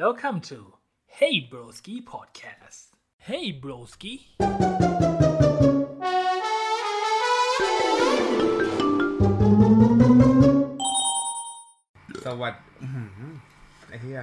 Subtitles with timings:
[0.00, 0.58] Welcome to
[1.06, 2.96] Hey Broski Podcast.
[3.28, 4.14] Hey Broski.
[12.26, 13.32] สวัสดีอื้อหือ
[13.88, 14.20] ไอ้เหี้ย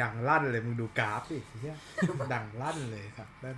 [0.00, 1.76] ดังลั่นเลยมึงดูกราฟสิไอ้เหี้ย
[2.34, 3.56] ดังลั่นเลยครับนั่น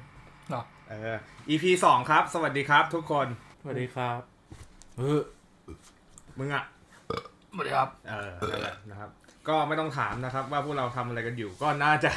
[0.48, 1.16] เหรอ เออ
[1.48, 3.26] EP สองครับ สวัสดีครับทุกคน
[3.60, 4.20] สวัสดีครับ
[4.98, 5.20] เออ
[6.38, 6.64] มึงอะ
[7.50, 9.10] สวัสดีครับ เออนั่นแหละนะครับ
[9.48, 12.10] ก็ไม่ต้องถามนะครับว่าพวกเราทำอะไรกันอยู่ ก็น่าจะ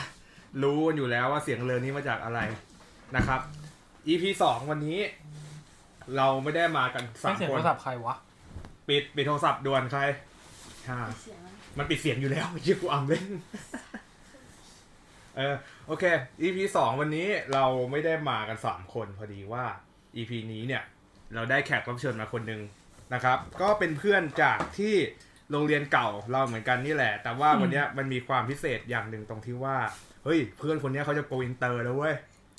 [0.63, 2.39] รู้กันอยู่แล้วว่าเสียงเรือนี้มาจากอะไร
[3.15, 3.39] นะครับ
[4.07, 4.99] EP สองวันนี้
[6.17, 8.15] เราไม่ได้มากันสาไม่มเสียงคโทนรศัพท์ใครวะ
[8.87, 10.01] ปิดปิดโทรศัพท์ด่วนใคร
[10.89, 13.27] ฮ่าเสียงมันมันปิดเสียงอยู่แล้วชื่อกูอ่ำเล่น
[15.37, 15.55] เออ
[15.87, 16.03] โอเค
[16.41, 19.65] EP สองวันนี้เราไม่ได้มากันสามคนพอดีว่า
[20.15, 20.83] EP นี้เนี่ย
[21.35, 22.61] เราได้แขกรับเชิญมาคนหนึ่ง
[23.13, 24.95] นะครับ ก็เป็นเพื่อนจากที่
[25.51, 29.77] โรงเรียนเก่าเราเหมือนกันนี่แหละ แต่ว่าวันเนี้ยมันมีความพิเศษอย่างหนึ่งตรงที่ว่า
[30.23, 32.15] เฮ้ย เพื่อนคนเนี้ยเขาจะโกอินเตอร์แล้วเว้ย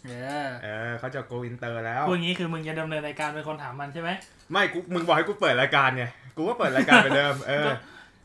[0.07, 0.13] เอ
[0.47, 4.11] อเออเขาจะโกอินเตอร์แล้วพูดอย่างนี้คือมึงจะดำเนินรายการเป็นคนถามมันใช่ไหม
[4.53, 6.05] ไม่กูมึงบอกให้กูเปิดรายการไง
[6.37, 7.69] กูก็เปิดรายการไปเดิม เออ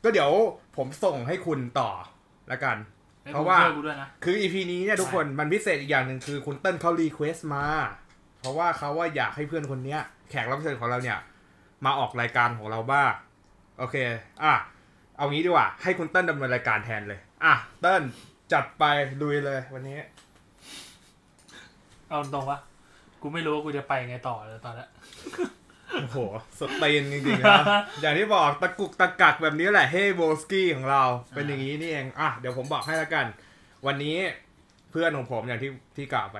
[0.03, 0.31] ก็เดี๋ยว
[0.77, 1.89] ผมส่งให้คุณต่อ
[2.51, 2.77] ละกัน
[3.25, 7.65] เฮ้ยเพราะว่าช่วยกูด้วยนะคือ EP นี้เนี่ยทุกคนมันพิเศษอีกอย่างหนึ่งคือคุณเติ้ลเขา request มา
[8.39, 11.19] เพราะว่าเขาว่าอยากให้เพื่อนคนเนี้ย แขกรับเชิญของเราเนี่ย
[11.85, 13.11] มาออกรายการของเราบ้าง
[13.77, 13.95] โอเค
[14.43, 14.53] อะ
[15.17, 18.03] เอางี้ดีกว่า ให้คุณเติ้ลดำเนินรายการแทนเลย อะ เติ้ล
[18.53, 18.83] จัดไป
[19.21, 19.97] ลุยเลยวันนี้
[22.09, 22.59] เอาตรงวะ
[23.21, 24.87] กูไม่รู้ว่ากูจะไปไงต่อเลยตอนนี้
[26.01, 26.17] โอ้โห
[26.59, 27.55] สเตนจริงๆนะ
[28.01, 33.25] อย่างที่บอกตะกุกตะกักแบบนี้แหละเฮ้โบสกี้ของเรา เป็นอย่างนี้นี่เอง อะ เดี๋ยวผมบอกให้ละกัน
[33.85, 34.17] วันนี้
[34.91, 36.37] เพื่อนของผมอย่างที่ที่กล่าวไป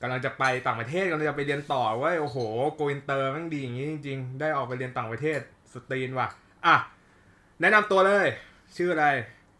[0.00, 2.38] กำลังจะไปต่างประเทศกำลังจะไปเรียนต่อเว้ยโอ้โห
[2.74, 5.40] go inter มันดีอย่างนี้จริง ๆ ได้ออกไปเรียนต่างประเทศ
[5.74, 6.28] สตรีมว่ะ
[6.66, 6.76] อะ
[7.60, 8.26] แนะนำตัวเลย
[8.76, 9.06] ชื่ออะไร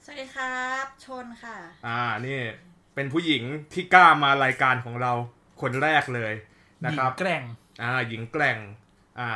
[0.05, 2.39] สวัสดีครับ ชนค่ะ อ่านี่
[2.95, 3.43] เป็นผู้หญิง
[3.73, 5.13] ที่กล้ามารายการของเรา
[5.61, 6.33] คนแรกเลย
[6.85, 7.43] นะครับหญิงแกร่ง
[7.83, 8.59] อ่าหญิงแกร่ง
[9.19, 9.29] อ่า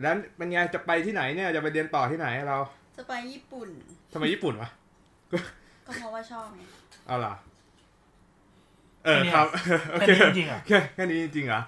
[0.00, 2.58] แล้วเป็นไงจะไปที่ไหนเนี่ยจะไปเรียนต่อที่ไหนเรา
[2.96, 3.68] จะไปญี่ปุ่น
[4.12, 4.68] ทำไมญี่ปุ่นวะ
[5.86, 6.62] ก็เพราะว่าชอบไง
[7.06, 7.34] เอาล่ะ
[9.04, 9.46] เออครับ
[9.90, 11.60] โอแค่เคนี้จริงๆเหรอแค่แค่นี้จริงๆเหรอ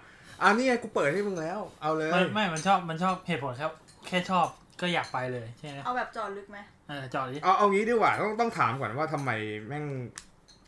[0.42, 3.72] อ่านี่ไงกูเปิดให้มึงแล้ว เอาเลยไม่ไม่มันชอบมันชอบเหตุผลครับ
[4.06, 4.46] แค่ชอบ
[4.80, 6.58] ก็อยากไปเลยใช่ไหมเอาแบบเจอลึกไหม
[6.88, 9.30] เออจอดดิเอาเอางี้ดีกว่าต้องต้องถามก่อนว่าทำไม
[9.68, 9.84] แม่ง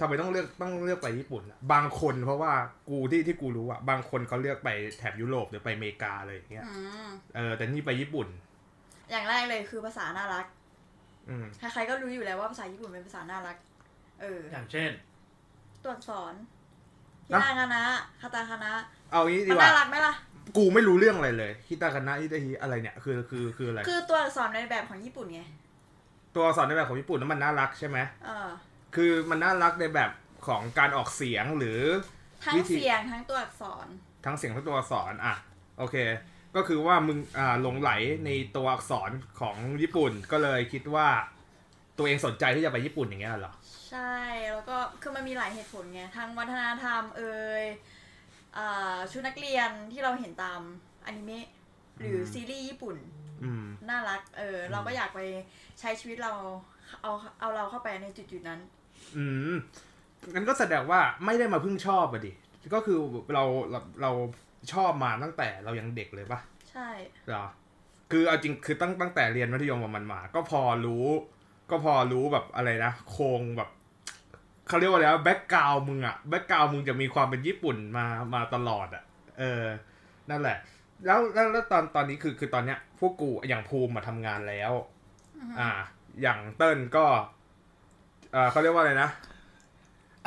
[0.01, 2.53] ทำไมต้องเลือกต้องเลือกไปญี่ปุ่นอะบางคนเพราะว่า
[2.89, 4.69] กูที่ที่กูรู้อะบางคนเขาเลือกไป
[4.99, 6.73] แถบยุโรปหรือไปอเมริกาเลยอย่างเงี้ยอื
[7.07, 8.27] มเออแต่นี่ไปญี่ปุ่น
[9.11, 10.47] อย่างแรกเลยคือภาษาน่ารัก
[11.29, 13.57] อืม ใครๆก็รู้อยู่แล้วว่าภาษาญี่ปุ่นเป็นภาษาน่ารัก
[14.21, 14.91] เออ อย่างเช่น
[15.83, 16.35] ตัวอักษร
[17.29, 17.83] ฮินาคานะ
[18.21, 18.73] คาตาคานะ
[19.11, 20.15] เอางี้ดีมันกว่า น่ารักไหมล่ะ
[20.57, 25.43] กูไม่รู้เรื่องอะไรเลยฮิตาคานะฮิตาฮิอะไรเนี่ยคือคือคืออะไร คือตัวอักษรในแบบของญี่ปุ่นไง
[26.35, 28.49] ตัวอักษรในแบบของญี่ปุ่นนั้นมันน่ารักใช่ไหมเออ
[28.97, 30.11] คือมันน่ารักในแบบ
[30.47, 31.81] ของการออกเสียงหรือ
[32.45, 33.87] ทั้งวิธี เสียงทั้งตัวอักษร
[34.25, 35.35] ทั้งเสียงทั้งตัวอักษรอะ
[35.79, 35.97] โอเค
[36.57, 37.91] ก็คือว่ามึงอ่าหลงไหล
[38.25, 39.11] ในตัวอักษร
[39.41, 41.09] ของญี่ปุ่นก็เลยคิดว่า
[41.99, 43.55] ตัวเองสนใจที่จะไปญี่ปุ่นอย่างเงี้ยเหรอ
[43.91, 44.17] ใช่
[44.51, 47.92] แล้วก็คือมันมีหลายเหตุผลไง ทั้งวัฒนธรรมเอ่ยอ่า
[49.11, 50.61] ชุดนักเรียนที่เราเห็นตาม
[51.07, 51.47] อนิเมะ
[51.99, 52.97] หรืออมซีรีส์ญี่ปุ่น
[53.45, 55.21] อืมน่ารัก เออ เราก็อยากไป
[55.81, 56.33] ใช้ชีวิตเรา
[57.03, 58.61] เอาเอาเราเข้าไปในจุดๆนั้น
[59.17, 59.55] อืม
[60.35, 62.33] งั้นก็แสดงว่าไม่ได้มาเพิ่งชอบอะดิ
[62.75, 62.99] ก็คือ
[63.35, 64.11] เราเราเรา
[64.73, 66.89] ชอบมาตั้งแต่เรายังเด็กเลยปะใช่
[67.29, 67.47] เหรอ
[68.11, 71.07] คือเอาจริงคือตั้งตั้งแต่เรียนมัธยมมันมา ก็พอรู้
[71.71, 73.71] ก็พอรู้แบบอะไรนะโครงแบบ
[74.73, 79.05] เขาเรียกว่าอะไร background มึงอะ background มึงจะมีความเป็นญี่ปุ่นมามาตลอดอะ
[79.39, 79.65] เออ
[80.31, 80.57] นั่นแหละ
[81.07, 84.73] แล้วแล้วแล้วตอนตอนนี้คือคือตอนเนี้ย พวกกูอย่างภูมิมาทำงานแล้ว
[85.61, 85.71] อ่า
[86.23, 87.05] อย่างเติ้ลก็
[88.33, 89.11] เออเขาเรียกว่าอะไรนะ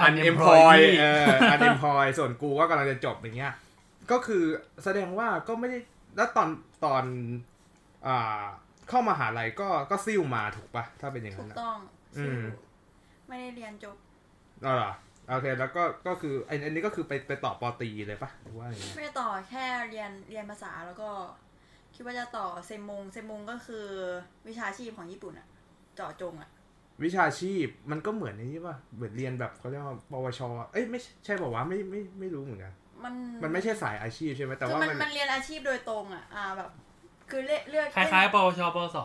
[0.05, 3.53] unemploy เออ unemploy ส่วนกูก็กำลังจะจบอย่างเงี้ย
[4.11, 4.43] ก็คือ
[4.83, 5.79] แสดงว่าก็ไม่ได้
[6.15, 6.49] แล้วตอน
[6.85, 7.03] ตอน
[8.07, 8.41] อ่า
[8.89, 11.77] เข้ามาหาลัยก็ก็ซิ่วมาถูกปะถ้าเป็นอย่างถูนั้นกนะต้อง
[12.17, 12.41] อืม
[13.27, 13.95] ไม่ได้เรียนจบ
[14.65, 14.91] อ๋อเหรอ
[15.29, 21.09] โอเคแล้วก็ก็คือไอ้อันนี้ก็คือไปไปต่อปอตรีเลยปะหรือว่าอย่างเงี้ยไม่ได้ต่อแค่เรียนเรียนภาษาแล้วก็
[21.95, 23.85] คิดว่าจะต่อเซมงเซมงก็คือ
[24.47, 25.47] วิชาชีพของญี่ปุ่นอะ
[25.95, 26.49] เจาะจงอะ
[27.03, 30.41] วิชาชีพมันก็เหมือนในนี้ป่ะเหมือนเรียนแบบเขาเรียกว่าปวช
[30.71, 33.13] เอ้ยไม่ใช่ใช่ป่าวะไม่ไม่ไม่รู้เหมือนกัน มัน
[33.43, 36.69] มันไม่ใช่สายอาชีพใช่ไหมแต่คือว่ามันมันมันเรียนอาชีพโดยตรงอะอ่าแบบ
[37.29, 38.97] คือเลือกเลือกคล้ายๆปวชปวส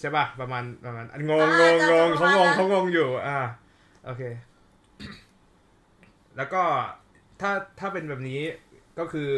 [0.00, 3.38] ใช่ป่ะประมาณประมาณอันงงอ่างงจะงงจะเขางงประมาณนั้นเขางงอยู่อ่า
[4.04, 4.22] โอเค
[6.36, 6.62] แล้วก็
[7.40, 8.40] ถ้าถ้าเป็นแบบนี้
[8.98, 9.30] ก็คือ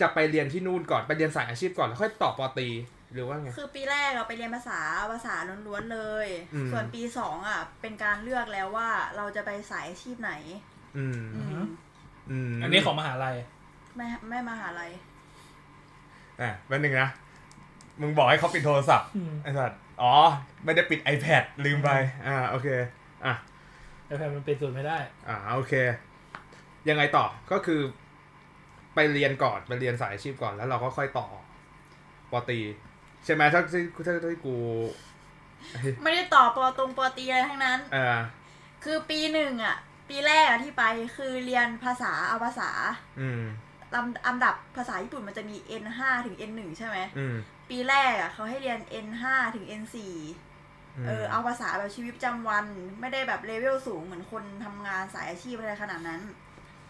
[0.00, 2.68] จะไปเรียนที่นู่นก่อนไปเรียนสายอาชีพก่อนแล้วค่อยต่อปอตรี
[3.12, 4.80] หรือว่าไง คือปีแรกเราไปเรียนภาษา
[5.12, 5.34] ภาษา
[5.66, 10.32] ล้วนๆเลย อืม ส่วนปีสองอะ เป็นการเลือกแล้วว่าเราจะไปสายอาชีพไหน
[10.96, 11.64] อืมอืม
[12.30, 13.36] อืมอันนี้ของมหาลัย
[13.96, 14.90] ไม่ไม่มหาลัย
[16.40, 17.08] อะแป๊บนึงนะ
[18.00, 20.14] มึงบอกให้เขาปิดโทรศัพท์อืม ไอ้สัตว์อ๋อ
[20.64, 21.90] ไม่ได้ปิด iPad ลืมไป
[22.26, 22.68] อ่า โอเค
[23.26, 23.34] อะ
[24.06, 24.98] ไอแพดมันเป็นสูตรไม่ได้
[25.28, 25.72] อ่าโอเค
[26.88, 27.80] ยังไงต่อก็คือ
[28.94, 31.28] ไปเรียนก่อนไปเรียนสายอาชีพก่อนแล้วเราก็ค่อยต่อ
[32.30, 32.58] ปอตรี
[33.24, 34.56] ใช่ไหมถ้าที่ถ้าที่กู
[36.02, 38.18] ไม่ได้ต่อปอตรงปอตรีอะไรทั้งนั้นเออ
[38.84, 39.76] คือปีหนึ่งอะ
[40.08, 40.84] ปีแรกอะที่ไป
[41.16, 42.70] คือเรียนภาษาเอาภาษา
[43.20, 43.42] อืม
[43.94, 47.36] ลำอันดับภาษาญี่ปุ่นมันจะมี N 5 ถึง N 1 ใช่ไหม อืม
[47.70, 50.53] ปีแรกอะเขาให้เรียน N 5 ถึง N 4
[51.06, 52.64] เออเอาภาษาแบบชีวิตประจำวัน
[53.00, 56.20] ไม่ได้แบบเลเวลสูงเหมือนคนทำงานสายอาชีพอะไรขนาดนั้น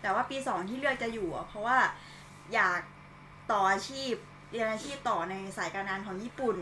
[0.03, 1.79] แต่ว่าปีสองที่เลือกจะอยู่อะเพราะว่า
[2.55, 2.81] อยาก
[3.53, 4.13] ต่ออาชีพ
[4.51, 6.57] เรียนอาชีพต่อในสายการงานของญี่ปุ่น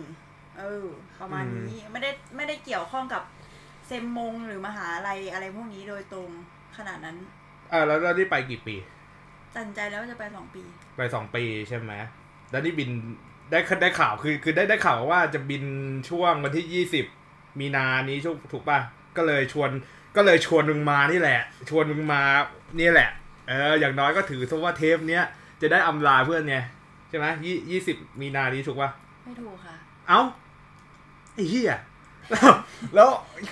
[0.58, 0.84] เออ
[1.20, 3.22] ประมาณนี้ไม่ได้ไม่ได้เกี่ยวข้องกับ
[3.86, 6.30] เซมมงหรือมหาลัยอะไรพวกนี้โดยตรง
[6.76, 7.16] ขนาดนั้น
[7.72, 8.76] อ่าแล้วเราได้ไปกี่ปี
[9.54, 10.62] ตัดสินใจแล้วว่าจะไปสองปี
[10.96, 11.92] ไปสองปีใช่ไหม
[12.50, 12.90] แล้วนี่บิน
[13.50, 15.64] ได้ได้ข่าวคือคือได้ได้ข่าวว่าจะบิน
[16.10, 17.06] ช่วงวันที่ยี่สิบ
[17.60, 18.78] มีนานี้ช่วงถูกป่ะ
[19.16, 19.70] ก็เลยชวน
[20.16, 21.40] ก็เลยชวนมึงมานี่แหละ
[21.70, 22.22] ชวนมึงมา
[22.80, 23.08] นี่แหละ
[23.48, 25.24] เออ อย่างน้อยก็ถือซะว่าเทปเนี้ย
[25.60, 26.56] จะได้อำลาเพื่อนไง
[27.08, 28.90] ใช่ไหมยี่ยี่สิบมีนานี้ถูกป่ะ
[29.24, 29.74] ไม่ถูกค่ะ
[30.08, 30.20] เอ้า
[31.34, 31.78] ไอ้เหี้ย
[32.30, 32.52] แล้ว
[32.94, 33.08] แล้ว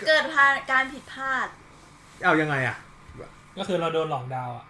[0.09, 1.47] เกิดพาการผิดพลาด
[2.25, 2.77] เอายังไงอะ
[3.59, 4.65] ก็คือเราโดนหลอกดาวน์อะ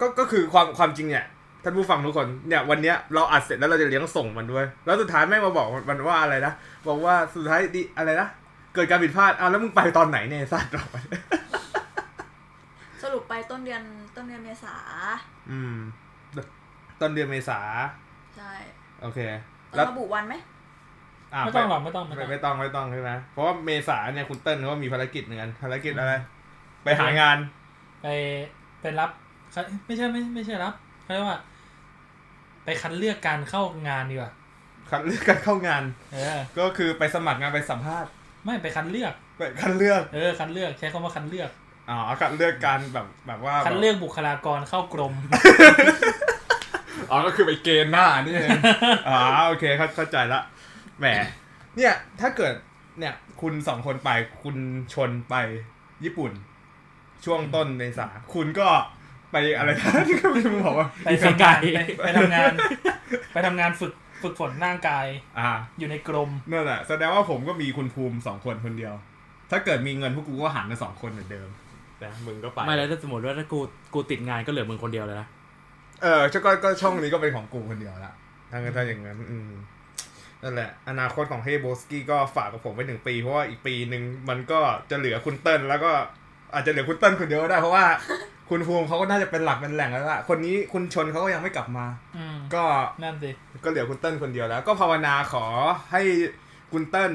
[0.00, 1.24] ก็ก็คือความความจริงเนี่ย
[1.62, 6.52] ท่านผู้ฟังทุกคนเนี่ยวันเนี้ยเราอัดเสร็จแล้วเราจะเลี้ยงส่งมันด้วย แล้วสุดท้ายแม่งมาบอกมันว่าอะไรนะ
[6.88, 8.28] บอกว่าสุดท้ายดิอะไรนะ
[8.76, 10.84] เกิดการผิดพลาดอ้าวแล้วมึงไปตอนไหนเนี่ยไอ้สัตว์เรา
[13.02, 13.82] สรุปไปต้นเดือน
[14.16, 14.74] ต้นเดือนเมษา
[15.50, 15.76] อืม
[17.00, 17.58] ต้นเดือนเมษา
[18.36, 18.52] ใช่
[19.02, 19.18] โอเค
[19.70, 20.34] ต้อแล้วงระบุวันไหม
[21.34, 26.14] อะไม่ต้องหรอกไม่ต้องไม่ไม่ต้องไม่ต้องไม่ต้องใช่ไหมเพราะว่าเมษาเนี่ยคุณเติ้ลเขาก็มีภารกิจเหมือนกันภารกิจอะไร
[26.84, 27.36] ไปหางาน
[28.02, 28.06] ไป
[28.80, 29.10] ไปรับ
[29.52, 31.38] เขาไม่ใช่ไม่ไม่ใช่รับเขาเรียกว่า
[32.64, 34.32] ไปคัดเลือกการเข้างานดีกว่า
[34.90, 35.82] คัดเลือกการเข้างาน
[36.12, 38.10] เออก็คือไปสมัครงานไปสัมภาษณ์
[38.46, 41.50] ไม่ไปคัดเลือกไปคัดเลือก เออคัดเลือกใช้คำว่าคัดเลือก
[41.90, 45.14] อ๋อคัดเลือกการแบบแบบว่าคัดเลือกบุคลากรเข้ากรม
[47.10, 48.50] อ๋อก็คือไปเกณฑ์หน้านี่เอง
[49.08, 50.40] อ๋อโอเคเข้าเข้าใจละ
[50.98, 51.06] แหม
[51.76, 52.54] เนี่ยถ้าเกิด
[52.98, 54.10] เนี่ย คุณสองคนไป
[54.42, 54.56] คุณ
[54.94, 55.34] ชนไป
[56.04, 56.32] ญี่ปุ่น
[57.24, 58.68] ช่วงต้นเมษาคุณก็
[59.32, 62.52] ไปอะไรนะที่เขาไม่บอกว่าไปทำงานไปไปทำงาน
[63.32, 65.06] ไปทำงานฝึก ฝึกฝนร่างกาย
[65.38, 68.94] อ่า อยู่ในกรมนั่นแหละแสดงว่าผมก็มีคุณภูมิสองคนคนเดียว
[69.50, 71.48] ถ้าเกิดมีเงินพวกกูก็หันกันสองคนเหมือนเดิม
[72.04, 73.58] นะมึงก็ไปไม่แล้วถ้าสมมติว่าถ้ากู
[73.94, 75.28] กูติดงานก็เหลือมึงคนเดียวเลยนะ
[76.02, 78.14] เออก็ก็ก็ช่องนี้ก็เป็นของกูคนเดียวละ
[78.50, 79.50] ถ้างั้นถ้าอย่างนั้นอืม
[80.42, 84.60] นั่นแหละ อนาคตของเฮโบสกี้ก็ฝากกับผมไว้หนึ่งปี เพราะว่าอีกปีหนึ่งมันก็
[84.90, 85.92] จะเหลือคุณเติ้ลแล้วก็
[86.54, 87.84] อาจจะเหลือคุณเติ้ลคนเดียวก็ได้เพราะว่า
[88.48, 92.64] คุณภูมิเขาก็น่าจะเป็นหลักเป็นแหล่งแล้วล่ะ คนนี้คุณชนเขาก็ยังไม่กลับมาอืมก็
[93.02, 93.30] นั่นสิ
[93.64, 95.44] ก็เหลือคุณเติ้ลคนเดียวแล้ว ก็ภาวนาขอ
[95.92, 96.02] ให้
[96.72, 97.12] คุณเติ้ล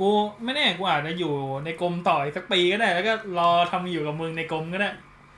[0.00, 0.10] กู
[0.44, 1.34] ไม่แน่กูอาจจะอยู่
[1.64, 4.90] ในกรมต่ออีกสักปีก็ได้ แล้วก็รอทำอยู่กับมึงในกรมก็ได้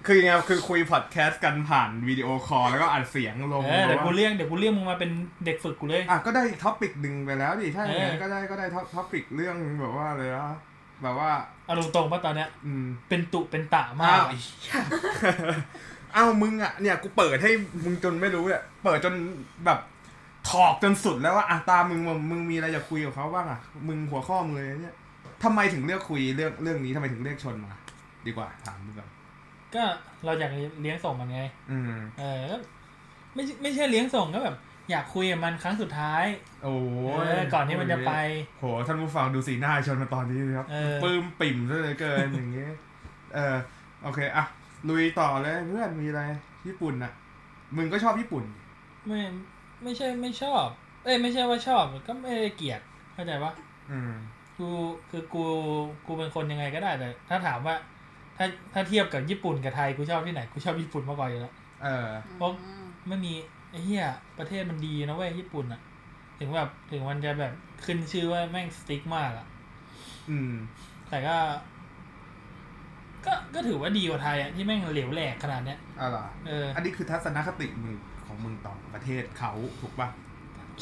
[0.06, 5.10] คือยังไงคือคุยพอดแคสต์กันผ่าน video call แล้วก็อัดเสียงลงเออเดี๋ยวกูเรียกเดี๋ยวกูเรียกมึงมาเป็น
[5.44, 10.48] เด็กฝึกกูเลย อะก็ได้ topic หนึ่งไปแล้วดิถ้าอย่างนั้นเออก็ได้ก็ได้ topic เรื่องแบบว่าเลยนะ
[11.02, 11.30] แบบว่า
[11.64, 14.74] เอาตรงๆป่ะตอนเนี้ย อืม เป็นตุเป็นตะมาอ้ากวไอ้เหี้ย
[16.14, 17.50] อ้าวมึงอะเนี่ยกูเปิดให้
[17.84, 19.14] มึงจนไม่รู้เนี่ยเปิดจน
[19.66, 19.78] แบบ
[20.50, 24.96] ถอกจนสุดแล้วว่าอะตามมึงมึงมึงมีอะไรจะคุยกับเขาบ้างอะมึงหัวข้อมึงเลยเนี่ย
[25.44, 27.72] ทำไมถึงเลือกคุยเรื่องเรื่องนี้ทำไมถึงเลือกชนมา
[28.26, 29.08] ดีกว่าถามมึงก่อน
[29.74, 29.84] ก็
[30.24, 32.56] เราอยากเลี้ยงส่งมันไง อืม เออก็
[33.34, 34.56] ไม่ใช่ไม่ใช่เลี้ยงส่งก็แบบ
[34.90, 36.24] อยากคุยกับมันครั้งสุดท้าย
[36.64, 36.74] โอ้
[37.26, 38.12] เอยอก่อนที่มันจะไป
[38.58, 42.72] โหท่านผู้ฟังดูสีหน้าชนมาตอนนี้นะครับเออปลื้มปิ่มซะเหลือเกินอย่างเงี้ย
[43.34, 43.56] เออ
[44.02, 44.44] โอเคอะ
[44.88, 46.22] ลุยต่อเลยเพื่อนมีอะไร
[46.66, 47.12] ญี่ปุ่นอะ
[47.76, 48.44] มึงก็ชอบญี่ปุ่น
[49.06, 49.20] ไม่
[49.82, 50.66] ไม่ใช่ไม่ชอบ
[51.04, 52.80] เอ้ยไม่ใช่ว่าชอบก็ไม่ได้เกลียด
[53.14, 53.52] เข้าใจปะ
[53.90, 54.12] อืม
[54.58, 54.68] กู
[55.10, 55.44] คือกู
[56.06, 57.74] กูเป็นคนยังไงก็ได้แต่ถ้าถามว่า
[58.36, 62.50] ถ้าถ้าเทียบกับญี่ปุ่นกับไทยกูชอบที่ไหนกูชอบญี่ปุ่นมากกว่าอยู่แล้วเออเพราะ
[63.08, 64.04] ไม่มีไอ้ เหี้ย
[64.38, 65.80] ประเทศมันดีนะเว้ยญี่ปุ่นอะ
[66.38, 67.52] ถึงแบบถึงมันจะแบบ
[67.84, 69.46] ขึ้นชื่อว่าแม่งสติ๊กมากอะ
[70.30, 70.52] อืม
[71.10, 71.36] แต่ก็
[73.26, 77.94] ก็ก็ถือว่าดีกว่าไทยอะที่แม่งเหลวแหลกขนาดเนี้ยอะไรเอออันนี้คือทัศนคติมึง
[78.26, 80.08] ของมึงต่อประเทศเขาถูกป่ะ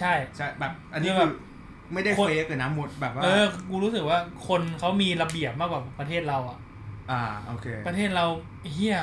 [0.00, 1.33] ใช่ใช่แบบ อันนี้คือแบคือบ
[1.93, 6.59] ไม่ได้คนเฟกเลยนะหมดแบบว่าเออกูรู้สึกว่าคนเขามีระเบียบมากกว่าประเทศเราอะ
[7.11, 8.25] อ่าโอเค ประเทศเรา
[8.73, 8.97] เฮีย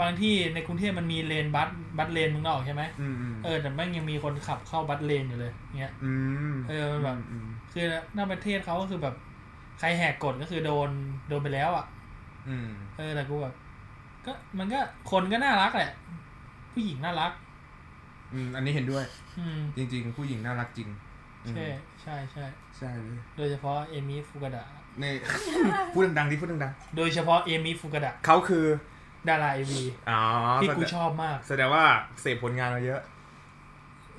[0.00, 1.68] บางที่ในกรุงเทพมันมีเลนบัส
[1.98, 6.12] บัสเลนมึงออกใช่ไหมอืมอืมเออแต่แม่งยังมีคนขับเข้าบัสเลนอยู่เลยเงี้ยอื
[6.52, 9.14] มเออมันแบบอืมคือหน้าประเทศเขาก็คือแบบ
[9.78, 10.90] ใครแหกกฎก็คือโดน
[11.28, 11.86] โดนไปแล้วอะ
[12.48, 12.68] อืม
[12.98, 13.54] เออแต่กูแบบ
[14.26, 14.80] ก็มันก็
[15.10, 15.92] คนก็น่ารักแหละ
[16.72, 17.32] ผู้หญิงน่ารัก
[18.32, 19.04] อืม อันนี้เห็นด้วย
[19.38, 20.88] อืม จริง ๆ ผู้หญิงน่ารักจริง
[21.44, 21.66] อืมใช่
[22.02, 22.44] ใช่ใช่
[22.76, 24.64] ใช่เลยโดยเฉพาะเอมิฟุกดะ
[25.02, 25.12] นี่
[25.94, 28.64] พูดดังๆดิพูดดังโดยเฉพาะเอมิฟุกดะๆเขาคือ
[29.28, 30.20] ดาราเอวีอ๋อ
[30.62, 31.84] ที่กูแสดงชอบมาก แสดงว่า
[32.20, 33.00] เสพผลงานมาเยอะ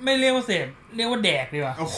[0.02, 0.66] ไม่เรียกว่าเสพ
[0.96, 1.96] เรียกว่าแดกดีกว่าโอ้โห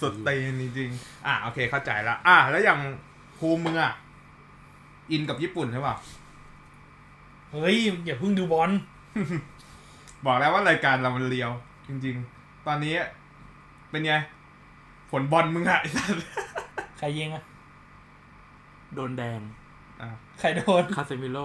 [0.00, 2.78] สุดตีนจริงๆอะโอเคเข้าใจละอะแล้วอย่าง
[3.38, 3.92] ภูมิมึงอะ
[5.10, 5.94] อินกับญี่ปุ่นใช่ป่ะ
[7.52, 8.70] เฮ้ย อย่าเพิ่งดูบอล
[10.26, 11.50] บอกแล้วว่ารายการเรามันเลียว
[11.88, 12.94] จริง ๆ ตอนนี้
[13.90, 14.12] เป็นไง
[15.10, 16.12] ผลบอลมึงอะไอ้สัส
[16.98, 17.44] ใครยิงอะ
[18.94, 19.54] โดนแดงอะ
[20.40, 21.38] ใครโดน คาเซมิโล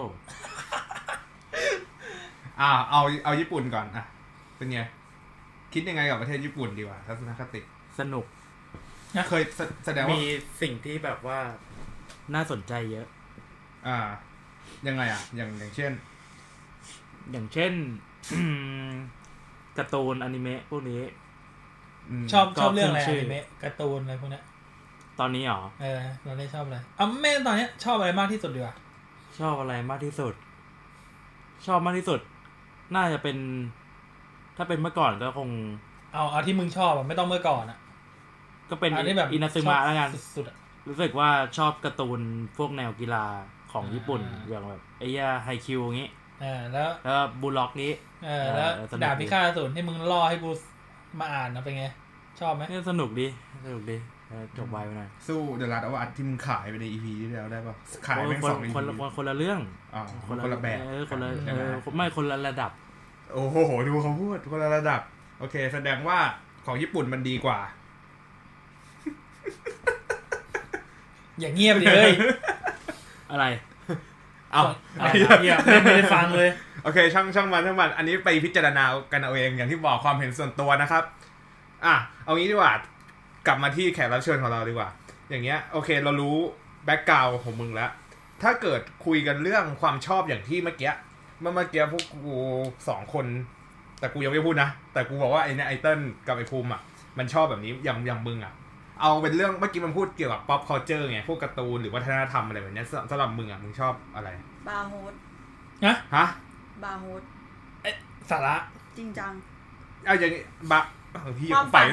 [2.61, 4.05] อะเอาเอาญี่ปุ่นก่อนอะ
[4.57, 4.79] เป็นไง
[5.73, 7.61] คิดยังไงกับประเทศญี่ปุ่นดีกว่าทัศนคติ
[7.99, 8.25] สนุก
[9.29, 10.25] เคยแสแสดงว่ามี
[10.61, 11.39] สิ่งที่แบบว่า
[12.33, 13.07] น่าสนใจเยอะ
[13.87, 13.97] อ่า
[14.87, 15.91] ยังไงอะ อย่างอย่างเช่น
[17.31, 17.73] อย่างเช่น
[18.33, 18.41] อื
[18.89, 18.91] ม
[19.77, 21.01] การ์ตูนอนิเมะพวกนี้
[22.23, 24.43] มชอบก็ชอบเรื่องอะไรขึ้อนชื่อนิเมะการ์ตูนอะไรพวกเนี้ย
[25.21, 28.75] ตอนนี้เหรอ เออเราได้ชอบอะไรอะแม่ตอนเนี้ยชอบอะไรมากที่สุดดีกว่า
[29.39, 30.33] ชอบอะไรมากที่สุด
[31.67, 32.19] ชอบมากที่สุด
[32.95, 33.37] น่าจะเป็น
[34.57, 35.49] ถ้าเป็นเมื่อก่อนก็คง
[36.13, 37.77] เอาเอาที่มึงชอบอะไม่ต้องเมื่อก่อนอะ
[38.69, 42.19] ก็เป็นอันที่แบบอินาซึมะแล้วกันสุดๆอะรู้สึกว่าชอบการ์ตูน
[42.57, 43.25] พวกแนวกีฬา
[43.71, 46.09] ของญี่ปุ่นอ่าอย่างแบบไอ้ยาไฮคิวงี้
[46.41, 47.91] เออแล้วแล้วก็บูลล็อกนี้
[48.25, 50.49] เออแล้วเออสนุกดาบพิฆาตอสูรที่มึงล่อให้กู
[51.19, 51.85] มาอ่านนะเป็นไง
[52.39, 53.27] ชอบไหมนี่สนุกดี
[53.65, 54.20] สนุกดีเออ
[54.57, 57.75] จบไวไปหน่อยสู้เดอะลัดเอาอัดที่มึงขายไปในอีพีที่แล้วได้ป่ะ
[58.07, 59.59] ขายแม่งคนสองอีคนพีละคนคนละเรื่อง
[59.95, 62.71] อ๋อคนละแบบเออคนละใช่เอไหมอไม่คนละระดับ
[63.33, 63.55] โอ้โห
[63.87, 65.01] ดูเขาพูดคนละระดับ
[65.39, 66.19] โอเค แสดงว่า
[66.65, 67.59] ของญี่ปุ่นมันดีกว่า
[71.39, 72.13] อย่างเงียบดิเลย
[73.31, 73.45] อะไร
[74.51, 74.75] เอาอะ
[75.41, 76.49] เงียบไม่ไม่ได้ฟังเลย
[76.83, 81.03] โอเค ช่างช่างมันช่างมัน อันนี้ไปพิจารณากันเอาเองอย่างที่บอกความเห็นส่วนตัวนะครับ
[81.85, 81.95] อะ
[82.25, 82.73] เอางี้ดีกว่า
[83.47, 84.89] กลับมาที่แขกรับเชิญของเราดีกว่า
[85.29, 86.37] อย่างเงี้ยโอเคเรารู้
[86.85, 87.91] แบ็กกราวของมึงแล้ว
[88.43, 90.91] ถ้าเกิดคุยกันเรื่องความชอบอย่างที่เมื่อกี้
[91.39, 92.35] เมื่อเมื่อกี้พวกกู
[92.89, 93.25] สองคน
[93.99, 96.81] แต่กูยังไม่พูดนะ แต่กูบอกว่าไอ้เนี่ยไอเติ้ลกับไอภูมิอะ
[97.17, 98.53] มันชอบแบบนี้อย่างอย่างมึงอะ
[99.01, 104.29] เอาเป็นเรื่องเมื่อกี้มันพูดเกี่ยวกับ pop culture ไงพวกการ์ตูนหรือวัฒนธรรมอะไรแบบเนี้ยสำสำหรับมึงอะมึงชอบอะไร
[104.67, 105.13] บาร์โฮส
[105.85, 106.25] นะฮะ
[106.83, 107.21] บาร์โฮส
[108.29, 108.55] สาระ
[108.97, 109.31] จริงจัง
[110.05, 110.81] เอาอย่างงี้บะ
[111.11, 111.87] เออพี่ความไปฝัน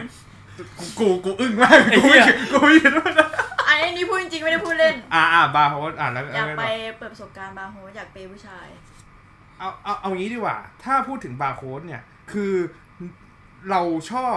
[0.79, 3.29] กูกูกูอึ้งมาก กูไม่คิดกูไม่คิดว่านะ
[3.69, 8.67] อันนี้พูดจริงๆไม่ได้พูดเล่น อ่าอ่าบาร์ host อ่าแล้วอยากไปแล้วเปิดประสบการณ์บาร์ host อยาก pay ผู้ชาย
[9.59, 12.55] เอเอาเอางี้ดีกว่า ถ้าพูดถึงบาร์ host เนี่ย คือ
[13.71, 14.37] เราชอบ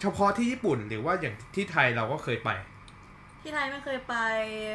[0.00, 2.50] เฉพาะที่ญี่ปุ่นหรือว่าอย่างที่ไทยเราก็เคยไป
[3.48, 4.16] ที่ไทยไม่เคยไป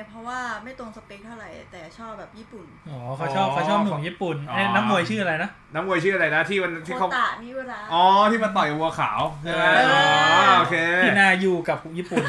[0.07, 9.99] เพราะว่าไม่ตรงสเปคเท่าไหร่ แต่ชอบแบบญี่ปุ่น อ๋อเขาชอบเขาชอบหนุ่มญี่ปุ่นอ๋อ เอ้ยนักมวยชื่ออะไรนะ น้ำมวยชื่ออะไรนะที่มันโคที่เขาตะมิวระ อ๋อที่มาต่อยกับวัวขาวใช่ไหมเอออ๋
[10.39, 12.23] อ๋อโอเคที่นาอยู่กับญี่ปุ่น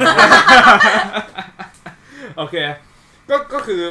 [2.36, 2.54] โอเค
[3.30, 3.82] ก็ ก็คือ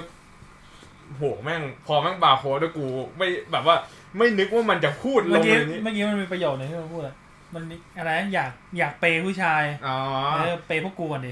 [1.17, 2.85] โห แม่ง พอแม่งบาร์โฮสแล้วกู
[3.17, 3.75] ไม่ แบบว่า
[4.17, 7.15] ไม่นึกว่ามันจะพูดลเมื่องกี้เลยนี่เมื่อกี้มันมีประโยชน์หนึ่งที่มันพูดอะ
[7.53, 7.63] มัน
[7.97, 9.97] อะไรนะอยากอยากเปย์ผู้ชาย อ๋อ
[10.35, 11.31] เออเปย์พวกกูก่อนดิ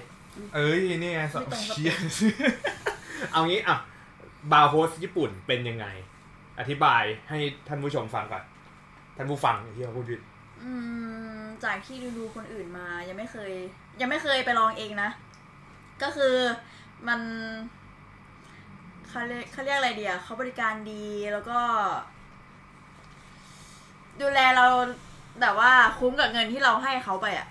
[0.55, 1.97] เอ้ยนี่ไงไม่ตรงสเชีเปยค
[3.31, 3.77] เอางี้อะ
[4.51, 5.85] บาร์โฮสญี่ปุ่นเป็นยังไง
[6.59, 8.43] อธิบายให้ท่านผู้ชมฟังก่อน
[9.17, 10.21] ท่านผู้ฟังที่เขาพูดผิด
[10.63, 10.71] อื
[11.41, 13.51] มจากที่ดูดูคนอื่นมา ยังไม่เคย
[14.01, 15.09] ยังไม่เคยไปลองเองนะ
[16.03, 16.35] ก็คือ
[17.07, 17.19] มัน
[19.07, 21.59] เขาเรียกเขาเรียกอะไรเดียเขาบริการดีแล้วก็
[24.21, 24.65] ดูแลเรา
[25.41, 27.47] แบบว่าคุ้มกับเงินที่เราให้เขาไปอะ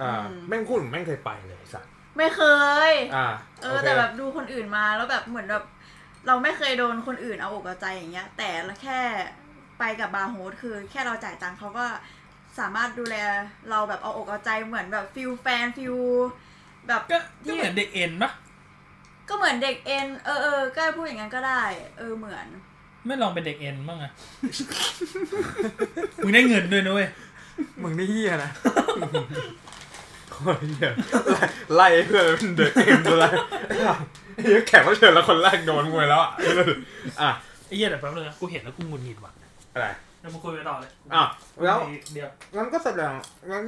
[0.00, 1.84] อ่าอืมแม่งพูดเหมือนแม่งเคยไปเลยสัส
[2.16, 2.42] ไม่เค
[2.90, 3.26] ย อ่า
[3.62, 5.64] โอเคแต่แบบดูคนอื่นมาแล้วแบบเหมือนแบบ
[6.26, 8.50] เราไม่เคยโดนคนอื่นเอาอกเอาใจอย่างเงี้ย แต่
[8.82, 9.00] แค่
[9.78, 11.86] ไปกับบาร์ host คือ แค่เราจ่ายตังค์เขาก็
[12.58, 13.16] สามารถดูแล
[13.70, 15.96] เราแบบเอาอกเอาใจเหมือนแบบ feel แฟน feel
[16.88, 18.30] แบบก็ก็เหมือนเด็ก en ปะ
[19.28, 21.62] ก็เหมือนเด็ก en เออเออก็พูดอย่างนั้นก็ได้
[21.98, 22.46] เออเหมือน
[23.06, 24.12] ไม่ลองเป็นเด็ก en บ้างอะ
[26.24, 27.08] มึงได้เงินด้วยนะเว้ย
[27.82, 29.26] มึงนี่เฮียนะโคตรเหี้ย
[31.30, 33.26] ไล่ไล่เพื่อนเป็นเด็กเอ็มอะไร
[34.34, 36.30] ไอ้เหี้ยแขกรับเชิญแล้วคนแรกโดนมวยแล้วอะ
[37.20, 37.30] อะ
[37.66, 39.32] ไอ้เหี้ยแต่แป๊บนึงนะกูเห็นแล้วกูหงุดหงิดว่ะ
[39.74, 39.86] อะไร
[40.20, 41.24] แล้วมาคุยไปต่อเลยอะ
[41.64, 41.78] แล้ว
[42.12, 43.12] เดี๋ยวงั้นก็แสดง
[43.50, 43.64] งั้น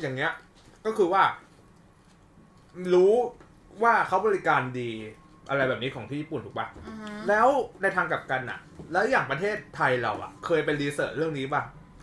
[0.00, 0.32] อย่างเงี้ย
[0.86, 1.22] ก็คือว่า
[2.94, 3.12] รู้
[3.82, 4.90] ว่าเขาบริการดี
[5.48, 7.48] อะไรแบบนี้ของที่ญี่ปุ่นถูกปะอือฮึแล้ว
[7.82, 8.58] ในทางกลับกันอะ
[8.92, 11.62] แล้วอย่างประเทศไทยเราอะเคยไปรีเสิร์ชเรื่องนี้ปะ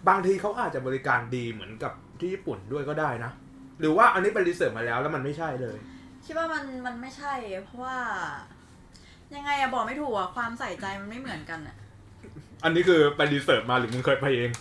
[0.10, 3.32] บางทีเขาอาจจะบริการดีเหมือนกับที่ญี่ปุ่นด้วยก็ได้นะ
[3.80, 5.78] หรือว่าอันนี้ไปรีเสิร์ชมาแล้วแล้วมันไม่ใช่เลย
[6.26, 7.34] คิดว่ามันมันไม่ใช่
[7.66, 7.98] เพราะว่า
[9.36, 11.76] ยังไงอะบอกไม่ถูกอะความใส่ใจมันไม่เหมือนกันอะ
[12.64, 14.52] อันนี้คือไปรีเสิร์ชมาหรือมึงเคยไปเอง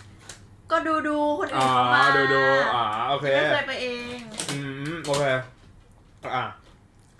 [0.71, 2.41] ก็ดูดูคนอื่อ่านเขามาดูดู
[2.75, 4.19] อ่าโอเคไม่เคยไปเอง
[4.51, 4.57] อื
[4.91, 5.23] มโอเค
[6.35, 6.43] อ่า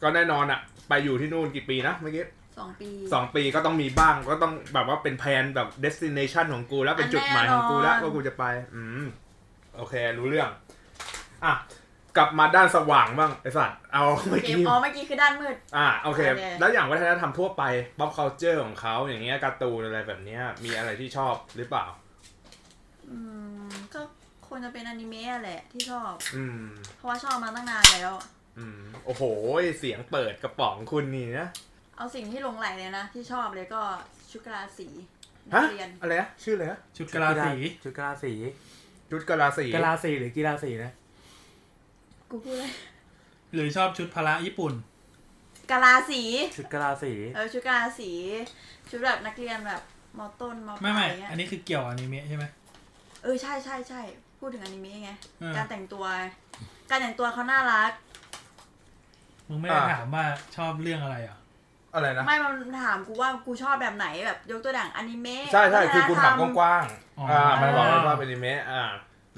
[0.02, 2.26] ก็แน่นอนอะไปอยู่ที่นู่นกี่ปีนะเมื่อกี้
[2.58, 8.44] สองปีสองปีก็ต้องมีบ้างก็ต้องแบบว่าเป็นแพลนแบบ destination ของกูแล้วเป็นจุดหมายของกูแล้วอันแน่นอนว่ากูจะไป
[8.76, 9.06] อืม
[9.78, 10.50] โอเค รู้เรื่อง
[11.46, 11.54] อะ
[12.20, 17.64] กลับมาด้านสว่างบ้างไอสัตว์เอาเมื่อเกมกี้อ๋อเมื่อกี้คือด้านมืด อะโอเคโอเค แล้วอย่างวัฒนธรรมทั่วไป
[18.00, 21.86] pop culture ของเขาอย่างเงี้ยการ์ตูนอะไรแบบเนี้ยมีอะไรที่ชอบหรือเปล่า
[23.10, 23.18] อื
[23.68, 24.02] มก็
[24.48, 26.64] ควรจะเป็นอนิเมะแหละที่ชอบ อืม
[26.96, 28.14] เพราะว่าชอบมาตั้งนานแล้ว
[28.58, 29.24] อืมโอ้โห
[29.80, 31.48] เสียงเปิดกระป๋องคุณนี่นะ
[31.98, 33.82] เอาสิ่งที่หลงไหลเลยนะที่ชอบเลยก็
[34.32, 34.88] ชุดกะลาสี
[35.52, 38.34] นัฮะกเรียนอะไรนะชื่ออะไรนะชุดกะลาสีชุดกะลาสี
[39.12, 40.92] ชุดกะลาสีกะลาสีหรือกีฬาสีนะ
[42.32, 42.72] กูพูดเลย
[43.54, 44.74] หรือชอบชุดพละญี่ปุ่น
[45.72, 46.22] กะลาสี
[46.56, 48.12] ชุดกะลาสีเออชุดกะลาสี
[48.90, 49.82] ชุดแบบนักเรียนแบบ
[50.18, 52.46] มอต้นมอปไม่ลาไม่ยเงี้ยอันนี้คือเกี่ยวกับอนิเมะใช่ไหม
[53.24, 54.02] เออใช่ใช่ใช่
[54.40, 56.06] พูดถึงอนิเมะไงเออ การแต่งตัว
[56.90, 57.92] การแต่งตัวเขาน่ารัก
[59.48, 61.38] มึงไม่ได้ถามว่าชอบเรื่องอะไรอะ
[61.94, 66.86] อะไรนะ ไม่มันถามกูว่ากูชอบแบบไหนแบบยกตัวอย่างอนิเมะใช่ใช่คือคุณถามวัฒนธรรกว้าง
[67.18, 68.84] อ๋อๆอ่อ่า มันบอกว่าชอบอนิเมะอ่า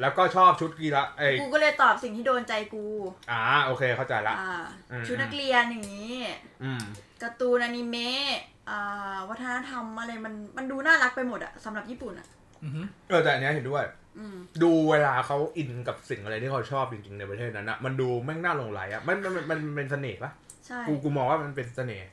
[0.02, 2.86] แล้วก็ชอบชุดกีฬาเอ้ยกูก็เลยตอบสิ่งที่โดนใจกู
[3.32, 4.54] อ่าโอเคเข้าใจละอ่า
[4.92, 6.16] อืมชุดนักเรียนอย่างนี้
[6.64, 6.84] อืม
[7.22, 8.38] การ์ตูนอนิเมะ
[8.70, 12.28] อ่าวัฒนธรรมอะไรมันมันดูน่ารักไปหมดอะสำหรับญี่ปุ่นอะ
[12.64, 13.86] อือฮึเออแต่อันเนี้ยเห็นด้วย
[14.18, 20.32] อืมดูเวลาเขาอินกับสิ่งอะไรที่เขาชอบจริงๆในประเทศนั้นอะมันดูแม่งน่าหลงไหลอะมันมันมันมันเป็นเสน่ห์ปะ
[20.68, 22.08] ใช่กูกูมองว่ามันเป็นเสน่ห์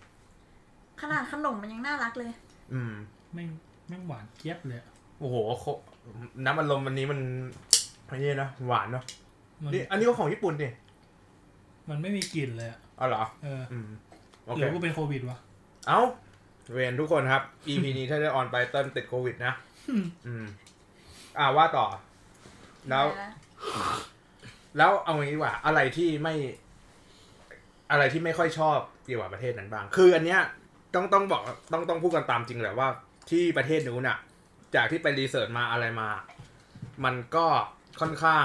[1.01, 2.31] ขนาดขนมมันยังน่ารักเลย
[2.73, 2.93] อืม
[3.33, 3.49] แม่ง
[3.89, 5.65] แม่งหวานเจี๊ยบเลยอะโอ้โหโค
[6.45, 7.21] น้ำอัดลมวันนี้มัน
[7.68, 9.05] ไอ้นี่นะหวานเนาะ
[9.65, 10.69] มันนี่อันนี้ก็ของญี่ปุ่นดิ
[11.91, 13.89] มันไม่มีกลิ่นเลยอะอ๋อเหรอเอออืม
[14.45, 15.39] โอหเครือกูเป็นโควิดวะ
[15.89, 16.01] เอ้า
[16.73, 19.53] เวนทุกคนครับ EP นี้ถ้าได้ออนไปเติ้ลติดโควิดนะ
[20.27, 20.47] อืม
[21.39, 21.87] อ่าว่าต่อ
[22.91, 23.31] แล้วนะ
[24.77, 26.35] แล้วเอางี้ดีกว่า อะไรที่ไม่
[27.91, 30.41] อะไรที่ไม่ค่อยชอบเกี่ยวกับประเทศนั้นบ้าง คืออันเนี้ย
[30.95, 31.43] ต้องต้องบอก
[31.73, 32.89] ต้องต้องพูดกันตามจริงแหละว่า
[33.31, 34.19] ที่ประเทศนู้นน่ะ
[34.75, 36.09] จากที่ไปรีเสิร์ชมาอะไรมา
[37.05, 37.47] มันก็
[38.01, 38.45] ค่อนข้าง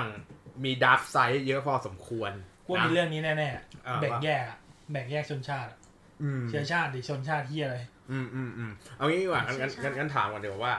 [0.63, 2.31] มีดาร์กไซด์เยอะพอสมควร
[2.65, 3.49] กูว่ามีนะเรื่องนี้แน่
[3.87, 4.57] อ่าๆแบ่งแยกอะ
[4.91, 5.79] แบ่งแยกชนชาติอะ
[6.23, 7.77] อืมเชื้อชาติดิชนชาติที่อะไร
[8.11, 10.73] อืมอืมอืมเอางี้ดีกว่างั้นงั้นงั้นงั้นถามก่อนเดี๋ยวาว่า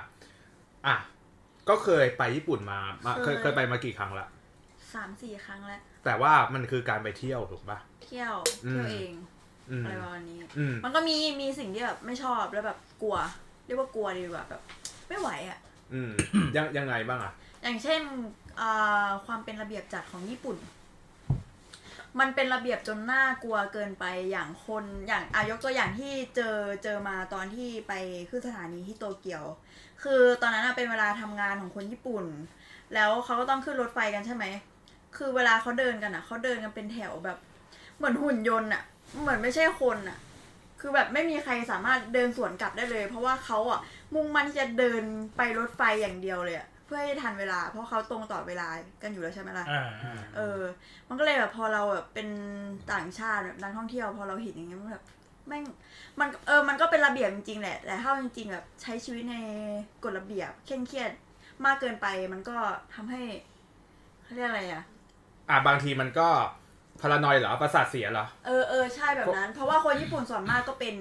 [0.87, 0.97] อะ
[1.69, 4.27] ก็เคยไปญี่ปุ่นมามาเคยเคยไปมากี่ครั้งละ
[4.95, 8.35] สามสี่ครั้งแล้วแต่ว่ามันคือการไปเที่ยวถูกปะเที่ยว
[8.67, 9.13] อืมเที่ยวเอง
[9.71, 13.17] อืมอะไรประมาณนี้อืมมันก็มีมีสิ่งที่แบบไม่ชอบแล้วแบบกลัว
[13.67, 14.63] เรียกว่ากลัวดีกว่าแบบ
[15.09, 15.59] ไม่ไหวอะ
[15.93, 16.13] อืม
[16.57, 18.01] ยังยังไงบ้างอะ อย่างเช่น
[19.27, 20.57] ความเป็นระเบียบจัดของญี่ปุ่น
[22.21, 27.93] มันเป็นระเบียบจนน่ากลัวเกินไปอย่างคนอย่างอายกตัวอย่างที่เจอเจอมาตอนที่ไป
[28.31, 29.45] ขึ้นสถานีที่โตเกียว
[30.03, 32.25] คือตอนนั้นเป็นเวลาทำงานของคนญี่ปุ่น
[32.95, 34.45] แล้วเขาก็ต้องขึ้นรถไฟกันใช่ไหม
[35.17, 37.39] คือเวลาเขาเดินกันอะเขาเดินกันเป็นแถวแบบ
[37.97, 38.83] เหมือนหุ่นยนต์อะ
[39.21, 40.19] เหมือนไม่ใช่คนอะ
[40.81, 43.81] คือแบบไม่มีใครสามารถเดินสวนกลับได้เลย เพราะว่าเขาอะ
[44.15, 45.03] มุ่งมั่นที่จะเดิน
[45.37, 48.69] ไปรถไฟอย่างเดียวเลยอะเพื่อให้ทันเวลา เพราะเขาตรงต่อเวลา
[49.03, 49.85] กันอยู่แล้วใช่ไหมล่ะอ่า
[50.37, 50.61] เออ
[51.09, 52.29] มันก็เลยแบบพอเราแบบเป็น
[52.93, 55.05] ต่างชาติแบบนักท่องเที่ยวพอเราเห็นอย่างเงี้ยมันแบบ
[55.49, 55.63] แม่ง
[56.21, 59.37] มันเออมันก็เป็นระเบียบจริงๆแหละแต่ถ้าจริงๆแบบใช้ชีวิตใน
[60.05, 61.11] กฎระเบียบเคร่งเครียด
[61.65, 62.57] มากเกินไปมันก็
[62.95, 63.23] ทำให้
[64.23, 64.83] เขาเรียกอะไรอะ
[65.51, 66.29] อะบางทีมันก็
[67.01, 70.95] พารานอยเหรอประสาทเสียเหรอ เออเออใช่แบบนั้น เพราะว่าคนญี่ปุ่นส่วนมากก็เป็น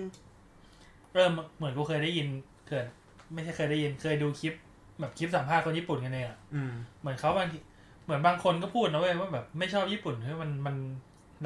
[1.14, 2.28] เออเหมือนกูเคยได้ยิน
[2.68, 2.86] เกิด
[3.34, 4.54] ไม่ใช่เคยได้ยินเคยดูคลิป
[5.00, 7.58] แบบคลิปสัมภาษณ์คนญี่ปุ่นกันเองอะอืมเหมือนเขาบางที
[8.04, 10.76] เหมือนบางคนก็พูดนะเว้ยว่าแบบไม่ชอบญี่ปุ่นเพราะมันมัน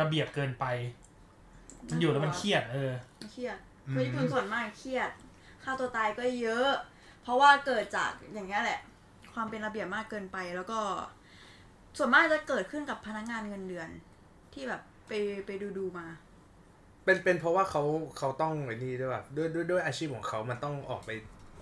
[0.02, 0.66] ระเบียบเกินไป
[1.90, 2.92] มันอยู่แล้วมันเครียด เออ
[3.32, 5.10] เครียดอืมคนญี่ปุ่นส่วนมากเครียด
[5.64, 6.70] ค่าตัวตายก็เยอะ
[7.24, 8.80] เพราะว่าเกิดจากอย่างเงี้ยแหละ
[9.34, 10.80] ความเป็นระเบียบมากเกินไปแล้วก็
[11.98, 13.90] ส่วนมากจะเกิดขึ้นกับพนักงานเงินเดือน
[14.54, 15.12] ที่แบบไป
[15.46, 16.08] ไปดูดูๆมา
[17.06, 17.84] เป็นเป็นเพราะว่าเขา
[18.18, 21.10] เขาต้องไอ้นี่ด้วยแบบด้วยด้วยด้วยอาชีพของเขามันต้องออกไป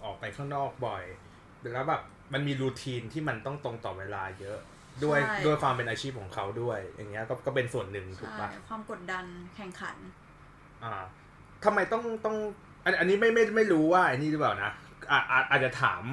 [0.06, 1.04] ออกไปข้างนอกบ่อย
[1.74, 2.02] แล้วแบบ
[2.34, 4.60] มันมีรูทีนที่มันต้องตรงต่อเวลาเยอะ
[5.04, 9.98] ด้วยใช่ ด้วยความเป็นอาชีพของเขาด้วย อย่างเงี้ยก็ก็เป็นส่วนหนึ่งถูกใช่ปะ ความกดดันแข่งขัน
[10.84, 10.94] อ่า
[11.64, 12.36] ทำไมต้องต้อง
[12.86, 14.72] อันอันนี้ไม่ไม่ไม่รู้ว่าไอ้นี่หรือเปล่านะ
[15.12, 16.04] อ่าอาอาจจะถาม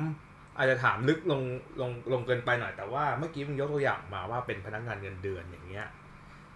[0.58, 1.42] อาจจะถามลึกลง
[1.80, 5.86] ลงลงเกินไปหน่อยแต่ว่าเมื่อกี้มึงยกตัวอย่างมาว่าเป็นพนักงานเงินเดือนอย่างเงี้ย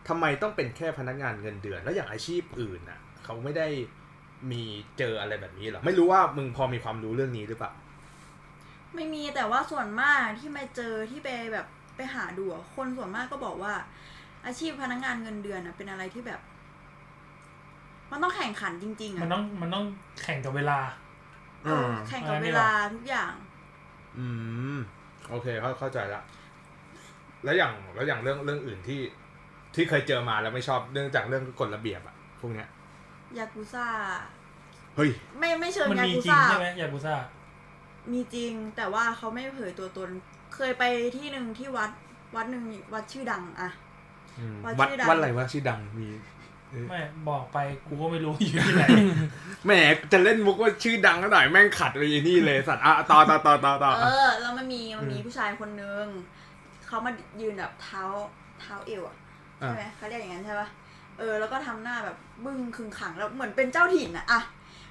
[0.09, 3.67] ทำไมต้องเป็นแค่พนักงานเงินเดือน แล้วอย่างอาชีพอื่นน่ะเขาไม่ได้
[4.51, 4.63] มี
[4.99, 7.73] เจออะไรแบบนี้หรอ ไม่รู้ว่ามึงพอมีความรู้เรื่องนี้หรือเปล่า
[8.95, 13.75] ไม่มีแต่ว่าส่วนมากที่มาเจอที่ไปแบบไปหาดูอะคนส่วนมากก็บอกว่า
[14.47, 16.41] อาชีพพนักงานเงินเดือนอะเป็นอะไรที่แบบ
[18.11, 19.85] มันต้องแข่งขันจริงๆมันอะต้องมันต้อง
[20.23, 20.79] แข่งกับเวลา
[21.65, 23.33] เออแข่งกับอันนี้เวลาทุกอย่าง
[24.19, 24.27] อื
[24.75, 24.79] ม
[25.31, 26.23] โอเคเข้าเข้าใจละ
[27.45, 29.01] แล้วอย่างแล้วอย่างเรื่องเรื่องอื่นที่
[29.75, 32.69] ที่เคยเจอมาแล้วไม่ชอบเนื่องจากเรื่องกฎระเบียบอะพวกเนี้ย
[33.39, 33.87] ยากุซ่า
[34.97, 37.15] เฮ้ย ไม่ไม่เชิงมันยามีกุจริงซ่า ใช่ไหมยากุซ่า
[38.13, 40.11] มีจริงแต่ว่าเขาไม่เผยตัวตน
[40.55, 40.85] เคยไป
[41.17, 41.91] ที่หนึ่งที่วัด
[42.37, 43.71] วัดหนึ่งวัดชื่อดังอะ
[44.65, 46.09] วัดวัดชื่อดัง วัดอะไรวะชื่อดังมี
[46.89, 48.85] ไม่บอกไปกูก็ไม่รู้อยู่ที่ไหน
[49.65, 49.73] แหม
[50.13, 56.07] จะเล่นมุกว่าชื่อดังก็หน่อยแม่งขัดไปอีนี่เลยสัตว์อะต่อต่อต่อต่อต่อเออ แล้วมันมีมันมีผู้ชายคนนึง
[56.87, 58.03] เขามายืนแบบเท้า
[58.61, 59.17] เท้าเอวอะ
[59.59, 60.69] ใช่ไหมเขาเรียกอย่างนั้นใช่ปะ
[61.19, 64.41] เออ แล้วก็ทำหน้าแบบบึ้งคึงขังแล้วเหมือนเป็นเจ้าถิ่นอะอะ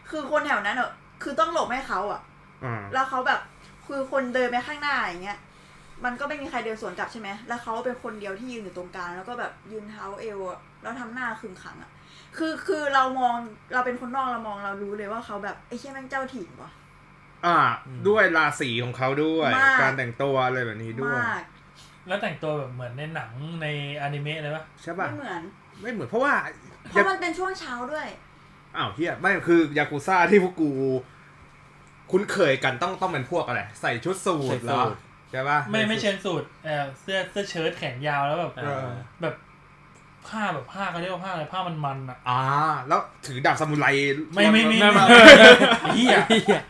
[0.09, 0.89] คือคนแถวนั้นอะ
[1.23, 2.21] คือต้องหลบให้เขาอะ
[2.63, 3.39] อ่าแล้วเขาแบบ
[3.88, 5.39] คือคนเดินไปข้างหน้าอย่างเงี้ย
[6.05, 11.91] มันก็ไม่มีใครเดินสวนกลับใช่ไหมแล้วเขาเป็นคนเดียวที่ยืนอยู่ตรงกลางแล้วก็แบบยืนเท้าเอวอะแล้วทำหน้าขึงขังอะ
[12.38, 13.35] คือคือเรามอง
[13.73, 16.71] เราเป็นคนนอกเรามองเรารู้เลยว่าเขาแบบไอ้เชี่ยแม่งเจ้าถิ่นวะ
[17.45, 17.57] อ่า
[18.07, 21.43] ด้วยราศีของเขาด้วยมากการแต่งตัวอะไรแบบนี้ด้วยมาก
[22.07, 23.29] แล้วแต่งตัวแบบเหมือนในหนัง
[23.61, 23.67] ใน
[24.01, 25.43] อนิเมะเลยปะใช่ป่ะไม่เหมือน
[25.81, 26.33] ไม่เหมือนเพราะว่า
[26.89, 28.07] เพราะมันเป็นช่วงเช้าด้วย
[28.77, 30.69] อ้าวเฮียไม่คือยากุซ่าที่พวกกู
[32.11, 34.89] คุ้นเคยกันต้องต้องเป็นพวกอะไร ใส่ชุดสูใส่ทสูเหรอท
[35.31, 38.88] ใช่ป่ะไม่ไม่เชิงสูตรเออเสื้อเสื้อเชิ้ตแขนยาวแล้วแบบเออ
[39.21, 39.35] แบบ
[40.27, 42.41] ผ้าแบบผ้าเขาเรียกว่าผ้าอะไรผ้ามันมันๆอะอ่า
[42.88, 43.88] แล้วถือดาบซามูไร
[44.33, 45.17] ไม่ไม่ไม่ไม่ไม่ไม่
[45.95, 46.61] เฮียเหี้ย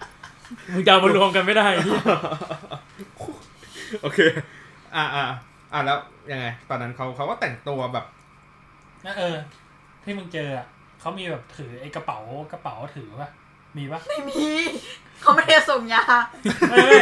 [0.74, 2.02] มึงจะเอามารวมกันไม่ได้เหี้ย
[4.02, 4.20] โอเค
[4.96, 5.24] อ่าอ่า
[5.74, 5.98] อ่าแล้ว
[6.32, 8.06] ยังไง ตอนนั้นเขาเขาก็แต่งตัวแบบ
[9.06, 9.38] นะเออ
[10.04, 10.66] ที่มึงเจออะ
[11.00, 12.20] เขามีแบบถือไอ้กระเป๋า
[12.52, 13.30] กระเป๋าถือปะ
[13.78, 14.46] มีปะไม่มี
[15.22, 16.04] เขาไม่ได้ส่งยา
[16.70, 17.02] ไม่ไม่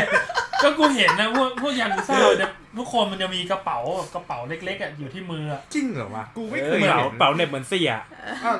[0.63, 3.77] ก็กูเห็นนะพวกพวกยากุซ่าเนี่ยทุกคนมันจะมีกระเป๋า
[4.15, 7.91] กระเป๋าเล็กๆอะอยู่ที่มืออะจริงเหรอวะกูไม่เคยเป๋าเห็นเป๋าเหน็บเหมือนเสี่ย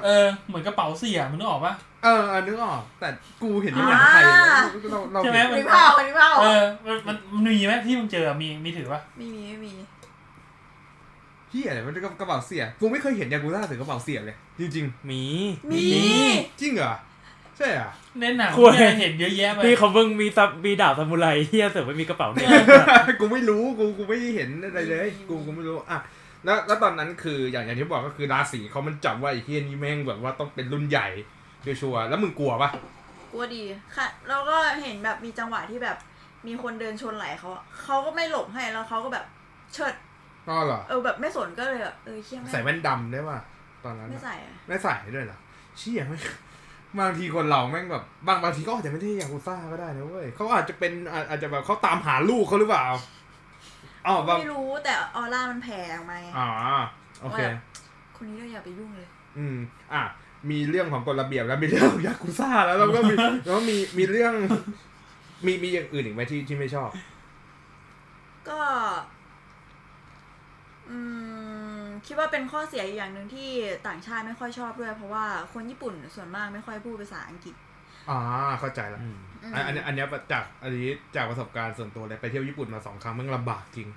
[0.06, 3.10] เออเหมือนกระเป๋าเสี่ยมึงนึกออกปะเออเออนึกออก แต่
[3.43, 9.71] กูเห็นที่หนังไทยอ่าเราเราใช่ไหมเห็นนี่เปล่านี่เปล่าเออมันมันมันมีไหมที่มึงเจอมีมีถือปะไม่มีไม่มี
[11.54, 15.24] เฮียอะไรมันกระเป๋าเสียกูไม่เคยเห็นยากุซ่าถือกระเป๋าเสียเลยจริงมี
[15.72, 15.82] มี
[16.26, 16.94] ๆจริงเหรอ
[17.58, 22.50] ใช่เหรอะในหนังคุย เนี่ยเห็นเยอะแยะไปพี่เขาเพิ่งมีซับมีดาบซามูไรเฮียเสือไม่มีกระเป๋าเนี่ย
[23.20, 26.00] กูไม่รู้กูกูไม่เห็นอะไรเลยกูกูไม่รู้อะ
[26.46, 31.08] แล้วแล้วตอนนั้นคืออย่างอย่างที่บอกก็คือราศีเขามันจับว่าไอ้เฮียนี่แม่งแบบว่าต้องเป็นรุ่นใหญ่
[31.63, 32.70] ชัวร์ๆแล้วมึงกลัวปะ
[33.34, 33.63] กลัวดี
[33.96, 35.98] ค่ะ แล้วก็เห็นแบบมีจังหวะที่แบบ
[36.48, 39.26] มีคนเดินชนไหลเขาอะเขาก็ไม่หลบให้แล้วเขาก็แบบ
[39.74, 39.94] เชิด
[40.47, 43.39] ก็เหรอ เออแบบไม่สนก็เลยแบบเออเชี่ยไม่ใส่แว่นดำได้ป่ะ
[43.84, 45.39] ตอนนั้นไม่อะใส่อะไม่ใส่ด้วยเหรอ
[45.77, 46.17] เชี่ยไม่
[46.99, 52.86] บางทีคนเราแม่งแบบบางบางทีก็อาจจะไม่ได้ยากุซ่าก็ได้นะเว้ยเขาอาจจะเป็นอาอาจจะแบบเขาตามหาลูกเขาหรือเปล่า
[54.08, 56.49] อ๋อบางไม่รู้แต่ออร่ามันแผ่ออกมาไงอ๋อ
[57.21, 57.41] โอเค
[58.15, 59.58] คนนี้เราอย่าไปยุ่งเลย อืม
[59.93, 60.03] อะ
[60.49, 64.34] มีเรื่องของกฎระเบียบแล้วมีเรื่องของยากุซ่าแล้วแล้วก็มี แล้วก็มีมีเรื่อง
[65.45, 66.89] มีมีอย่างอื่นอีกไหมที่ที่ไม่ชอบ
[68.49, 68.60] ก็
[70.89, 71.00] อื
[71.84, 73.50] มคิดว่าเป็นข้อเสียอีกอย่างหนึ่งที่
[73.88, 77.56] ต่างชาติไม่ค่อยชอบด้วย เพราะว่าคนญี่ปุ่นส่วนมากไม่ค่อยพูดภาษาอังกฤษ
[78.10, 78.19] อ่า
[78.60, 83.88] เข้าใจแล้วอืมอืมอันอันนี้อันเนี้ยจากอันนี้จากประสบการณ์ส่วนตัวเลยไปเที่ยวญี่ปุ่นมาสองครั้งมันลำบากจริง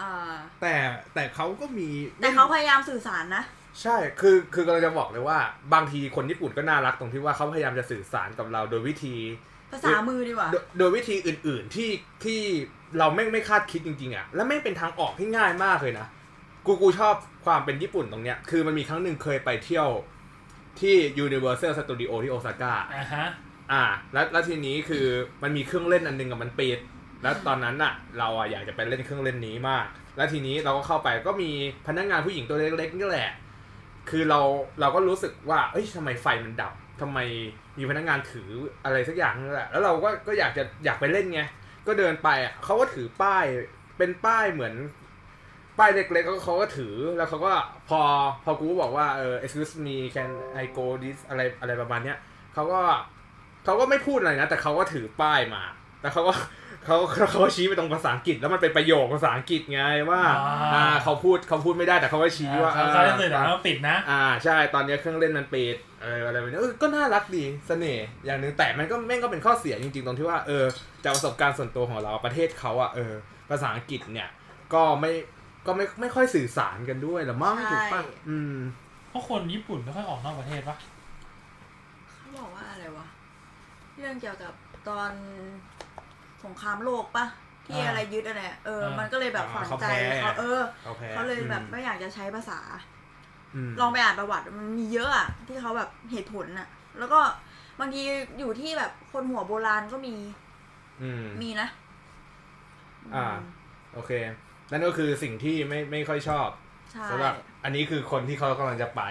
[0.00, 0.74] อ่า แต่
[1.14, 1.88] แต่เขาก็มี
[2.22, 3.44] แต่เขาพยายามสื่อสารนะ
[3.82, 5.38] ใช่คือคือกำลังจะบอกเลยว่า
[5.74, 9.14] บางทีคนญี่ปุ่นก็น่ารักตรงที่ว่าเขาพยายามจะสื่อสารกับเราโดยวิธี
[9.72, 11.90] ภาษามือดีกว่าโดยโดยวิธีอื่น ๆที่
[12.24, 12.40] ที่
[12.98, 16.06] เราไม่งไม่คาดคิดจริง ๆอะแล้วไม่งเป็นทางออกที่ง่ายมากเลยนะ
[16.68, 19.88] กูกูชอบความเป็นญี่ปุ่นตรงเนี้ย คือมันมีครั้งหนึ่งเคยไปเที่ยว
[20.80, 23.26] ที่ Universal Studio ที่โอซาก้า อ่าฮะ
[23.72, 25.06] อ่า แล้วแล้วทีนี้คือ
[25.42, 26.78] มันมีเครื่องเล่นอันหนึงกับมันปิด
[27.22, 29.84] แล้วตอนนั้นน่ะ เราอะอยากจะไปเล่นเครื่องเล่นนี้มาก
[30.16, 31.50] แล้วทีนี้เราก็เข้าไปก็มี
[31.86, 33.30] พนักงานผู้หญิงตัวเล็กๆนี่แหละ
[34.10, 34.40] คือเรา
[34.80, 37.18] เราก็รู้สึกว่าเอ้ยทำไมไฟมันดับทำไม
[37.78, 38.48] มีพนักงานถือ
[38.84, 41.40] อะไรสักอย่างนั่นแหละ แล้วเราก็ก็อยากจะอยากไปเล่นไง
[41.86, 43.44] ก็เดินไปอะเขาก็ถือป้าย
[43.98, 44.74] เป็นป้ายเหมือน
[45.78, 47.52] ป้ายเล็กๆแล้วเขาก็ถือแล้วเขาก็
[47.88, 48.00] พอ
[48.44, 50.30] พอกูบอกว่าเออ excuse me can
[50.62, 52.18] I go this อะไรอะไรประมาณเนี้ย
[52.54, 52.80] เขาก็
[53.64, 55.62] เขาก็ไม่พูดอะไรนะ แต่เขาก็ถือป้ายมา
[56.02, 56.34] แล้วเขาก็
[56.84, 56.96] เขา
[57.30, 70.64] เขาก็ชี้ไปตรงภาษาอังกฤษแล้วมันเป็นประโยคภาษาอังกฤษไงว่าอ่าอ่าเขาพูดเขาพูดไม่ได้แต่เขาก็ชี้ว่าเขาเขาจะสื่อแต่ว่าปิดนะ อ่าใช่ตอนนี้เครื่องเล่นมันปิดอะไรอะไรแบบนี้เออก็น่ารักดีเสน่ห์อย่างหนึ่งแต่มันก็แม่งก็เป็นข้อเสียจริง ๆ ตรงที่ว่าเออ
[71.04, 73.12] จากประสบการณ์ส่วนตัวของเราประเทศเขาอะเออ
[73.50, 74.28] ภาษาอังกฤษเนี่ย
[74.74, 75.12] ก็ไม่
[75.68, 78.54] ก็ไม่ไม่ค่อยสื่อสารกันด้วยหรือมั้งใช่ถูกปะอืม
[79.08, 80.76] เพราะคนญี่ปุ่นไม่ค่อยออกนอกประเทศปะ
[83.96, 84.52] เรื่องเกี่ยวกับ
[84.88, 85.10] ตอน
[86.44, 87.26] สงครามโลกปะ
[87.66, 92.58] ที่อ่าอะไรยึดอะไรอะเอออ่ามัมันก็เลยแบบฝังใจเขาแพ้เขาเออเขาแพ้เขาเลยแบบไม่อยากจะใช้ภาษา
[93.68, 97.20] มลองไปอ่านประวัติมันมีเยอะอะที่เขาแบบเหตุผลอะแล้วก็
[97.80, 98.02] บางที
[98.38, 100.14] อยู่ที่แบบคนหัวโบราณก็มี
[101.02, 101.68] อืมมีนะ
[103.14, 103.24] อ่า
[103.94, 104.10] โอเค
[104.70, 106.48] นั่นก็คือสิ่งที่ไม่ไม่ค่อยชอบ
[106.92, 109.02] ใช่สำหรับอันนี้คือคนที่เขากำลังจะไป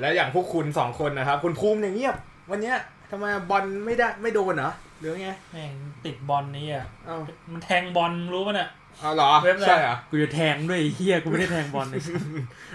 [0.00, 2.16] แล้วอย่างพวกคุณสองคนนะครับ คุณภูมิอย่างเงียบ
[2.50, 2.76] วันเนี้ย
[3.10, 5.72] ทำไมบอลไม่ได้ไม่โดนเหรอหรือไงแม่ง
[6.04, 7.18] ติดบอลนี้อะเอ้า
[7.52, 8.68] มันแทงบอลรู้ป่ะเนี่ย
[9.00, 12.00] เอาเหรอเว็บอะไรใช่เหรอกูจะแทงด้วยไอ้เฮียกูไม่ได้แทงบอลเลย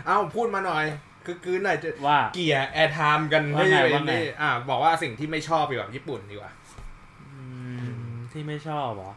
[0.05, 0.85] เอ้าพูดมาหน่อย
[1.25, 6.51] คือคือหน่อยจะว่าเกลี่ยแอร์ไทม์กันว่าไงให้ว่าไงได้อ่าบอกว่าสิ่งที่ไม่ชอบเกี่ยวกับญี่ปุ่นดีกว่า
[7.31, 7.41] อื
[8.13, 9.11] มที่ไม่ชอบเหรอ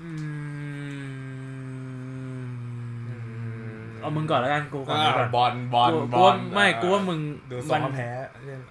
[0.00, 0.10] อื
[1.16, 1.19] ม
[4.02, 8.08] เอามึงก่อนแล้วกันกูก่อนกูก่อนบอลบอลกูบกูอว่าลไม่กูว่ามึงดูสมัองแพ้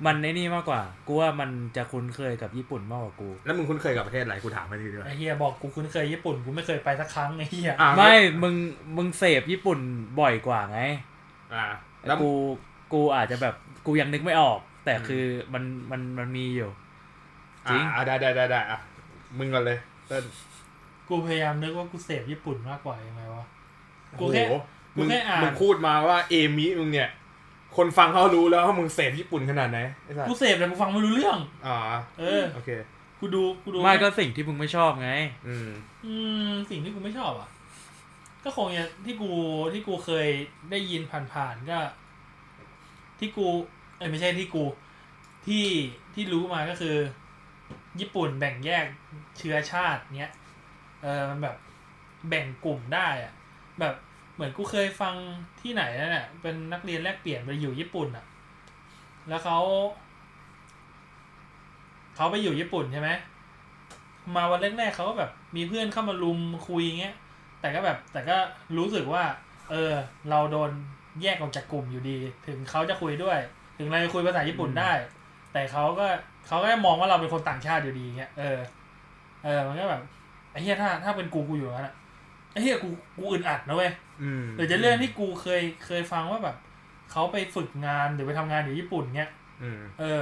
[0.06, 8.14] มันในนี่มากกว่ากูว่ามันจะคุ้นเคยกับญี่ปุ่นมากกว่ากู แล้วมึงคุ้นเคยกับประเทศอะไรกูถามมาทีเดียวไอ้เฮียบอกกูคุ้นเคยญี่ปุ่นกูไม่เคยไปสักครั้งไอ้เฮียอะไม่
[8.44, 8.56] มึง
[8.98, 9.80] มึงเสพญี่ปุ่น
[10.20, 10.82] บ่อยกว่าไง
[11.54, 11.66] อ่า
[12.00, 12.32] แล้แล้ววกู
[12.94, 16.70] กูอาจจะแบบกูยังนึกไม่ออก แต่อืมคือมันมันมันมีอยู่
[17.70, 18.80] จริงอ่าได้ได้ได้ได้อะ
[19.38, 20.24] มึงก่อนเลยเต้น
[21.10, 23.46] กูพยายามนึกว่ากูเสพญี่ปุ่นมากกว่ายังไงวะ
[24.20, 24.58] กูโอ้โหแค่กู
[24.98, 27.10] มึงแค่อ่านมึงพูดมาว่าเอมิมึงเนี่ย
[27.78, 31.78] คนฟังเขารู้แล้วว่ามึงเสพญี่ปุ่นขนาดไหนไอ้สัสกูเสพแต่กูฟังไม่รู้เรื่องอ่า
[32.20, 32.70] เออโอเค
[33.20, 35.12] กูดูกูดูไม่ก็สิ่งที่มึงไม่ชอบไง
[35.48, 35.70] อืม
[36.06, 36.14] อื
[36.50, 37.50] ม สิ่งที่กูไม่ชอบอะ
[38.44, 39.32] ก็คงอย่างที่กู
[39.74, 40.28] ที่กูเคย
[40.72, 41.80] ได้ยินผ่านๆก็
[43.20, 43.48] ที่กู
[43.98, 44.64] เอ้ยไม่ใช่ที่กู
[45.48, 45.66] ที่
[46.14, 46.96] ที่รู้มาก็คือ
[48.00, 48.86] ญี่ปุ่นแบ่งแยก
[49.38, 50.34] เชื้อชาติเนี้ย
[51.02, 51.56] เออมันแบบ
[52.30, 53.34] แบ่งกลุ่มได้อะ
[53.80, 53.96] แบบ
[54.40, 55.16] เหมือนกูเคยฟัง
[55.62, 58.26] ที่ไหนนั่นแหละเป็นนักเรียนแลกเปลี่ยนไปอยู่ญี่ปุ่นอะ
[59.30, 59.60] แล้วเขา
[62.16, 63.10] เขาไปอยู่ญี่ปุ่นใช่ไหม
[64.36, 67.16] มาวันแรกๆเขาก็แบบมีเพื่อนเข้ามาลุมคุยเงี้ย
[67.62, 68.38] แต่ก็แบบแต่ก็
[68.78, 69.24] รู้สึกว่า
[69.70, 69.94] เออ
[70.30, 70.72] เราโดน
[71.22, 73.40] แยกออกจากกลุ่มอยู่ดี ถึงเขาจะคุยด้วย
[73.78, 74.92] ถึงเราจะคุยภาษาญี่ปุ่นได้
[75.54, 76.08] แต่เขาก็
[76.48, 78.58] เขาก็มองว่าเราเป็นคนต่างชาติอยู่ดีเงี้ยเออ
[79.44, 80.02] เออมันก็แบบ
[80.52, 81.96] ไอ้เหี้ยถ้าถ้าเป็นกูกูอยู่กันอะ
[82.52, 86.56] ไอ้เหี้ยกูกูอึดอัดนะเว้ยอืมหรือจะเรื่องที่กูเคยเคยฟังว่าแบบ
[87.12, 89.32] เขาไปฝึกงานหรือไปทำงานอยู่ญี่ปุ่นเงี้ย
[89.62, 90.22] อืมเออ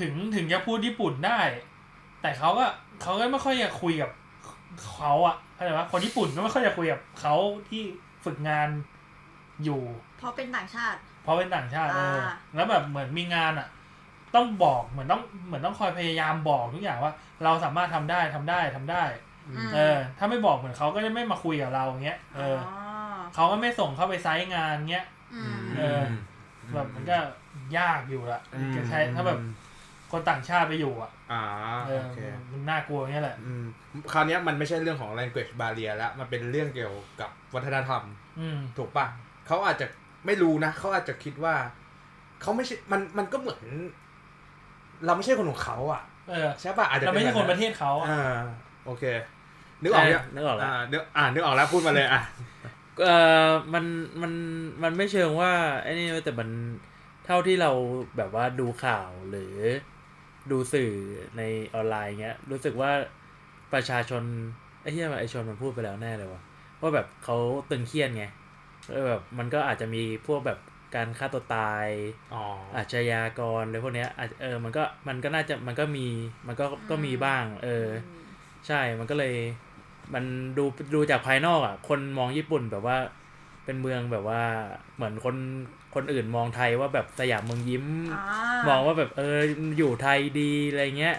[0.00, 1.40] ถึงถึงจะพูดญี่ปุ่นได้
[2.22, 2.66] แต่เขาก็
[3.02, 4.10] เขาก็ไม่ค่อยอยากคุยกับ
[4.94, 7.34] เขาอะเข้าใจปะคนญี่ปุ่นก็ไม่ค่อยอยากคุยกับเขา
[7.68, 7.82] ที่
[8.24, 8.68] ฝึกงาน
[9.64, 9.82] อยู่
[10.18, 13.68] เพราะเป็นต่างชาติ เพราะเป็นต่างชาติเอออ่าแล้วแบบเหมือนมีงานอะ
[14.34, 17.12] ต้องบอกเหมือนต้องเหมือนต้องคอยพยายามบอกทุกอย่างว่า
[17.44, 19.27] เราสามารถทำได้ทำได้ทำได้อือืมม
[19.74, 22.60] เออ ถ้าไม่บอกเหมือนเขาก็จะไม่มาคุยกับเราอย่างเงี้ยเอออ
[23.34, 26.00] เขาก็ไม่ส่งเข้าไปไซต์งานเงี้ยอืมเออ
[26.74, 27.18] แบบมันก็
[27.78, 29.38] ยากอยู่ละอืมจะใช้ถ้าแบบ
[30.12, 31.42] คนต่างชาติไปอยู่อะอ่า
[31.86, 32.18] เออโอเค
[32.50, 33.64] มันน่ากลัวอย่างเงี้ยแหละอืม
[34.12, 38.02] คราวเนี้ยมันไม่ใช่เรื่องของ language barrier แล้วมันเป็นเรื่องเกี่ยวกับวัฒนธรรม
[38.40, 39.06] อืมถูกปะ
[39.46, 39.86] เขาอาจจะ
[40.26, 41.54] ไม่รู้นะเขาอาจจะคิดว่า
[42.42, 43.62] เขาไม่ใช่มันมันก็เหมือน
[45.06, 48.40] เราไม่ใช่คนของเขาอะเออใช่ปะอาจจะเราไม่ใช่คนแบบประเทศเขาอะอ่า
[48.86, 49.04] โอเค
[49.82, 52.22] นึกออกยังนึกออกแล้วอ่านึกอ่านึกออกแล้วพูดมาเลยอะ
[53.04, 53.08] เอ
[53.46, 53.84] อมัน
[54.22, 54.32] มัน
[54.82, 56.48] มันไม่เชิงว่าไอ้นี่เว้ยแต่มัน
[57.26, 57.70] เท่าที่เรา
[58.16, 59.54] แบบว่าดูข่าวหรือ
[60.50, 60.92] ดูสื่อ
[61.36, 61.42] ใน
[61.74, 62.90] ออนไลน์เงี้ย รู้สึกว่า
[63.72, 64.22] ประชาชน
[64.82, 66.42] ไอ้ที่ไอชนมันพูดไปแล้วแน่เลยว่า
[66.80, 67.36] ว่าแบบเขา
[67.70, 68.24] ตึงเครียดไง
[68.90, 70.58] แล้วแบบมันก็อาจจะมีพวกแบบ
[70.94, 71.88] การฆ่าตัวตาย
[72.34, 72.44] อ๋อ
[72.76, 76.06] อาชญากรอะไรพวกเนี้ยอาจเออมันก็มันก็น่าจะมันก็มี
[76.46, 77.86] มันก็ก็มีบ้าง เออ
[78.66, 79.34] ใช่มันก็เลย
[80.14, 80.24] มัน
[80.58, 82.96] ดูดูจากภายนอกอะ คนมองญี่ปุ่นแบบว่า
[83.64, 84.42] เป็นเมืองแบบว่า
[84.96, 85.36] เหมือนคน
[85.94, 88.22] คนอื่นมองไทยว่าแบบสยามเมืองยิ้มอ่า
[88.68, 89.38] มองว่าแบบเออ
[89.78, 91.16] อยู่ไทยดีอะไรเงี้ย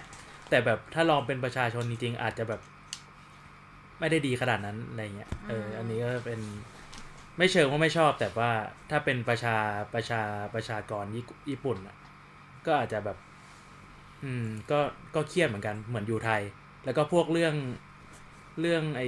[0.49, 2.62] แต่แบบถ้าลองเป็นประชาชนจริงๆอาจจะแบบ
[3.99, 6.39] ไม่ได้ดีขนาดนั้นอะไรเงี้ยเออ อันนี้ก็เป็น
[7.38, 8.52] ไม่เชิงว่าไม่ชอบ แต่ว่า
[8.89, 9.56] ถ้าเป็นประชา
[9.93, 10.21] ประชา
[10.56, 11.95] ประชากรญี่ญี่ปุ่นอะ
[12.65, 13.17] ก็อาจจะแบบ
[14.23, 14.80] อืม ก็
[15.15, 16.41] ก็เครียดเหมือนกันเหมือนอยู่ไทย
[16.86, 17.56] แล้วก็พวกเรื่อง
[18.62, 19.04] เรื่องไอ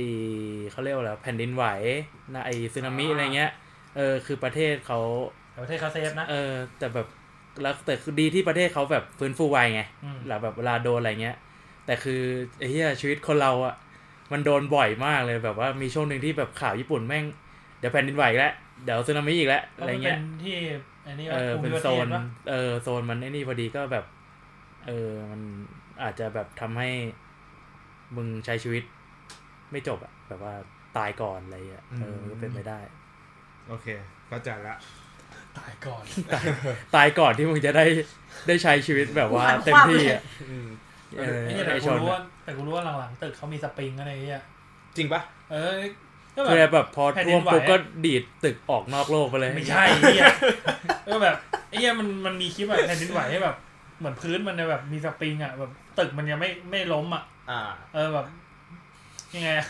[0.71, 1.65] เขาเรียกว่าอะไรแผ่นดินไหว
[2.33, 3.51] นะไอสึนามิอะไรเงี้ย
[3.97, 4.99] เออคือประเทศเขา
[5.51, 7.07] แต่ประเทศเขาเซฟนะเออแต่แบบ
[7.61, 11.37] แล้วแต่คือดีที่ประเทศเขาแบบฟื้นฟูไวไงอืมหลังแบบเวลาโดนอะไรเงี้ย
[11.85, 12.21] แต่คือ
[12.59, 13.75] ไอ้เหี้ยชีวิตคนเราอะ
[14.31, 17.25] มันโดนบ่อยมากเลยแบบว่ามีช่วงหนึ่งที่แบบข่าวญี่ปุ่นแม่ง
[17.79, 20.55] เดี๋ยวแผ่นดินไหวอีกแล้วเดี๋ยวสึนามิอีกแล้วก็อะไรมันเป็เงี้ยนที่
[21.07, 24.05] อันนี้เออภูเป็นมิประโซเทศนปะเออโซนมันไอ้นี่พอดีก็แบบ
[24.87, 25.41] เออมัน
[26.03, 26.89] อาจจะแบบทำให้
[28.15, 28.83] มึงใช้ชีวิต
[29.71, 30.53] ไม่จบอะแบบว่า
[30.97, 32.79] ตายก่อนอะไรอะเอออืมก็เป็นไปได้
[33.69, 33.87] โอเค
[34.27, 34.75] เข้าใจละ
[35.57, 36.03] ตายก่อน
[36.95, 37.85] ตายก่อนที่มึงจะได้
[38.47, 40.67] ได้ใช้ชีวิตแบบว่าเต็มที่อะอืม
[41.19, 44.43] เออไอ้เหี้ยแต่ไอกูชนรู้อะว่าแต่กูรู้ว่าหลังๆตึกเขามีสปริงอะไรเงี้ย
[44.97, 45.79] จริงปะเออ
[46.35, 50.23] ก็แบคือบแบบพอแผ่นดิท่วนมไหวปุ๊บก็ดีดตึกออกนอกโลกไปเลย ไม่ใช่ไอ้เหี้ย
[51.11, 51.35] ก็แบบ
[51.69, 53.55] ไอ้เหี้ยมันมันมีคลิปแบบแผ่นดินไหวให้แบบ
[53.99, 57.61] เหมือนพื้นมันเนี่ยแบบมีสปริงอะแบบตึกมันยังไม่ไม่ล้มอะอ่า
[57.93, 58.25] เออแบบ
[59.35, 59.65] ยังไงอะ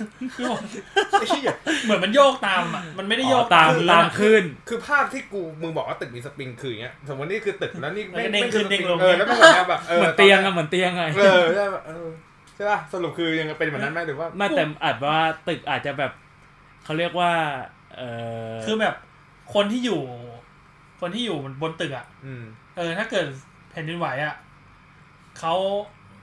[1.19, 12.07] ไอ้เหี้ยเหมือนมันโยกตามอะมันไม่ได้โยกตามพื้นตามอะขึ้น คือภาพที่กูมึงบอกว่าตึกมีสปริงคืออย่างเงี้ยสมมตินี่คือตึกแล้วนี่แล้วก็เด้งขึ้นเด้งลงเออแล้วมันแบบว่าแบบเออเหมือนเตียงอะเหมือนเตียงไงเออใช่ปะเออ
[12.55, 16.11] ใช่ป่ะสรุปคือยังเป็นแบบนั้นไหมหรือว่าไม่แต่อาจว่าตึกอาจจะแบบ
[16.83, 17.31] เขาเรียกว่า
[17.97, 18.01] เอ
[18.51, 18.95] อคือแบบ
[19.53, 20.01] คนที่อยู่
[21.01, 22.43] คนที่อยู่บนตึกอะอืม
[22.77, 23.25] เออ ถ้าเกิด
[23.71, 24.35] แผ่นดินไหวอะ
[25.39, 25.53] เขา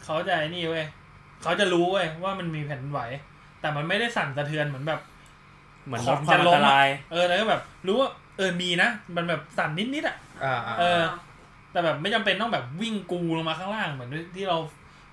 [0.04, 0.86] เขาจะไอ้นี่เว้ย
[1.42, 3.00] เขาจะรู้เว้ยว่ามันมีแผ่นดินไหว
[3.60, 5.00] แต่มันไม่ได้สั่นสะเทือนเหมือนแบบ
[5.86, 11.02] เหมือนขลอดงความจะอัล้นมตอะรายเออแล้วก็แบบ รู้ว่าเออมีนะมันแบบสั่นนิดๆอะอ่าอ่าเออ
[11.72, 14.58] แต่แบบไม่จำเป็นต้องแบบวิ่งกูลงมาข้างล่างเหมือนที่เรา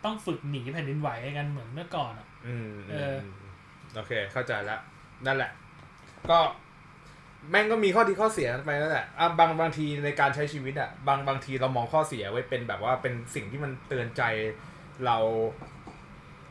[0.03, 3.45] ต้องฝึกหนีแผ่นดินไหวกันเหมือนเมื่อก่อนอะอืมเออม
[3.95, 4.79] โอเค เข้าใจแล้ว
[5.25, 5.51] นั่นแหละ
[6.29, 6.39] ก็
[7.51, 14.23] แม่งก็มีข้อดีข้อเสียไปนั่นแหละอะบางบางทีในการใช้ชีวิตอะ บางบางทีเรามองข้อเสียไว้เป็นแบบว่าเป็นสิ่งที่มันเตือนใจ
[15.05, 15.17] เรา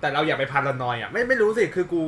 [0.04, 2.02] แต่เราอย่าไปพารานอยอะไม่ไม่รู้สิคือกู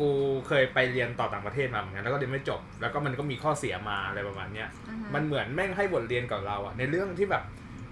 [0.00, 0.08] กู
[0.48, 7.42] เคยไปเรียนต่อต่างประเทศมาเหมือนกันแล้วก็เรียนไม่จบ แล้วก็มันก็มีข้อเสียมาอะไรประมาณเนี้ยอือฮึมันเหมือนแม่งให้บทเรียนกับเราอะในเรื่องที่แบบ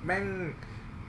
[0.07, 0.25] แม่ง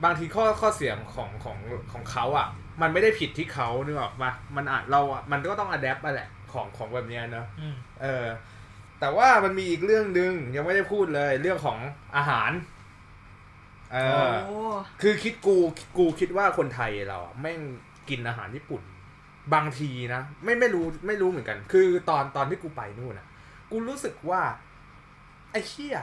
[0.03, 1.57] บางทีข้อข้อเสียของของ
[1.91, 2.47] ของเขาอะ
[2.81, 8.25] มันไม่ได้ผิดที่เขานึกออกปะมันอาจเราอะมันก็ต้องอัดแอปอะแหละของของแบบเนี้ยเนอะอืมเออ
[8.99, 11.79] แต่ว่ามันมีอีกเรื่องหนึ่งยังไม่ได้พูดเลยเรื่องของ
[12.15, 12.51] อาหาร
[13.93, 13.97] เอ
[14.31, 14.59] อโอ้
[15.01, 15.55] คือคิดกู
[15.97, 17.59] กูคิดว่าคนไทยเราอะแม่ง
[18.09, 18.81] กินอาหารญี่ปุ่น
[19.53, 23.27] บางทีนะไม่ไม่รู้ไม่รู้เหมือนกัน คือตอนตอนที่กูไปนู่นนะ
[23.71, 24.41] กูรู้สึกว่า
[25.51, 25.97] ไอ้เชี่ย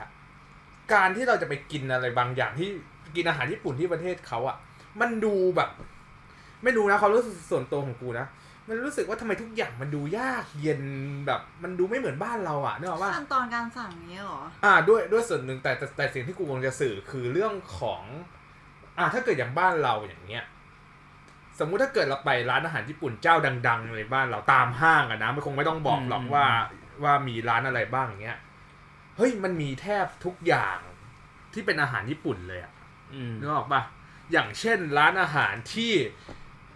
[0.92, 2.68] การที่เราจะไปกินอะไรบางอย่างที่
[3.16, 4.56] กินอาหารญี่ปุ่นที่ประเทศเขาอะ
[5.00, 5.70] มันดูแบบ
[6.64, 8.26] ไม่รู้นะเขามรู้สึกส่วนตัวของกูนะ
[8.68, 10.82] มันรู้สึกว่าทำไมทุกอย่างมันดูยากเย็น
[11.26, 18.02] แบบ มันดูไม่เหมือนบ้านเราอะนึกออกปะขั้นตอนการสั่งเนี้ยเหรออ่าด้วยด้วยส่วนหนึ่งแต่แต่แต่สิ่งที่กูกำลังจะสื่อคือเรื่องของ
[18.98, 20.44] อ่าถ้าเกิดอย่างบ้านเราอย่างเงี้ย
[21.58, 23.36] สมมุติถ้าเกิดเราไปร้านอาหารญี่ปุ่นเจ้า
[23.68, 26.46] ดัง ๆ ในบ้านเราตามห้างอะนะมันคงไม่ต้องบอกหรอกอืมว่า
[27.04, 28.38] ว่ามีร้านอะไรบ้างอย่างเงี้ย
[29.16, 30.78] เฮ้ยมันมีแทบทุกอย่าง
[31.52, 32.72] ที่เป็นอาหารญี่ปุ่นเลยอะ
[33.14, 33.82] อืมนึกออกปะ
[34.32, 35.92] อย่างเช่นร้านอาหารที่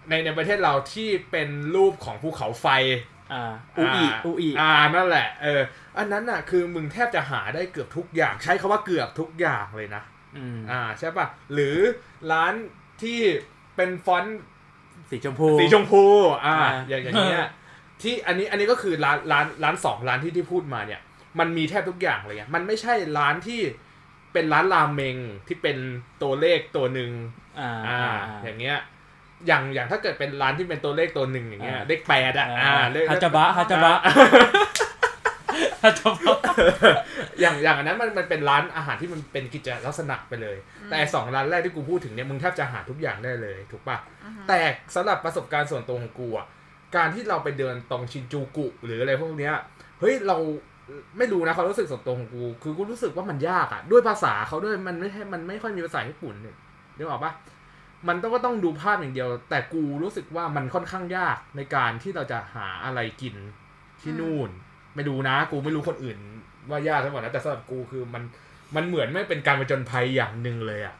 [0.09, 2.67] ในในประเทศเราที่เป็นรูปของภูเขาไฟ
[3.33, 5.63] อ่าอูอีอูอีอ่านั่นแหละเออ
[5.99, 10.03] อันนั้นน่ะคือมึงแทบจะหาได้เกือบทุกอย่าง ใช้คาว่าเกือบทุกอย่างเลยนะ
[10.37, 11.77] อืมอ่าใช่ปะหรือ
[12.33, 12.55] ร้าน
[13.03, 13.21] ที่
[13.77, 14.41] เป็นฟอนต์
[15.11, 16.05] สีชมพู สีชมพู
[16.45, 17.47] อ่าอ่าอย่างอย่างเงี้ย
[18.03, 21.01] ที่อันนี้อันนี้ก็คือร้านร้านร้านสองร้านที่ที่พูดมาเนี่ย
[21.39, 23.61] มันมีแทบทุกอย่างเลยไงมันไม่ใช่ร้านที่
[24.33, 25.17] เป็นร้านรามเมง
[25.49, 25.77] ที่เป็น
[26.23, 27.11] ตัวเลขตัวหนึ่ง
[27.61, 28.79] อ่าอ่าอ่าอย่างเงี้ย
[29.47, 33.95] อย่างอย่างถ้าเกิดเป็นร้านที่เป็นตัวเลขตัวหนึ่งอย่างเงี้ยอ่าเลขแปดอะอ่าเลขฮัจจบะฮัจจบะ
[35.83, 36.39] ฮัจจบะ
[37.41, 44.61] อย่างอย่างอันนั้นมันมันเป็นร้านอาหารที่มันเป็นกิจลักษณะไปเลย แต่ไอ้สองร้านแรกที่กูพูดถึงเนี่ยมึงแทบจะหาทุกอย่างได้เลย ถูกปะอือฮึแต่
[44.95, 46.47] สำหรับประสบการณ์ส่วนตัวของกูอะ
[46.97, 49.55] การที่เราไปเดินตรงชินจูกุ หรืออะไรพวกเนี้ย
[50.01, 50.37] เฮ้ยเรา
[51.19, 56.57] ไม่รู้นะความรู้สึกส่วนตัวของกู คือกูรู้สึกว่ามันยากอะด้วยภาษาเขาด้วยมันไม่ใช่มันไม่ค่อยมีภาษาญี่ปุ่นเนี่ย
[56.97, 57.33] นึกออกปะ
[58.09, 63.35] มันต้องก็ต้องดูภาพอย่างเดียว แต่กูรู้สึกว่ามันค่อนข้างยากในการที่เราจะหาอะไรกิน
[64.01, 64.51] ที่นู่น
[64.95, 66.19] ไม่ดูนะ กูไม่รู้คนอื่น
[66.71, 68.23] ว่ายากหรือเปล่านะแต่สำหรับกูคือมัน
[68.77, 70.95] มันเหมือนไม่เป็นการผจญภัยอย่างหนึ่งเลยอะ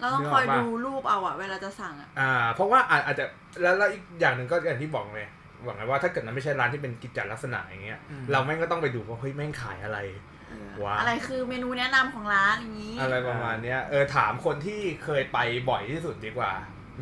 [0.00, 3.24] เราต้องคอยดูรูปเอาอะเวลาจะสั่งอะอ่า เพราะว่าอาจอาจจะ
[3.62, 5.28] แล้วแล้วอีกอย่างหนึ่งก็อย่างที่บอกเลย
[5.66, 9.98] บอกไงว่าถ้าเกิดมันไม่ใช่ร้านที่เป็นกิจจลักษณะอย่างเงี้ยอืมเราแม่งก็ต้องไปดูว่าเฮ้ยแม่งขายอะไร
[10.48, 15.38] เออว้าวอะไรคือเมนูแนะนำของร้านอย่างนี้ อะไรประมาณเนี้ยเออถามคนที่เคยไป
[15.70, 16.52] บ่อยที่สุดดีกว่า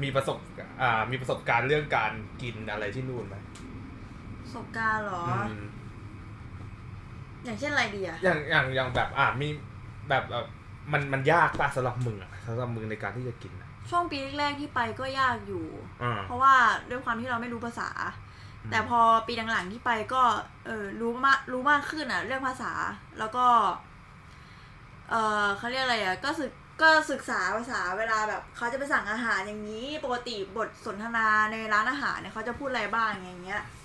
[0.02, 0.38] มีประสบ
[0.82, 3.36] อ่ามีประสบการณ์เรื่องการกินอะไรที่นู่นไหม
[4.42, 5.24] ประสบการณ์เหรอ
[7.42, 9.48] อืมอย่างเช่นอะไรดีอะอย่างอย่างอย่างแบบอ่ามี
[10.08, 10.46] แบบแบบ
[10.92, 15.66] มันมันยากป่ะสำหรับมึงอะสำหรับมึงในการที่จะกินอะ ช่วงปีแรกๆที่ไปก็ยากอยู่
[16.02, 16.54] อ่า เพราะว่า
[16.90, 17.90] ด้วยความที่เราไม่รู้ภาษา
[18.64, 20.22] อืม แต่พอปีหลังๆที่ไปก็
[20.66, 22.72] เออรู้มากรู้มากขึ้นอะเรื่องภาษา
[23.18, 23.46] แล้วก็
[25.10, 26.50] เออเขาเรียกอะไรอะก็ศึก
[26.82, 33.79] ก็ศึกษาภาษาเวลาแบบเขาจะไปสั่งอาหารอย่างนี้ ปกติบทสนทนาในร้านอาหารเนี่ยเขาจะพูดอะไรบ้างอย่างเงี้ยอืม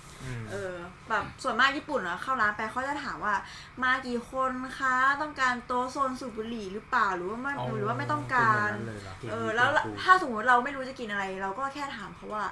[0.50, 0.74] เออ
[1.08, 3.34] แบบส่วนมากญี่ปุ่นอะเข้าร้านไปเขาจะถามว่า
[3.82, 9.68] มากี่คนคะต้องการโต๊ะโซนสูบบุหรี่หรือเปล่าหรือว่าไม่หรือว่าไม่ต้องการเป็นแบบนั้นเลยเหรอเออแล้ว
[10.02, 12.44] ถ้าสมมติเราไม่รู้จะกินอะไร เราก็แค่ถามเขาว่า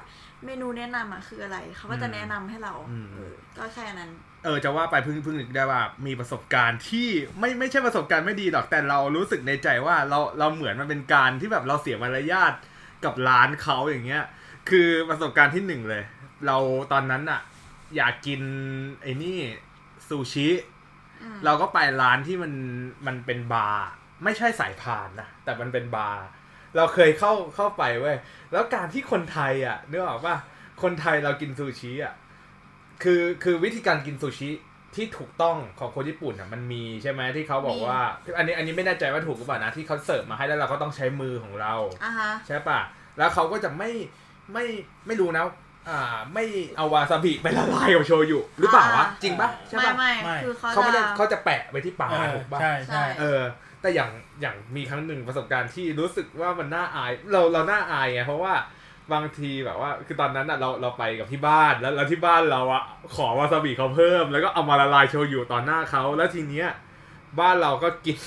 [0.44, 4.10] เมนูแนะนำอะคืออะไรเขาก็จะแนะนำให้เราอืมเออก็แค่นั้น
[4.44, 7.08] เออจะว่าไปเพิ่งเพิ่งนึกได้ว่ามีประสบการณ์ที่
[7.38, 12.52] ไม่ไม่ใช่ประสบการณ์ไม่ดีหรอกแต่เรารู้สึกในใจว่าเราเราเหมือนมันเป็นการที่แบบเราเสียมารยาท
[13.04, 14.24] กับร้านเขาอย่างเงี้ย
[14.70, 16.02] คือประสบการณ์ที่หนึ่งเลย
[16.46, 16.56] เรา
[16.92, 17.40] ตอนนั้นอะ
[17.96, 18.40] อยากกิน
[19.02, 19.38] ไอ้นี่
[20.08, 20.48] ซูชิ
[21.22, 22.52] อืมเราก็ไปร้านที่มัน
[23.06, 23.86] มันเป็นบาร์
[24.24, 26.22] ไม่ใช่สายพานนะ แต่มันเป็นบาร์
[26.76, 28.16] เราเคยเข้าเข้าไปเว้ย
[28.52, 30.36] แล้วการที่คนไทยอะนึกออกป่ะ
[30.82, 32.14] คนไทยเรากินซูชิอะ
[33.02, 34.50] คือคือวิธีการกินซูชิ
[34.94, 37.98] ที่ถูกต้องของคนญี่ปุ่นอะมันมีใช่ไหมที่เขาบอกว่า
[38.36, 41.74] อันนี้อันนี้ไม่แน่ใจว่าถูกหรือเปล่านะที่เขาเสิร์ฟมาให้แล้วเราก็ต้องใช้มือของเรา
[42.04, 42.80] อะฮะใช่ป่ะ
[43.18, 43.90] แล้วเขาก็จะไม่
[44.52, 44.64] ไม่
[45.06, 45.44] ไม่รู้นะ
[45.88, 46.00] อ่า
[46.34, 46.44] ไม่
[46.76, 53.40] เอาวาซาบิไปละลายกับโชยุหรือเปล่าวะอ่าจริงป่ะใช่ไม่ป่ะไม่ไม่ คือเขาเขาไม่ได้จะ เขาจะแปะไปที่ปากเออถูกป่ะใช่ใช่ ใช่ เออ
[53.80, 54.10] แต่อย่าง
[54.40, 58.54] อย่างมีครั้งหนึ่งประสบการณ์ที่รู้สึกว่ามันน่าอาย เราเราน่าอายไงเพราะว่า
[59.12, 62.82] บางทีแบบว่า คือตอนนั้นอะเราเราไปกับที่บ้านแล้วแล้วที่บ้านเราอะ
[63.14, 66.68] ขอวาซาบิเขาเพิ่ม แล้วก็เอามาละลายโชยุต่อหน้าเขาแล้วทีเนี้ย
[67.40, 68.18] บ้านเราก็กิน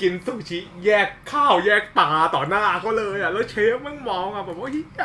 [0.00, 5.04] กินซูชิแยกข้าวแยกปลาต่อหน้าเขาเลยอะแล้วเชฟมันมองอะแบบว่าเฮีย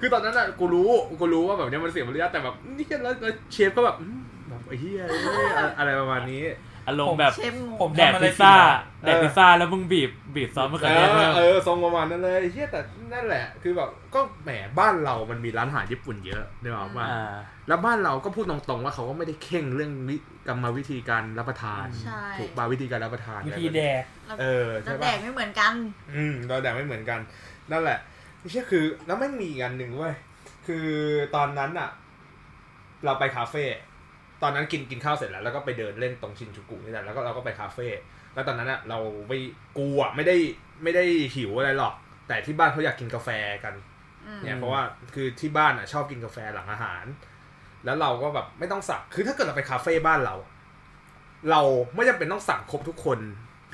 [0.00, 4.18] คือตอนนั้นอะกูรู้กูรู้ว่าแบบเนี้ยมันเสียมารยาทแต่แบบนี่แล้วแล้วเชฟก็แบบอืม
[4.48, 6.42] แบบไอ้เฮียเอ้ยอะอะไรประมาณนี้
[6.88, 8.74] อารมณ์แบบเชฟงงผมแดกทำอะไรพิซซ่าผิดอะ
[9.04, 12.80] แดกพิซซ่าแล้วมึงบีบบีบซอสมะเขืเออเทศเพิ่อมเออทรงประมาณนั้นเลยเฮียแต่
[13.12, 17.36] นั่นแหละ คือแบบก็แหมบ้านเรามันมีร้านอาหารญี่ปุ่นเยอะเนกอะว่าอ่า
[17.68, 20.16] แล้วบ้านเราก็พูดตรงๆว่าเขาก็ไม่ได้เข่งเรื่องวิ
[20.48, 24.02] กรรมวิธีการรับประทาน ใช่ ถูกป่ะวิธีการรับประทานวิธีแดก
[24.40, 25.72] เออแล้ใช่วแดป่ะกไม่เหมือนกัน
[26.16, 27.20] อืมเราแดกไม่เหมือนกัน
[27.72, 27.98] นั่นแหละ
[28.46, 30.14] ไม่ใช่คือแล้วแม่งมีอีกอันหนึ่งเว้ย
[30.66, 30.88] คือ
[31.36, 31.90] ตอนนั้นอะ
[33.04, 33.64] เราไปคาเฟ่
[34.42, 37.88] ตอนนั้นกินกินข้าวเสร็จแล้ว แล้วก็ไปเดินเล่นตรงชินจูกุนี่แหละแล้วก็เราก็ไปคาเฟ่
[38.34, 39.38] แล้วตอนนั้นอะเราไม่
[39.78, 40.36] กลัวไม่ได้
[40.82, 41.04] ไม่ได้
[41.36, 41.94] หิวอะไรหรอก
[42.28, 43.28] แต่ที่บ้านเขาอยากกินกาแฟ
[43.64, 43.74] กัน
[44.26, 44.82] อืมเนี่ยเพราะว่า
[45.14, 47.04] คือที่บ้านอะชอบกินกาแฟหลังอาหาร
[47.84, 50.34] แล้วเราก็แบบไม่ต้องสั่งคือถ้าเกิดเราไปคาเฟ่บ้านเรา
[51.50, 51.60] เรา
[51.94, 53.18] ไม่จำเป็นต้องสั่งครบทุกคน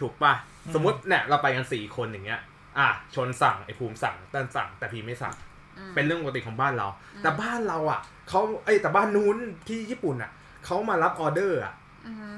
[0.01, 0.33] ถูกป่ะ
[0.67, 2.41] อืมสมมติเนี่ยเราไปกันสี่คนอย่างเงี้ย
[2.79, 5.35] อะชนสั่งไอ้ภูมิสั่งเต้นสั่ง แต่พีไม่สั่ง
[5.79, 9.37] อืมเป็นเรื่องปกติของบ้านเราอืมแต่บ้านเราอะเขาเอ้ยแต่บ้านนู้น
[9.69, 10.31] ที่ญี่ปุ่นอะ
[10.65, 11.75] เขามารับออเดอร์อะ
[12.07, 12.35] อืม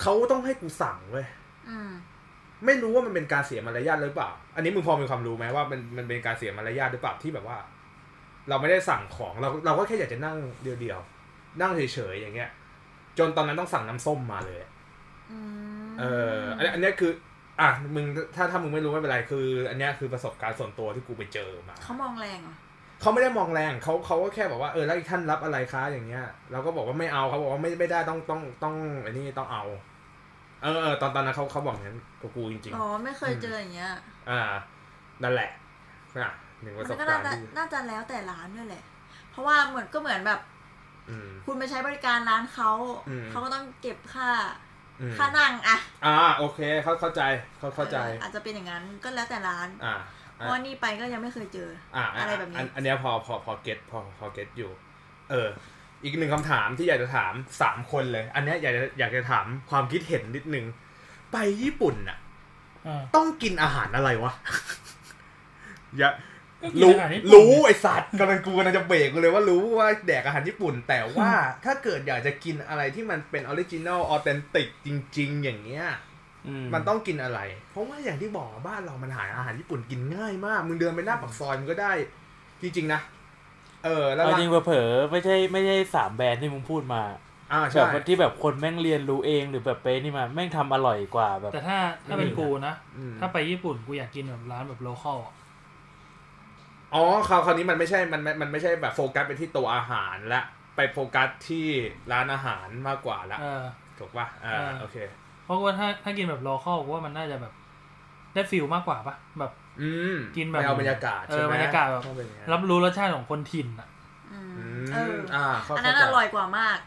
[0.00, 1.26] เขาต้องให้กูสั่งเว้ย
[1.68, 1.90] อืม
[2.66, 7.58] ไม่รู้ว่ามันเป็นการเสียมารยาทหรือเปล่า อันนี้มึงพอมีความรู้ไหมว่ามันมันเป็นการเสียมารยาทหรือเปล่าที่แบบว่า
[8.48, 11.80] เราไม่ได้สั่งของเราเราก็แค่อยากจะนั่งเดียวๆนั่งเฉ
[12.12, 12.50] ยๆอย่างเงี้ย
[13.18, 14.60] จนตอนนั้นต้องสั่งน้ำส้มมาเลย
[15.32, 15.40] อื
[15.86, 16.04] มเอ
[16.38, 17.12] ออันนี้อันเนี้ยคือ
[17.60, 18.04] อะมึง
[18.36, 22.56] ถ้าถ้ามึงไม่รู้ไม่เป็นไรคือ อันเนี้ยคือประสบการณ์ส่วนตัวที่กูไปเจอมาเขามองแรงเหรอ
[23.00, 29.64] เขาไม่ได้มองแรงเขาเขาก็แค่บอกว่าเออแล้วอีกท่านรับอะไรคะอย่างเงี้ยเราก็บอกว่าไม่เอาเขาบอกว่าไม่ไม่ได้ต้องต้องต้องไอ้นี่ต้องเอา
[30.62, 33.92] เออเออตอนตอนนั้นเขาเขาบอกอย่างนั้นกับกูจริงๆอ๋อไม่เคยเจออย่างเงี้ย
[34.30, 34.40] อ่า
[35.22, 35.50] นั่นแหละ
[36.16, 36.32] นะ
[36.62, 38.84] หนึ่งปมัระนสบก็กาน่ารณ์จะที่น่าจะแล้วแต่ร้านด้วยแหละ
[39.30, 40.40] เพราะว่าเหมือนก็เหมือนแบบ
[41.10, 42.70] อืมคุณไปใช้บริการร้านเขา
[43.08, 44.28] อืมเขาก็ต้องเก็บค่า
[45.00, 47.22] อืมค่านั่งอะอ่าโอเคเข้าเข้าใจ
[47.58, 49.94] เข้าเข้าใจอออาจจะเป็นอย่างนั้นก็แล้วแต่ร้าน อ่า
[50.36, 54.70] เพราะว่านี่ไปก็ยังไม่เคยเจออ่าอะไรแบบนี้อัอันเนี้ยพอพอพอเก็ตพอพอเก็ตอยู่
[55.30, 55.48] เออ
[56.04, 57.32] อีกหนึ่งคำถามที่อยากจะถาม
[57.62, 60.64] สามคนเลย อันเนี้ยอยากจะอยากจะถามความคิดเห็นนิดนึง
[61.32, 62.18] ไปญี่ปุ่นน่ะ
[62.86, 64.32] อ่าต้องกินอาหารอะไรวะ
[65.98, 66.35] อย่าก็กิน
[66.82, 71.30] รู้อาหารญี่ปุ่นรู้ไอสัตว์กำลังกูกำลังจะเบรกกูเลยว่ารู้ว่าแดกอาหารญี่ปุ่น แต่ว่า
[71.64, 74.88] ถ้าเกิดอยากจะกินอะไรที่มันเป็น original authentic จ
[75.18, 75.86] ริง ๆ อย่างเงี้ย
[76.46, 77.40] อืมมันต้องกินอะไร
[77.70, 81.92] เพราะว่าอย่างที่บอกบ้านเรามันหาอาหารญี่ปุ่นกินง่ายมาก มึงเดินไปหน้าปากซอยมึงก็ได้
[82.62, 83.00] จริง ๆ นะ
[83.84, 87.02] เออ แล้วเอาร้านจริงเผลอๆไม่ใช่ไม่ใช่สามแบรนด์ที่มึงพูดมา
[87.52, 95.18] อ่าแบใช่บที่แบบคนแม่งเรียนรู้เองหรือแบบไปนี่มาแม่งทำอร่อยกว่าแบบ แต่ถ้าถ้าเป็นกูนะอืมถ้าไปญี่ปุ่นกูอยากกินแบบร้านแบบ local
[96.94, 100.42] อ๋อคราวคราวนี้มันไม่ใช่มันมันมันไม่ใช่แบบโฟกัสไปที่ตัวอาหารละ
[100.76, 101.66] ไปโฟกัสที่
[102.12, 103.64] ร้านอาหารมากกว่าละเออ
[103.98, 104.96] ถูกป่ะอ่าเออ โอเค
[105.44, 107.52] เพราะว่าถ้าถ้ากินแบบ local กูว่ามันน่าจะแบบ
[108.34, 113.88] ได้ฟิลมากกว่าปะแบบ อืมกินแบบไปเอาบรรยากาศเออใช่ไหมบรรยากาศแบบ ต้องเป็นอย่างนั้นรับรู้รสชาติของคนถิ่นอะ
[114.32, 116.78] อืมอืมเอออ่าเข้าอันเข้านั้นใจอร่อยกว่ามาก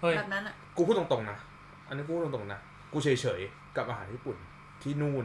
[0.00, 1.38] เฮ้ยแบบนั้นอะกูพูดตรงๆนะ
[1.88, 2.60] อันนี้กูพูดตรงๆนะ
[2.92, 4.36] กูเฉยๆกับอาหารญี่ปุ่น
[4.82, 5.24] ที่นู่น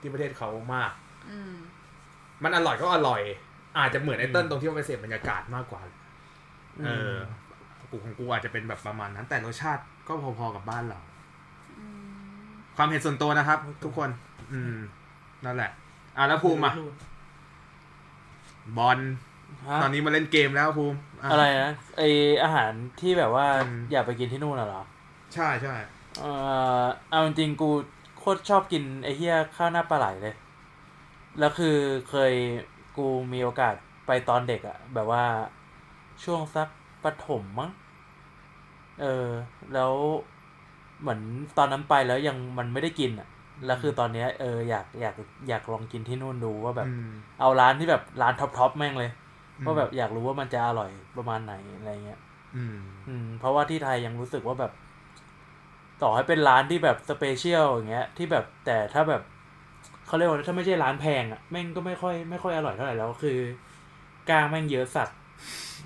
[0.00, 0.92] ที่ประเทศเขามาก
[1.30, 1.54] อืม
[2.42, 3.22] มันอร่อยก็อร่อย
[3.78, 5.80] อาจจะเหมือนไอ้เติ้ลตรงที่ว่าไปเสพบรรยากาศมากกว่า
[6.84, 7.14] เออ
[7.90, 11.00] กูของกูอาจจะเป็นแบบประมาณนั้น แต่รสชาติก็พอๆกับบ้านเรา
[11.78, 11.86] อื
[12.42, 12.42] ม
[12.76, 14.08] ความเห็นส่วนตัวนะครับ ทุกคน
[14.52, 14.76] อืม
[15.44, 15.70] นั่นแหละ
[16.16, 16.72] อะแล้วภูมิอะ
[18.78, 18.98] บอล
[19.66, 20.96] ฮะตอนนี้มาเล่นเกมแล้วภูมิ
[21.30, 22.02] อะไรนะไอ
[22.42, 24.82] อาหารที่แบบว่าอืมอยากไปกินที่นู่นน่ะเหรอ
[25.34, 25.74] ใช่ใช่
[26.20, 26.24] เอ
[26.82, 27.70] อเอาจริงๆกู
[28.18, 30.34] โคตรชอบกินไอเฮียข้าวหน้าปลาไหลเลย
[31.40, 31.76] แล้วคือ
[32.10, 32.32] เคย
[32.96, 33.74] กูมีโอกาส
[34.06, 35.24] ไปตอนเด็กอะแบบว่า
[36.24, 36.68] ช่วงสัก
[37.04, 37.70] ประถมมั้ง
[39.00, 39.28] เออ
[39.74, 39.92] แล้ว
[41.00, 41.20] เหมือน
[41.58, 43.28] ตอนนั้นไปแล้วยังมันไม่ได้กินอะ
[43.66, 45.14] แล้วคือตอนเนี้ยเอออยากอยาก
[45.48, 47.08] อยากลองกินที่นู่นดูว่าแบบอืม
[47.40, 49.10] เอาร้านที่แบบร้าน top top แม่งเลย
[49.58, 52.20] อืมว่าแบบอยากรู้ว่ามันจะอร่อยประมาณไหนอะไรเงี้ย
[52.56, 52.76] อืม
[53.08, 54.72] อืม เพราะว่าที่ไทยยังรู้สึกว่าแบบ
[56.02, 59.22] ต่อให้เป็นร้านที่แบบ special อย่างเงี้ย ที่แบบแต่ถ้าแบบ
[60.10, 63.38] เขาเรียกว่าถ้าไม่ใช่ร้านแพงอะแม่งก็ไม่ค่อยไม่ค่อยอร่อยเท่าไหร่แล้วคือ
[64.30, 65.18] กล้างแม่งเยอะสัตว์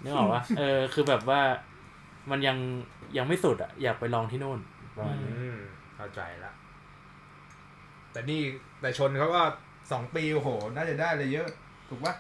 [0.03, 1.41] นึกออกปะเออ คือแบบว่า
[2.31, 2.57] มันยัง
[3.17, 4.59] ยังไม่สุดอะ อยากไปลองที่นู่น
[4.97, 5.59] ประมาณนี้อืม
[5.97, 6.53] เข้าใจละ
[8.13, 8.41] แต่นี่
[8.81, 9.43] แต่ชนเขาก็
[9.93, 11.49] สองปีโอ้โห น่าจะได้เลยเยอะ
[11.89, 12.15] ถูกปะ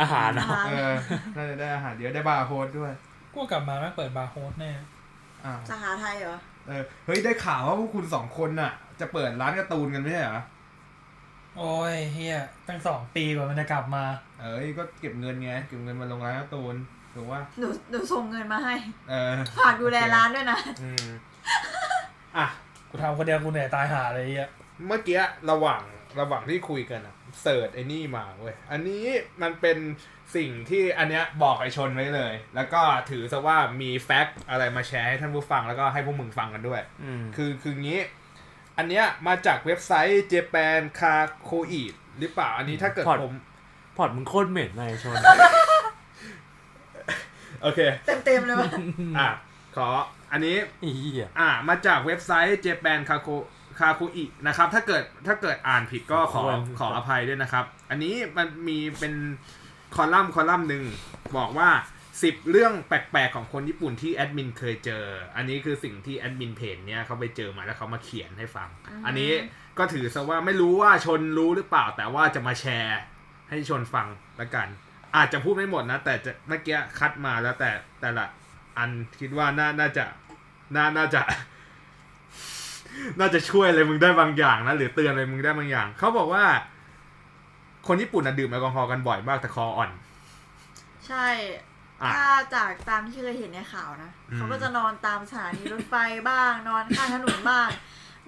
[0.00, 0.92] อาหารนะอาหารเออ
[1.36, 2.92] น่าจะได้อาหารเยอะได้บาร์โฮสด้วย
[3.34, 4.72] กูกลับมาแม่งเปิดบาร์โฮสแน่
[5.44, 10.40] อ่าสาขาไทยเหรอเออเฮ้ยได้ข่าวว่าพวกคุณสองคนน่ะ จะเปิดร้านการ์ตูนกันไม่ใช่เหรอ
[11.58, 12.38] โอ้ยเฮีย
[12.68, 14.04] ตั้งสองปีกว่ามันจะกลับมา
[14.42, 16.74] เอ้ยก็เก็บเงินไงเก็บเงินมาลงร้านการ์ตูน
[17.14, 18.74] ถูกว่า หนูหนูส่งเงินมาให้
[19.10, 21.06] เออฝากดูแลร้านด้วยนะ อืม
[22.36, 22.46] อะ
[22.90, 24.48] กูทำคนเดียวกูเหนื่อยตายหาเลยไอ้เฮีย
[24.86, 25.82] เมื่อกี้ระหว่าง
[26.20, 29.04] ระหว่างที่คุยกันอะเสิร์ชไอ้นี่มาเว้ย อันนี้
[29.42, 29.78] มันเป็น
[30.36, 38.00] สิ่งที่อันเนี้ยบอกไอชนไว้เลย แล้วก็ถือซะว่ามีแฟกต์อะไรมาแชร์ให้ท่านผู้ฟังแล้วก็ให้พวกมึงฟังกันด้วย อืม คือคืองี้
[38.76, 41.14] อันเนี้ยมาจากเว็บไซต์ Japan c a
[41.48, 41.82] c o e
[42.18, 43.34] หรือเปล่า อันนี้ถ้าเกิดพอดผม
[43.96, 45.16] พอร์ตมึงโคตรเหม็นเลยชน
[47.62, 48.68] โอเค เต็มเต็มๆเลยว่ะ
[49.18, 49.28] อะ
[49.76, 49.88] ขอ
[50.32, 53.36] อันนี้ไอ้เหี้ยอ่ามาจากเว็บไซต์ Japan k a k o
[53.80, 59.14] k a k o i นะครับ ถ้าเกิดถ้าเกิดอ่านผิดก็ขอควรขออภัยด้วยนะครับ อันนี้มันมีเป็น
[59.94, 60.84] คอลัมน์คอลัมน์หนึ่ง
[61.36, 61.68] บอกว่า
[62.20, 65.04] 10เรื่องแปลกๆของคนญี่ปุ่นที่แอดมินเคยเจอ
[65.36, 68.68] อันนี้คือสิ่งที่แอดมินเพจเนี้ยเขาไปเจอมาแล้วเขามาเขียนให้ฟัง
[69.06, 69.32] อันนี้
[69.78, 73.00] ก็ถือซะว่าไม่รู้ว่าชนรู้หรือเปล่า แต่ว่าจะมาแชร์
[73.48, 74.06] ให้ชนฟัง
[74.40, 74.68] ละกัน
[75.16, 78.24] อาจจะพูดไม่หมดนะ แต่จะเมื่อกี้คัดมาแล้วแต่แต่ละ
[78.78, 78.90] อัน
[79.20, 80.04] คิดว่าน่าน่าจะ
[80.76, 81.22] น่าน่าจะ
[83.20, 86.44] น่าจะช่วยอะไรมึงได้บางอย่างนะหรือเตือนอะไรมึงได้บางอย่าง เขาบอกว่า
[87.86, 89.90] คนญี่ปุ่นน่ะดื่มแอลกอฮอล์กันบ่อยมากแต่คออ่อน
[91.06, 91.26] ใช่
[92.02, 95.94] อะ ถ้าจากตามที่เคยเห็นในข่าวนะอืม เขาก็จะนอนตามสถานีรถไฟ
[96.30, 97.68] บ้าง นอนข้างถนนบ้าง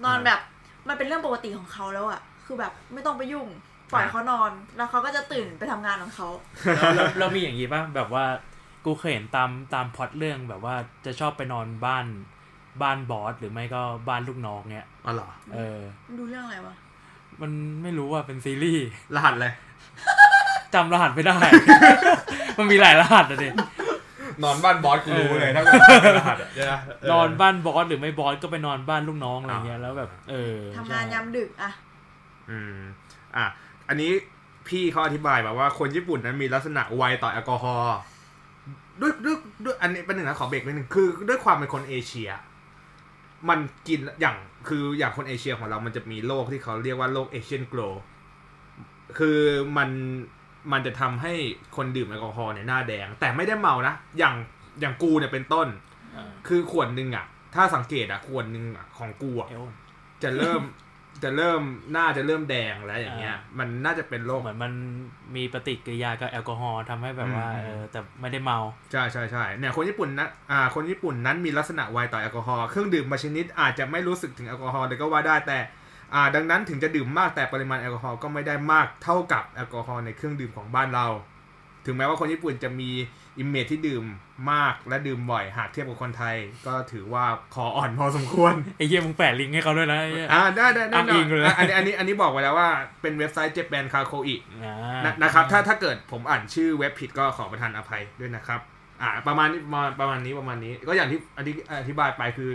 [0.05, 0.39] นอนแบบ
[0.87, 3.47] มันเป็นเรื่องปกติของเขาแล้วอะคือแบบไม่ต้องไปยุ่ง
[3.91, 6.27] ปล่อยเขานอน แล้วเขาก็จะตื่นไปทำงานของเขา
[6.75, 8.25] แล้วแล้วเรามีอย่างงี้ป่ะแบบว่า
[8.85, 12.05] กูเคยเห็นตามตามพล็อตเรื่องแบบว่าจะชอบไปนอนบ้าน
[12.81, 16.75] บ้านบอสหรือไม่ก็บ้านลูกน้องเนี้ยอ๋อเหรอ เออ มันดูเรื่องอะไรวะ
[17.41, 17.51] มัน
[17.83, 19.53] ไม่รู้ว่าเป็นซีรีส์ รหัสเลย
[20.73, 21.37] จำรหัสไม่ได้
[22.57, 23.49] มันมีหลายรหัสอะดิ
[24.43, 26.73] นอนบ้านบอสกูรู้เลยถ้าเกิดรหัสอะใช่ไหม
[27.09, 31.71] เนอนบ้านบอสหรือไม่บอสก็ไปนอนบ้านลูกน้องอะไรเงี้ยแล้วแบบ เออทำงานใช่ยามดึกอะ
[32.49, 32.77] อืม
[33.35, 33.45] อะ
[33.89, 34.11] อันนี้
[34.67, 37.97] พี่เขาอธิบายมาว่าคนญี่ปุ่นนั้นมีลักษณะไวต่อแอลกอฮอล์
[39.01, 42.29] ด้วยด้วยด้วยอันนี้เป็นหนึ่งนะขอเบรกนิดนึงคือด้วยความเป็นคนเอเชีย
[43.49, 44.35] มันกินอย่าง
[44.67, 47.81] คืออย่างคนเอเชียของเรามันจะมีโรคที่เขาเรียกว่าโรคเอเชียนโกล
[49.17, 49.39] คือ
[49.77, 49.89] มัน
[50.71, 51.33] มันจะทำให้
[51.75, 54.35] คนดื่มแอลกอฮอล์เนี่ยหน้าแดง แต่ไม่ได้เมานะ อย่าง
[54.79, 55.67] อย่างกูเนี่ยเป็นต้น
[56.15, 59.65] อ่าคือขวดหนึ่งอะ ถ้าสังเกตอะขวดหนึ่งอะของกูอะเอว
[60.23, 60.61] จะเริ่ม
[61.23, 61.61] จะเริ่ม
[61.93, 64.73] หน้าจะเริ่มแดงแล้วอย่างเงี้ยอ่ามันน่าจะเป็นโรคเหมือนมัน
[65.35, 68.59] มีปฏิกิริยากับแอลกอฮอล์ทำให้แบบว่าอืมเออแต่ไม่ได้เมา
[68.91, 75.57] ใช่ใช่ใช่เนี่ยคนญี่ปุ่นนะอ่าคนญี่ปุ่นนั้นมีลักษณะไวต่อแอลกอฮอล์เครื่องดื่มบางชนิดอาจจะไม่รู้สึกถึงแอลกอฮอล์เลยก็ว่าได้แต่
[76.13, 81.07] อ่าดังนั้นถึงจะดื่มมากแต่ปริมาณแอลกอฮอล์ก็ไม่ได้มากเท่ากับแอลกอฮอล์ในเครื่องดื่มของบ้านเรา
[81.85, 82.89] ถึงแม้ว่าคนญี่ปุ่นจะมี
[83.39, 84.03] image ที่ดื่ม
[84.51, 86.35] มากและดื่มบ่อยหากเทียบกับคนไทย
[86.67, 92.69] ก็ถือว่าคออ่อนพอสมควรไอ้เหี้ยมึงแปะลิงก์ให้เขาด้วยนะไอ้เหี้ยอ่าได้ได้ได้อ้างอิงเลยอะอันนี้อันนี้อันนี้บอกไว้แล้วว่า
[93.01, 98.59] เป็นเว็บไซต์ Japan Kakkoiiอ่านะนะครับถ้าถ้าเกิดผมอ่านชื่อเว็บผิดก็ขอประทานอภัยด้วยนะครับ
[99.01, 102.51] อ่าประมาณนี้ประมาณประมาณนี้ประมาณนี้ก็อย่างที่อธิอธิบายไปคือ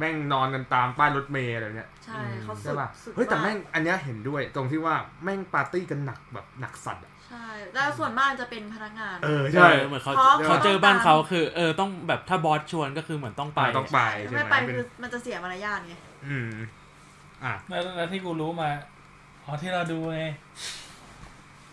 [0.00, 4.94] แม่งนอนกันตามป้ายรถเมล์อะไรเนี้ย ใช่เขาสุใช่ดป่ะ สุดเฮ้ยแต่ากแม่งอันเนี้ยเห็นด้วยตรงที่ว่า
[5.24, 15.94] แม่งปาร์ตี้กันหนักแบบหนักสัตว์อะใช่แล้วส่วนมากจะเป็นพนักงาน เออใช่ใช่เหมือนเขาเพราะ เขาเจอบ้านเขาคือเออต้องแบบถ้าบอสชวนก็คือเหมือนต้องไป ต้องไปใช่ไม่ไหมไปเป็นคือมันจะเสียมารยาทไง
[16.26, 16.50] อืม
[17.44, 18.70] อะแล้วแล้วที่กูรู้มา
[19.44, 20.22] อ๋อที่เราดูไง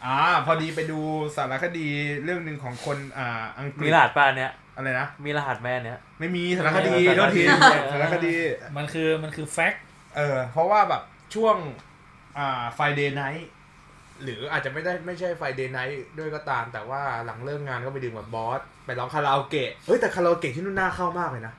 [0.06, 1.00] อ่าพอดีไปดู
[1.36, 1.88] สารคดี
[2.24, 8.34] เรื่องหนึ่งของคนอ่าอังกฤมีษรหัสป้าเนี้ย อะไรนะ มีรหัสแม่เนี้ยไม่มีสารคดีเออโทษทีสารคดีสารคดี
[8.78, 9.84] มันคือมันคือ fact
[10.18, 11.02] เออ เพราะว่าแบบ
[11.36, 11.56] ช่วง
[12.38, 13.50] อ่า Friday night
[14.24, 21.54] หรืออาจจะไม่ได้ไม่ใช่ Friday night ด้วยก็ตาม แต่ว่าหลังเลิกงานก็ไปดื่มกับ boss ไปร้องคาราโอเกะเฮ้ยแต่คาราโอเกะที่นู่นน่าเข้ามากเลยนะ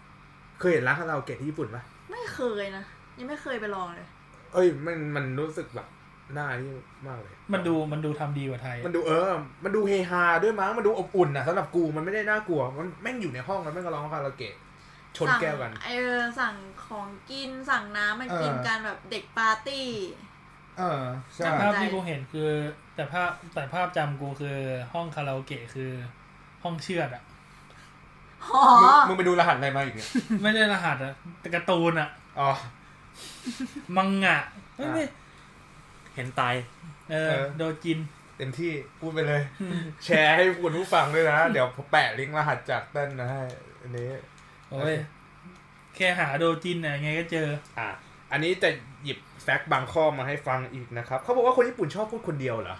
[0.58, 2.84] เคยเห็นร้านคาราโอเกะที่ญี่ปุ่นปะไม่เคยนะ
[3.18, 4.08] ยังไม่เคยไปลองเลย
[4.54, 5.86] เอ้ยมันมันรู้สึกแบบ
[6.34, 6.70] หน้านี่
[7.06, 9.30] มากเลย มันดูมันดูทำดีกว่าไทย มันดูเออ
[9.64, 14.54] มันดูเฮฮาด้วยมั้ง มันดูอบอุ่นอะสำหรับกูมันไม่ได้น่ากลัว มันแม่งอยู่ในห้องแล้วแม่งก็ร้องคาราโอเกะ
[15.16, 16.54] ชนแก้วกันสั่งเออสั่ง
[16.84, 19.88] ของกินสั่งน้ำมันเออกินกันแบบเด็กปาร์ตี้
[20.78, 21.02] เออ
[21.34, 22.50] ใช่แต่จำภาพใจที่กูเห็นคือ
[22.94, 24.56] แต่ภาพแต่ภาพจำกูคือ
[24.92, 25.90] ห้องคาราโอเกะคือ
[26.64, 27.22] ห้องเชือดอะ
[28.44, 30.08] อ๋อมึงมึงไปดูรหัสอะไรมาอีกเนี่ย
[30.42, 32.08] ไม่ได้รหัสอะแต่การ์ตูนอะ
[32.40, 32.50] อ๋อ
[33.96, 34.38] มังงะ
[34.76, 35.04] ไม่อะไม่
[36.18, 36.54] เห็นตาย
[37.10, 37.98] เออเออโดจิน
[38.36, 39.42] เต็มที่พูดไปเลย
[40.04, 43.42] แชร์ให้คุณผู้ฟังด้วยนะ เดี๋ยวผมแปะลิงก์รหัสจากเต้นนะให้
[43.80, 44.08] อันนี้
[44.70, 44.94] โอ้ย
[45.96, 47.48] แค่หาโดจินอะยังไงก็เจอ
[47.78, 47.88] อะ
[48.32, 48.70] อันนี้จะ
[49.04, 52.76] หยิบแฟกต์บางข้อมาให้ฟังอีกนะครับ เขาบอกว่าคนญี่ปุ่นชอบพูดคนเดียวเหรอ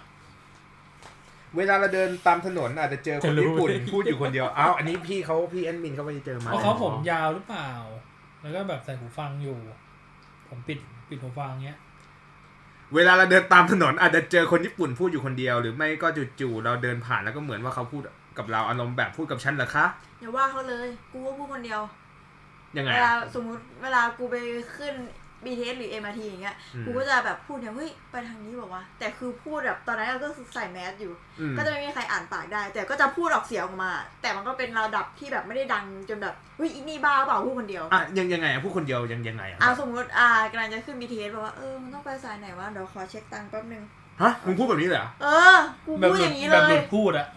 [1.57, 7.71] เวลาเราเดินตามถนนอาจจะเจอคนญี่ปุ่นพูดอยู่คนเดียว อ้าวอันนี้พี่เขาพี่แอนมินเขาไปเจอมาเพราะเขาผมยาวหรือเปล่า
[8.41, 9.57] แล้วก็แบบใส่หูฟังอยู่
[10.49, 10.79] ผมปิด
[11.09, 11.79] ปิดหูฟังเงี้ย
[12.95, 16.07] เวลาเราเดินตามถนนอาจจะเจอคนญี่ปุ่นพูดอยู่คนเดียว หรือไม่ก็
[16.39, 18.01] จู่ๆเราเดินผ่านแล้วก็เหมือนว่าเขาพูด
[18.37, 19.85] กับเราอารมณ์แบบพูดกับฉันเหรอคะ
[20.19, 21.81] อย่าว่าเขาเลย กูก็พูดคนเดียว
[22.77, 24.35] ยังไงเวลาอะสมมุติเวลากูไป
[24.77, 24.93] ขึ้น
[25.45, 43.83] BTS หรือ MRT อย่างเงี้ยอืมกูก็จะแบบพูดเนี่ยเฮ้ยไปทางนี้บอกว่า แต่คือพูดแบบตอนนั้นเราก็ใส่แมสอยู่อืมก็จะไม่มีใครอ่านปากได้ แต่ก็จะพูดออกเสียงออกมา แต่มันก็เป็นระดับที่แบบไม่ได้ดังจนแบบเฮ้ยอีนี่บ้าเปล่าพูดคนเดียวอะยังยังไงอะพูดคนเดียวยังยังไงอะอ่าสมมติอ่ากำลังจะขึ้น BTS บอกว่าเออมันต้องไปสายไหนวะเดี๋ยวขอเช็คตังค์แป๊บนึง
[44.21, 47.27] ฮะมึงพูดแบบนี้เลยเหรอเออกูแบบพูดหลุอดย่างนี้แบเลบหลุยดพูดอะ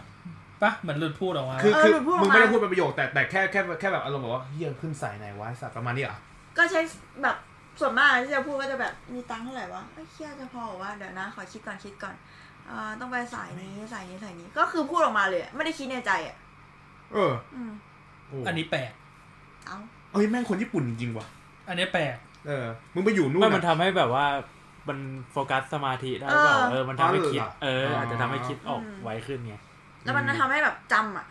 [0.63, 6.17] ปะเหมือนหลุดพูดออกมาคือเออคือหลุดพูดออกมามึมึงไม่ได้พูดเป็นประโยคแต่แต่แค่แค่แค่แบบอารมณ์แบบว่าเฮียขึ้นสายไหนวะไอ้สัตว์ประมาณนี้เหรอ
[6.57, 6.81] ก็ใช้
[7.23, 7.35] แบบ
[7.79, 12.15] ส่วนมากที่จะพูดก็จะแบบมีตังค์เท่าไหร่วะไม่เครียดจะพอเหรอวะเดี๋ยวนะขอคิดก่อนคิดก่อน
[12.69, 16.37] อ่าต้องไปสายนี้สายนี้สายนี้ ก็คือพูดออกมาเลยอะไม่ได้คิดในใจอะ
[17.13, 17.71] เอออืม
[18.27, 18.91] โอ้อันนี้แปลก
[19.67, 19.77] เอา
[20.13, 21.27] เอ้ยแม่งคนญี่ปุ่นจริงๆว่ะ
[21.67, 22.15] อันนี้แปลก
[22.47, 24.25] เออ มึงไปอยู่นู่ไม่นมันอะ ทำให้แบบว่า
[24.87, 24.99] มัน
[25.31, 29.55] โฟกัสสมาธิได้เปล่าเออ เออมันทำให้คิดอ๋อเหรอเออ อาจจะทำให้คิดออกอืม ไวขึ้นไง
[30.03, 31.27] แล้วมันทำให้แบบจำอะ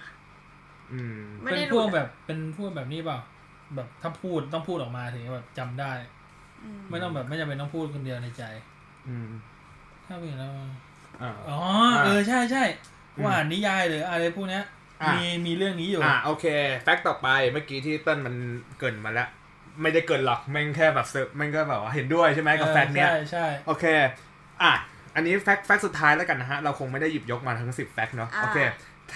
[0.92, 3.18] อืม ไม่เป็นได้พวกหลุดอะแบบเป็นพวกแบบนี้เปล่า
[3.74, 6.21] แบบถ้าพูดต้องพูดออกมาถึงจะแบบจำได้อืม
[6.90, 8.44] ไม่ต้องแบบไม่จำเป็นต้องพูดคนเดียวในใจ
[9.08, 9.28] อืม
[10.06, 10.52] ถ้าเป็นแล้ว
[11.22, 11.60] อ่า อ๋อ
[11.94, 12.64] อ่าเออใช่ใช่
[13.16, 14.64] อืมว่าอ่านนิยายหรืออะไรพวกเนี้ย
[15.02, 16.46] อะ มีมีเรื่องนี้อยู่ อ่าโอเค
[16.82, 18.34] fact ต่อไปเมื่อกี้ที่เต้นมัน
[18.78, 19.28] เกริ่นมาแล้ว
[19.82, 23.84] ไม่ได้เกริ่นหรอกแม่งแค่แบบเซิร์ฟแม่งก็แบบว่าเห็นด้วยใช่ไหมกับ fact เนี้ยใช่ใช่ โอเค
[24.62, 24.72] อะ
[25.14, 28.58] อันนี้ fact fact สุดท้ายแล้วกันนะฮะ เราคงไม่ได้หยิบยกมาทั้งสิบ fact เนาะ อ่า โอเค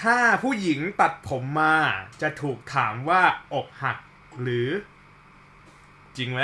[0.01, 1.75] ถ้าผู้หญิงตัดผมมา
[2.21, 3.21] จะถูกถามว่า
[3.53, 3.97] อกหัก
[4.41, 4.69] หรือ
[6.17, 6.41] จริงไหม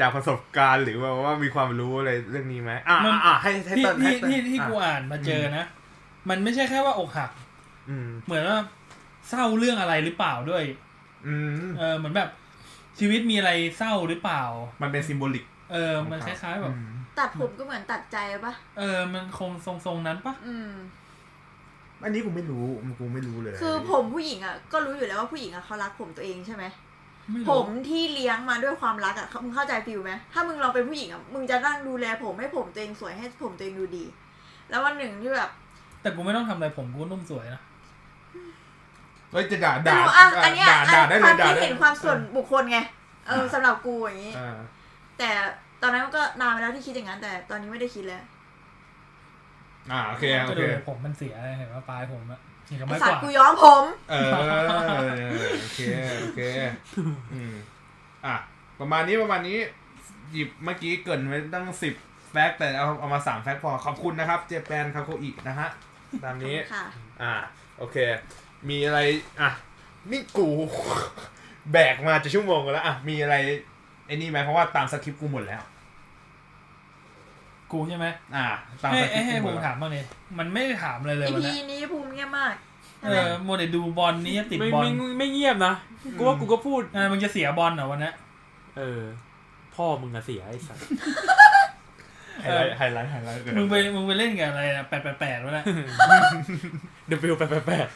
[0.00, 5.64] จากประสบการณ์หรือว่าว่ามีความรู้อะไรเรื่องนี้ไหมอะอะอะให้ให้ที่เต้นให้ที่เต้นที่ที่กูอะอ่านมาเจอนะ
[6.28, 7.30] มันไม่ใช่แค่ว่าอกหัก
[7.88, 8.58] อืมเหมือนว่า
[9.28, 10.64] เศร้าเรื่องอะไรหรือเปล่าด้วย
[11.26, 12.28] อืมเออเหมือนแบบ
[12.98, 14.42] ชีวิตมีอะไรเศร้าหรือเปล่า
[14.82, 16.74] มันเป็นซิมโบลิก เออ มันคล้ายๆแบบ
[17.18, 19.50] ตัดผมก็เหมือนตัดใจปะเออ มันคง
[19.84, 20.70] ทรงๆนั้นปะอืม
[22.04, 22.64] อันนี้กูไม่รู้
[23.00, 26.87] กูไม่รู้เลย คือผมผู้หญิงอะก็รู้อยู่แล้วว่าผู้หญิงอะเขารักผมตัวเองใช่ไหมไม่
[27.48, 34.04] ผรู้มที่เลี้ยงมาด้วยความรักอะมึงเข้าใจฟิลไหมถ้ามึงลองเป็นผู้หญิงอะมึงจะนั่งดูแลผมให้ผมตัวเองสวยให้ผมตัวเองดูดี
[34.70, 35.50] แล้ววันหนึ่งที่แบบ
[36.02, 37.60] แต่กูไม่ต้องทำอะไรผมกูนุ่มสวยนะ
[39.30, 42.78] เฮ้ยจะด่าไม่ด่ารู้อะอันเนี้ยด่าด่าได้คเลวายมด่าคิดได้เห็นความส่วนบุคคลไง
[43.28, 44.56] เออสำหรับกูอย่างนี้อ่า
[45.18, 45.30] แต่
[45.82, 48.22] ตอนนั้นก็นานไปแล้วที่คิดอย่างนั้น แต่ตอนนี้ไม่ได้คิดแล้ว
[49.92, 54.30] อ่าโอเคก็โอดูเคผมมันเสียเห็นว่าปลายผมอะ เห็นกับไอไม้สักตวาว์ดกูย้อมผม เออ
[55.60, 55.80] โอเค
[56.20, 56.40] โอเค
[57.32, 57.54] อืม
[58.26, 58.34] อะ
[58.80, 59.58] ประมาณนี้ประมาณนี้
[60.32, 61.94] หยิบเมื่อกี้เกรินไว้ตั้งสิบ
[62.30, 65.68] แฟกต์แต่เอาเอามาสามแฟกต์พอขอบคุณนะครับเจแปนคาโคอินะฮะ
[66.24, 66.84] ตามนี้ ค่ะ
[67.22, 67.32] อ่า
[67.78, 67.96] โอเค
[68.68, 69.00] มีอะไร
[69.40, 69.50] อะ
[70.10, 70.48] นี่กู
[71.72, 73.36] แบกมาจะชั่วโมงกันแล้วอะมีอะไร
[74.06, 75.62] ไอ้นี่ไหมเพราะว่าตามสคริปต์กูหมดแล้ว
[77.72, 78.06] กูใช่ไหม
[78.36, 78.46] อ่า
[78.82, 80.04] ตามให้สคริให้ปต์ให้กูหผมมดแล้วถามบ้างเลย
[80.38, 82.54] มันไม่ได้ถามอะไรเลยอีวันพีนี้นี้ภูมิเงียบมาก
[83.00, 85.74] ใช่เอไหมอโมเดลดูบอลนี้ติดไม่บอลไม่ไม่เงียบนะ
[86.18, 88.10] กูว่ากูก็พูดเออมึงจะเสียบอลเหรอวันนี้
[88.78, 89.02] เออ
[89.74, 90.78] พ่อมึงอะเสียไอ้สัส
[92.42, 95.64] ไฮไลท์ไฮไลท์ไฮไลท์มึงไปมึงไปเล่นกับอะไรนะแปดแปดแปดวะเนี่ย
[97.06, 97.86] W แปดแปดแปด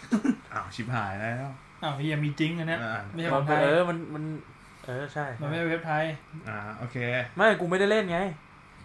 [0.52, 1.50] อ้าวชิบหายแล้ว
[1.82, 4.24] อ้าวเฮียมีจริงอันเนี้ยอ่าไม่ใช่ของไทยเออมันมัน
[4.84, 6.04] เออใช่ มันไม่ใช่เว็บไทย
[6.48, 6.96] อ่าโอเค
[7.36, 8.18] ไม่กูไม่ได้เล่นไง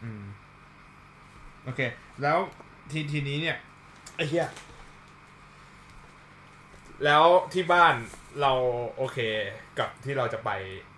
[0.04, 0.24] อืม
[1.68, 1.82] โอเค
[2.24, 2.38] แล้ว
[2.92, 3.58] ทีทีนี้เนี่ย
[4.16, 4.48] ไอ้เหี้ย
[7.06, 7.96] แล้วที่บ้าน
[8.42, 8.54] เรา
[8.98, 9.18] โอเค
[9.80, 10.50] กับที่เราจะไป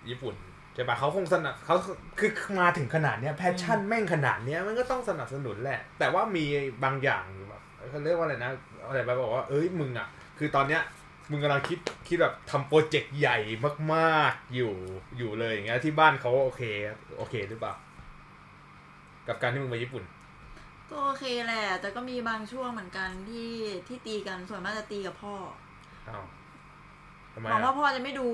[0.08, 0.34] ญี่ปุ่น
[0.74, 1.76] ใช่ปะเขาคงสนับเขา
[2.18, 6.44] คือมาถึงขนาดเนี้ย passion แม่งขนาดเนี้ยมันก็ต้องสนับสนุนแหละ แต่ว่ามี
[6.84, 8.50] บางอย่างแบบเขาเรียกว่าอะไรนะ
[8.86, 10.08] อะไรไปบอกว่าเอ้ยมึงอะ
[10.38, 10.82] คือตอนเนี้ย
[11.30, 13.38] มึงกำลังคิดคิดแบบทำโปรเจกต์ใหญ่
[13.94, 14.72] มากๆอยู่
[15.18, 16.62] อยู่เลยอย่างเงี้ยที่บ้านเขาโอเค
[17.18, 17.76] โอเคหรือเปล่าก
[19.28, 20.04] กับการที่มึงไปญี่ปุ่น
[20.90, 23.50] ก็โอเคแหละ แต่ก็มีบางช่วงเหมือนกันที่
[23.86, 25.34] ที่ตีกันส่วนมากจะตีกับพ่อ
[26.08, 26.24] อ้าว
[27.32, 28.26] ทำไมหวังว่าอะพ่อจะไม่ดู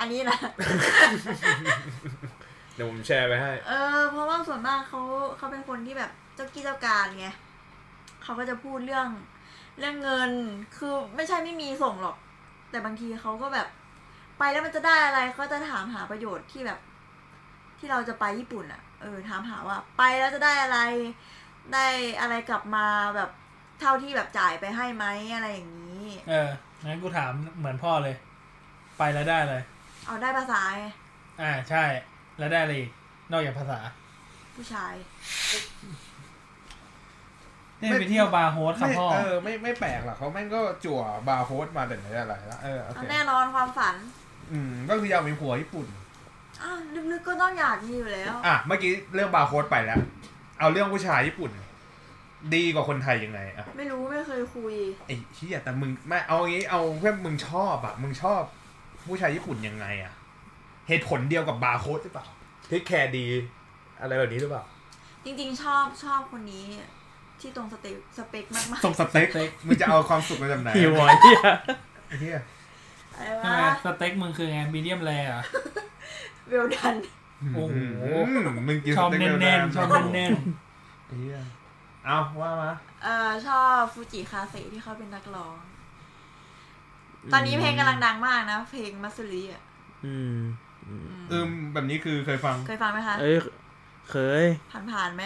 [0.00, 0.38] อันนี้นะ
[2.74, 5.00] เดี๋ยวผมแชร์ไปให้ เออเพราะว่าส่วนมากเขา
[5.36, 7.28] เขาเป็นคนที่แบบเจ้ากี้เจ้าการไง
[8.22, 9.08] เขาก็จะพูดเรื่อง
[9.78, 10.30] เรื่องเงิน
[10.76, 12.16] คือไม่ใช่ไม่มีส่งหรอก
[12.70, 13.68] แต่บางทีเขาก็แบบ
[14.38, 16.78] ไปแล้วมันจะได้อะไรเขาจะถามหาประโยชน์ที่แบบ
[17.78, 20.78] ที่เราจะไปญี่ปุ่นอะ เออถามหาว่าไปแล้วจะได้อะไร
[21.72, 21.86] ได้
[22.20, 22.86] อะไรกลับมา
[23.16, 23.30] แบบ
[23.80, 26.48] เท่าที่แบบจ่ายไปให้ไหมอะไรอย่างนี้ เออ
[26.84, 28.16] งั้นกูถามเหมือนพ่อเลย
[28.98, 29.62] ไปแล้วได้เลย
[30.06, 30.86] เอาได้ภาษาไง
[31.40, 31.84] อ่าใช่
[32.38, 32.90] แล้วได้อะไรอีก
[33.30, 33.78] นอกจากภาษา
[34.56, 34.94] ผู้ชาย
[37.78, 43.94] ได้ไปเที่ยวบาร์โฮสครับไม่พ่อ เออไม่ไม่แปลกหรอกเขาแม่งก็จั่วบาร์โฮสมาแต่ไหนแต่ไรแล้วเออโอเอาเคแน่นอนความฝัน
[44.52, 45.86] อืมก็คืออยากมีผัวญี่ปุ่น
[46.62, 46.76] อ้าว
[47.12, 49.98] ลึกๆก็ต้องอยากมีอยู่แล้ว อะเมื่อกี้เรื่องบาร์โฮสไปแล้ว
[50.60, 51.50] เอาเรื่องผู้ชายญี่ปุ่น
[52.54, 54.74] ดีกว่าคนไทยยังไงอะไม่รู้ไม่เคยคุย
[55.06, 58.42] ไอ้เชี่ยแต่มึงไม่เอางี้เอาเพื่อนมึงชอบอะมึงชอบ
[59.08, 60.12] ผู้ชายญี่ปุ่นยังไงอะ
[60.88, 62.26] เหตุผลเดียวกับบาร์โฮสหรือเปล่า
[62.66, 63.26] take care ดี
[64.00, 64.64] อะไรแบบนี้หรือเปล่า
[65.24, 66.64] จริงๆชอบชอบคนนี้
[67.40, 69.28] ที่ตรงสเต็กสเปคมากส่งสเต็ก
[69.66, 71.40] มึงจะเอาความสุขมาจากไหนหิวหอยเหี้ย
[72.08, 75.44] ไอ้เหี้ยๆอะไรทำไมวะสเต็กมึงคือไง medium rare อะ
[76.48, 76.94] well done
[77.54, 77.76] โอ้โห
[78.24, 80.32] มมึงกินชอบสเต็กแน่นๆชอบแน่น
[81.06, 81.38] ไอ้เหี้ย
[82.04, 82.72] เอาว่ามา
[83.02, 85.56] เออชอบฟูจิคาเซที่เขาเป็นนักร้อง
[87.32, 89.62] ตอนนี้เพลงกำลังดังมากนะ เพลง Matsuri อะ
[90.06, 90.36] อืม
[90.86, 93.36] อืมเออแบบนี้คือเคยฟัง เคยฟังไหมคะ เอ้ย
[94.10, 94.44] เคย
[94.92, 95.24] ผ่านๆไหม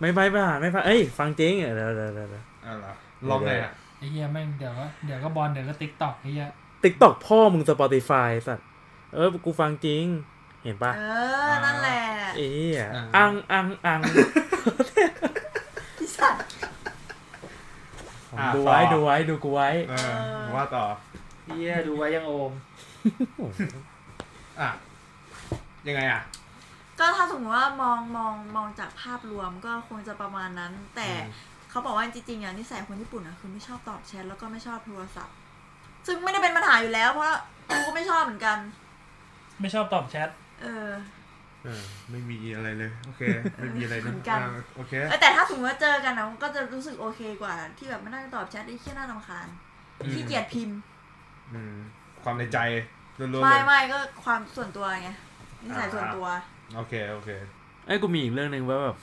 [0.00, 2.86] ไม่ไปไม่ผ่านไม่ผ่านเอ้ย ฟังจริงเดี๋ยวเดี๋ยวเดี๋ยวเดี๋ยวอะไร
[3.30, 6.50] ลองเลยอะๆไอ้เหี้ยแม่งเดี๋ยวก็เดี๋ยวก็บอลเดี๋ยวก็ TikTok ไอ้เหี้ย
[6.82, 8.66] TikTok พ่อมึง Spotify สัตว์
[9.14, 10.04] เออ กูฟังจริง
[10.64, 11.02] เห็นปะเอ
[11.48, 12.02] อ นั่นแหละ
[12.36, 12.72] เอ้ย
[13.16, 14.00] อังอังอัง
[15.98, 16.42] พี่สัตว์
[18.54, 20.84] ดูไว้ดูไว้ดูกูไว้เออว่าต่อ
[21.44, 22.52] เหี้ยดูไว้ยังโอม
[24.60, 24.68] อะ
[25.88, 26.22] ยังไงอะ
[26.98, 31.08] ก็ถ้าสมมติว่ามองมองมองจากภาพรวมก็คงจะประมาณนั้น แต่
[31.70, 35.36] เขาบอกว่าจริงๆอะนิสัยคนญี่ปุ่นอะคือไม่ชอบตอบแชทแล้วก็ไม่ชอบโทรศัพท์
[36.06, 37.28] ซึ่งไม่ได้เป็นปัญหาอยู่แล้วเพราะ
[37.68, 38.58] กูก็ไม่ชอบเหมือนกัน
[39.60, 40.28] ไม่ชอบตอบแชท
[40.62, 40.90] เออ
[41.64, 43.22] เออไม่มีอะไรเลย โอเค
[43.56, 49.46] ไม่มีอะไรนะเหมือนกัน อ่าโอเค เออแต่ถ้าสมมติว่าเจอกันนะมันก็จะรู้สึกโอเคกว่า ที่แบบไม่นั่งตอบแชทไอ้เขี้ยน่ารำคาญ
[50.00, 50.78] อืม ขี้เกียจพิมพ์
[51.54, 51.74] อืม
[52.22, 52.58] ความในใจ
[53.18, 55.10] ล้วนๆไม่เลยไม่ก็ความส่วนตัวไง
[55.62, 56.26] นิสัยส่วนตัว
[56.76, 57.30] โอเค โอเค
[57.86, 58.96] ไอ้ยกูมีอีกเรื่องหนึ่งว่าแบบ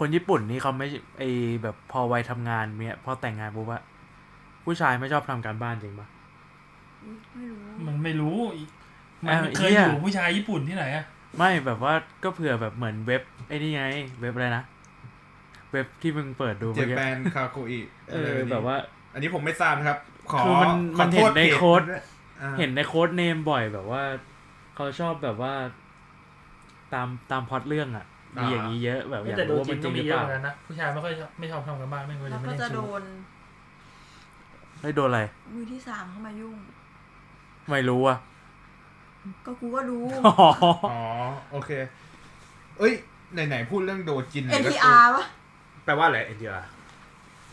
[0.00, 0.86] คนญี่ปุ่นนี่เขาไม่
[1.18, 1.22] ไอ
[1.62, 3.82] แบบพอวัยทำงานเนี่ยพอแต่งงานปุ๊บอะ
[4.64, 6.08] ผู้ชายไม่ชอบทำการบ้านจริงปะ
[7.34, 8.68] ไม่รู้มันไม่รู้อีก
[9.24, 11.04] มันอ้าวเคยเหี้อยยู่ผู้ชายญี่ปุ่นที่ไหนอะ
[11.38, 13.82] ไม่แบบว่าก็เผื่อแบบเหมือนเว็บไอ้นี่ไง
[14.20, 14.64] เว็บอะไรนะ
[15.72, 18.76] เว็บที่มึงเปิดดูเจเมื่อกี้แปนคาโกอิเออแบบว่า
[19.14, 19.98] อันนี้ผมไม่ทราบนะครับ
[20.32, 22.02] ขอคือมันขอมันเห็นโทษในพจโค้ดด้วย
[22.42, 24.02] อ่าเห็นในโค้ดเนมบ่อยแบบว่า
[24.74, 25.52] เขาชอบแบบว่า
[26.94, 28.06] ตามตามพล็อตเรื่องอะ
[28.36, 33.02] มีอย่างนี้เยอะแบบอยากแต่ดูรู้ว่าจริมังนจก็ริงหมีรือเยเปอะล่าเหมือนกันนะผู้ชายไม่ค่อยชอบไม่ชอบทำกันบ้านไม่ควรแล้จะวไม่ก็เล่นจะโดชู้น
[34.80, 35.20] เฮ้ยโดนอะไร
[35.54, 36.56] มือที่สามเข้ามายุ่ง
[37.70, 38.18] ไม่รู้อะ
[39.46, 40.32] ก็กูก็รู้อ๋อ
[40.92, 41.00] อ๋อ
[41.52, 41.70] โอเค
[42.78, 42.92] เอ้ย
[43.32, 45.24] ไหนๆพูดเรื่องโดจิน NTR ปะ
[45.84, 46.62] แปลว่าอะไร NTR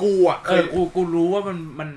[0.01, 1.89] กูอะเอเคยอกูกูรู้ว่ามันมัน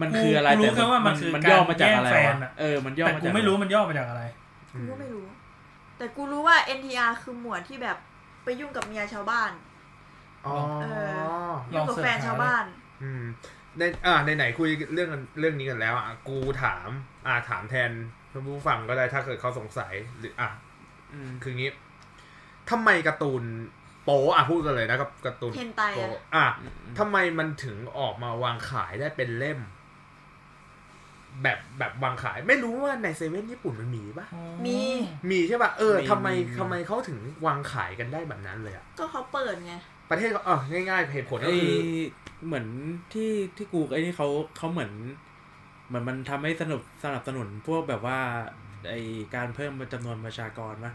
[0.00, 4.22] มันคืออะไรกูรู้แต่แค่ว่ามันคือมันการย่อมาจากอะไรแย่งแฟวะนอะเออมันย่อแต่มากูจากไม่รู้มันย่อมาจากอะไร
[4.72, 5.24] กูก็ไม่รู้
[5.98, 7.96] แต่กูรู้ว่า NTR คือหมวดที่แบบ
[8.44, 9.50] ไปยุ่งกับเมียชาวบ้าน
[10.46, 12.64] อ๋อเอลยุ่องงกับเสิร์ชแฟนชาวบ้าน
[13.02, 13.24] อืม
[13.78, 15.10] ในอ่าไหนๆคุยเรื่อง
[15.40, 16.88] เรื่องนี้กันแล้วอะกูถาม
[17.26, 17.90] อ่าถามแทน
[18.46, 20.48] ผู้ฟังก็ได้ถ้าเกิดเขาสงสัยหรืออะ
[21.12, 21.70] อืมคืองี้
[22.70, 23.42] ทำไมการ์ตูน
[24.04, 26.46] โป๊อะพูดกันเลยนะครับการ์ตูนเฮนไตโป๊อะอะ
[26.98, 29.60] ทำไมมันถึงออกมาวางขายได้เป็นเล่ม
[31.42, 34.26] แบบแบบวางขายไม่รู้ว่าในเซเว่นญี่ปุ่นมันมีปะ
[34.66, 34.78] มี
[35.30, 39.74] มีใช่ปะเออมีทำไมมีทำไมเขาถึงวางขายกันได้แบบนั้นเลยอะก็เขาเปิดไง
[40.10, 41.78] ประเทศเขาเออง่ายๆเหตุผลไอก็คือ
[42.46, 42.66] เหมือน
[43.12, 44.92] ที่ที่กูไอ้นี่เขาเขาเหมือน
[45.88, 48.18] เหมือนมันทำให้สนุกสนับสนุนพวกแบบว่า
[48.88, 48.94] ไอ
[49.34, 50.92] การเพิ่มจำนวนประชากรปะ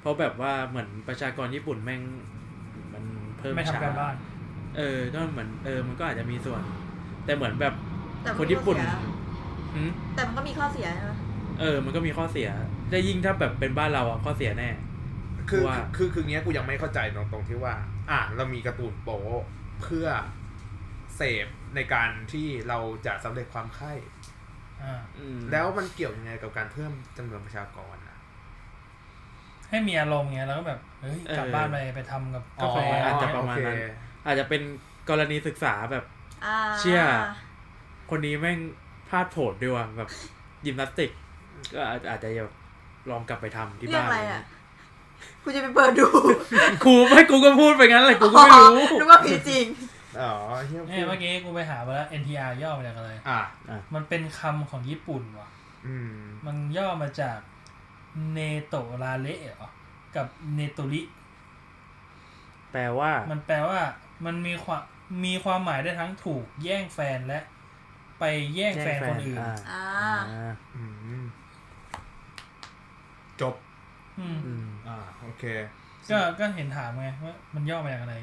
[0.00, 2.02] เพราะแบบว่าเหมือนประชากรญี่ปุ่นแม่ง
[2.92, 3.04] มัน
[3.38, 4.14] เพิ่มไม่ช้าทำการบ้าน
[4.76, 6.62] เออ ก็เหมือนเออ มันก็อาจจะมีส่วน
[7.24, 7.74] แต่เหมือนแบบ
[8.22, 9.12] แต่มัคนมีญี่ปุ่นข้อเสีย
[9.74, 11.12] หืมแต่มันก็มีข้อเสียใช่ไหม
[11.60, 12.48] เออ มันก็มีข้อเสีย
[12.90, 14.70] แต่ยิ่งถ้าแบบเป็นบ้านเราอะข้อเสียแน่
[15.50, 17.74] คือว่าคือคือเงี้ยกูยังไม่เข้าใจตรงตรงที่ว่า
[18.10, 19.18] อ่าเรามีการ์ตูนโป๊
[19.82, 20.06] เพื่อ
[21.20, 21.46] เสพ
[21.76, 23.92] ในการที่เราจะสำเร็จความใคร่
[24.82, 28.16] อ่าอืมแล้วมันเกี่ยวยังไงกับการเพิ่มจำนวนประชากรอะ
[29.68, 33.92] ให้มีอารมณ์เงี้ยแล้วก็แบบเฮ้ยเออกลับบ้านไปไปทำกับก็กาแฟคงอาจจะประมาณนั้นโอเค
[34.26, 34.62] อาจจะเป็น
[35.08, 36.04] กรณีศึกษาแบบ
[36.46, 37.02] อ่าเชี่ย
[38.10, 38.58] คนนี้แม่ง
[39.08, 40.08] พลาดโผดด้วยว่ะแบบ
[40.66, 41.10] ยิมนาสติก
[41.74, 42.54] ก็อาจอาจจะแบบ
[43.10, 44.42] ลองกลับไปทำที่เรื่องบ้านอะไรอะ
[45.42, 46.06] กูจะไปเปิดดู
[46.84, 49.64] ครูไม่กูก็พูดไปงั้นเลยกูก็ไม่รู้นึกว่าผีจริง
[50.20, 50.32] อ๋อ
[50.66, 53.42] เฮียเนี่ยเมื่อกี้กูไปหามาแล้ว NTR ย่อมาจากอะไรอะ
[53.94, 55.48] มันเป็นคำของญี่ปุ่นว่ะ
[55.86, 56.12] อืม
[56.46, 57.38] มันย่อมาจาก
[58.32, 59.70] เนโตราเละเหรอ
[60.16, 61.02] กับเนโตริ
[62.72, 63.80] แปลว่า มันแปลว่า
[64.26, 64.82] มันมีความ
[65.24, 67.40] มีความหมายได้ทั้งถูกแย่งแฟนและ
[68.20, 69.84] ไปแย่งแฟนคนอื่น อ่า อ่า
[70.32, 70.82] อ่าอื
[71.22, 71.24] ม
[73.40, 73.54] จบ
[74.18, 75.44] อืม อืม อ่า โอเค
[76.10, 78.14] ก็ก็เห็นถามไงว่ามันย่อมาจากอะไร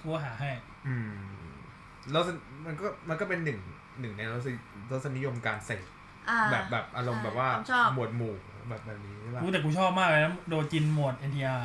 [0.00, 0.50] กูก็หาให้
[0.86, 1.10] อืม
[2.12, 2.22] แล้ว
[2.66, 3.58] มันก็มันก็เป็นหนึ่ง
[4.00, 4.48] หนึ่งในรส
[4.90, 5.82] รสนิยมการเสพ
[6.28, 8.34] อ่าแบบแบบอารมณ์แบบว่าชอบหมวดหมู่
[8.68, 11.60] แบบแบบนี้ใช่ปะกูแต่กูชอบมากเลยนะโดจินหมวด NTR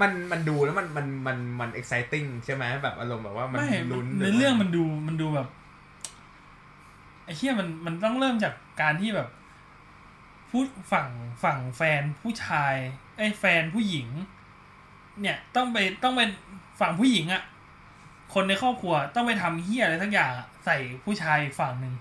[0.00, 5.48] มันมันดูแล้วมันมันมันมัน exciting ใช่ไหมแบบอารมณ์แบบว่ามันไม่ลุ้นในเรื่องมันดูมันดูแบบ
[7.24, 9.28] ไอ้เชี่ยมันมันต้องเริ่มจากการที่แบบ
[10.50, 11.08] ผู้ฝั่ง
[11.44, 12.74] ฝั่งแฟนผู้ชาย
[13.16, 14.08] ไอ้ยแฟนผู้หญิง
[15.20, 16.30] เนี่ยต้องไปต้องเป็น
[16.80, 17.42] ฝั่งผู้หญิงอะ่ะ
[18.34, 21.94] คนในครอบครัวต้องไปทำเฮี้ยอะไรทั้งอย่างอะใส่ผู้ชายอีกฝั่งหนึ่ง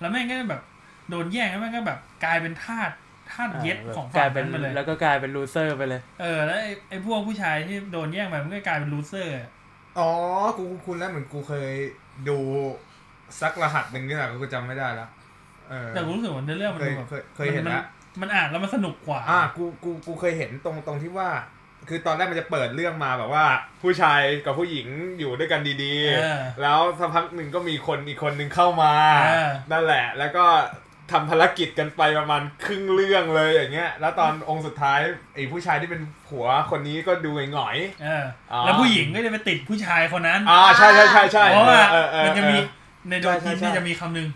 [0.00, 0.62] แล้วแม่งก็แบบ
[1.10, 2.90] โดนแย่งแล้วแม่งก็แบบกลายเป็นทาส
[3.32, 9.48] ทาสเย็ดของกลาฝั่ยงเป็นนั้นไปเลยแล้วก็กลายเป็นลูเซอร์ไปเลย เออแล้วไอ้ไอ้พวกผู้ชายที่โดนแย่งไปมันก็กลายเป็นลูเซอร์อะ
[9.98, 10.10] อ๋อ
[10.58, 11.70] กูคุณแล้วเหมือนกูเคย
[12.28, 12.38] ดู
[13.40, 15.08] ซักรหัสหนึ่งนี่แหละกูจำไม่ได้แล้ว
[15.70, 17.84] เออแต่กูรู้สึกว่าในเรื่องมันเคยดูแบบเคยเคยเห็นมัแล้ว
[18.20, 21.28] มันอ่านแล้วมันสนุกกว่า อ่ากูกูกูเคยเห็นตรงตรงที่ว่า
[21.88, 23.44] คือตอนแรกมันจะเปิดเรื่องมาแบบว่า
[23.82, 24.86] ผู้ชายกับผู้หญิง
[25.18, 28.92] อยู่ด้วยกันดีเออๆแล้วสักพักหนึ่งก็มีคนอีกคนหนึ่งเข้ามา
[29.24, 30.44] เออนั่นแหละ แล้วก็
[31.12, 34.98] ทำภารกิจกันไปประมาณครึ่งเรื่องเลยอย่างเงี้ย แล้วตอนองค์สุดท้าย
[35.34, 42.56] ไอ้ผู้ชายที่เป็นผัวคนนี้ก็ดูหงอยเอออ๋อแล้วผู้หญิงก็จะไปติดผู้ชายคนนั้นๆอ่าใช่ใช่ใช่ใช่เพราะว่าเออเออเออมันจะมี
[43.08, 44.28] ในโดใช่จินใช่เนี่ยใช่จะมีคำหนึ่ง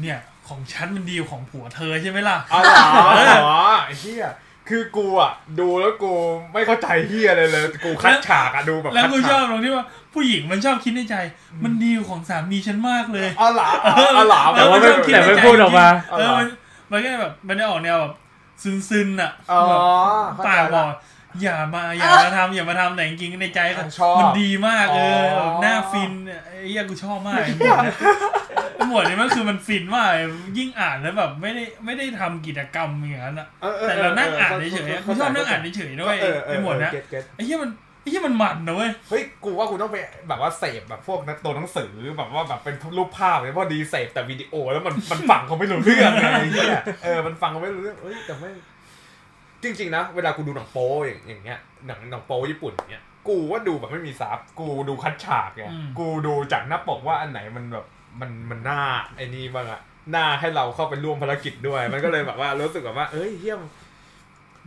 [0.00, 0.18] เนี่ย
[0.48, 2.86] ของฉันมันดีกว่าของผัวเธอใช่ไหมล่ะอ๋อเหรอ
[3.44, 4.26] อ๋อไอ้เฮีย
[4.68, 6.12] คือกูอะดูแล้วกู
[6.52, 11.16] ไม่เข้าใจเฮียเลยเลย กูคัดฉากอะดูแบบแล้วคัดกูชฉาอกบตรงที่ว่าผู้หญิงมันชอบคิดในใจ
[11.64, 16.46] มันดีกว่าของสามีฉันมากเลยอ๋อเหรออ๋อเหรอแต่ว่าไม่ชอบคิดแต่ในไม่ใจพูดออกมาเออมัน
[16.92, 18.14] มันก็แบบมันจะออกแนวแบบ
[18.62, 19.80] ซึนๆอะอ๋อแบบ
[20.36, 20.88] เข้าปาใจกบละอก
[21.42, 27.96] อย่ามาอย่ามาทำอย่ามาทำแต่จริงๆในใจก็ชอบมันดีมากเอออ๋อแบบหน้าฟินเนี่ยไอ้เหี้ยกูชอบมากไอ้หมวดเนี่ย
[28.76, 30.08] ไอ้หมวดนี้มันคือมันฟินมาก
[30.58, 37.70] ยิ่งอ่านแล้วแบบไม่ได้ไม่ได้ทำกิจกรรมอย่างนั้นอะออออแต่เรานั่งอ่านออเฉยๆเข้กูชอบนั่งอ่านเฉยๆด้วยเออเออไอ้หมวดเนี้ย get get ไอ้เหี้ยมัน
[38.02, 39.96] ไอ้เหี้ยมันมันนะเว้ยเฮ้ยกูว่ากูต้องไป
[40.28, 48.50] แบบว่าเสพแบบพวกนักตัวหนังสือแบบว่าแบบเป็นรูปภาพเลยเพราะดีเสพแต่วิดีโอแล้วมันมันฟังเขาไม่รู้เรื่องไงไอ้เหี้ยเออมันฟังเขาไม่รู้เรื่องเฮ้ยแต่ไม่
[49.62, 57.86] จริงๆนะ เวลากูดูหนังโป๊อย่างอย่างเงี้ยหนังหนังโป๊ญี่ปุ่นอย่างเงี้ยกูว่าดูแบบไม่มี sub กูดูคัดฉากไงอืมกูดูจากหน้าปกว่าอันไหนมันแบบ
[58.20, 58.80] มันมันน่า
[59.16, 59.80] ไอ้นี่บ้างอะ
[60.14, 63.60] น่าให้เราเข้าไปร่วมภารกิจด้วย มันก็เลยแบบว่ารู้สึกแบบว่า เอ้ยเฮี้ยม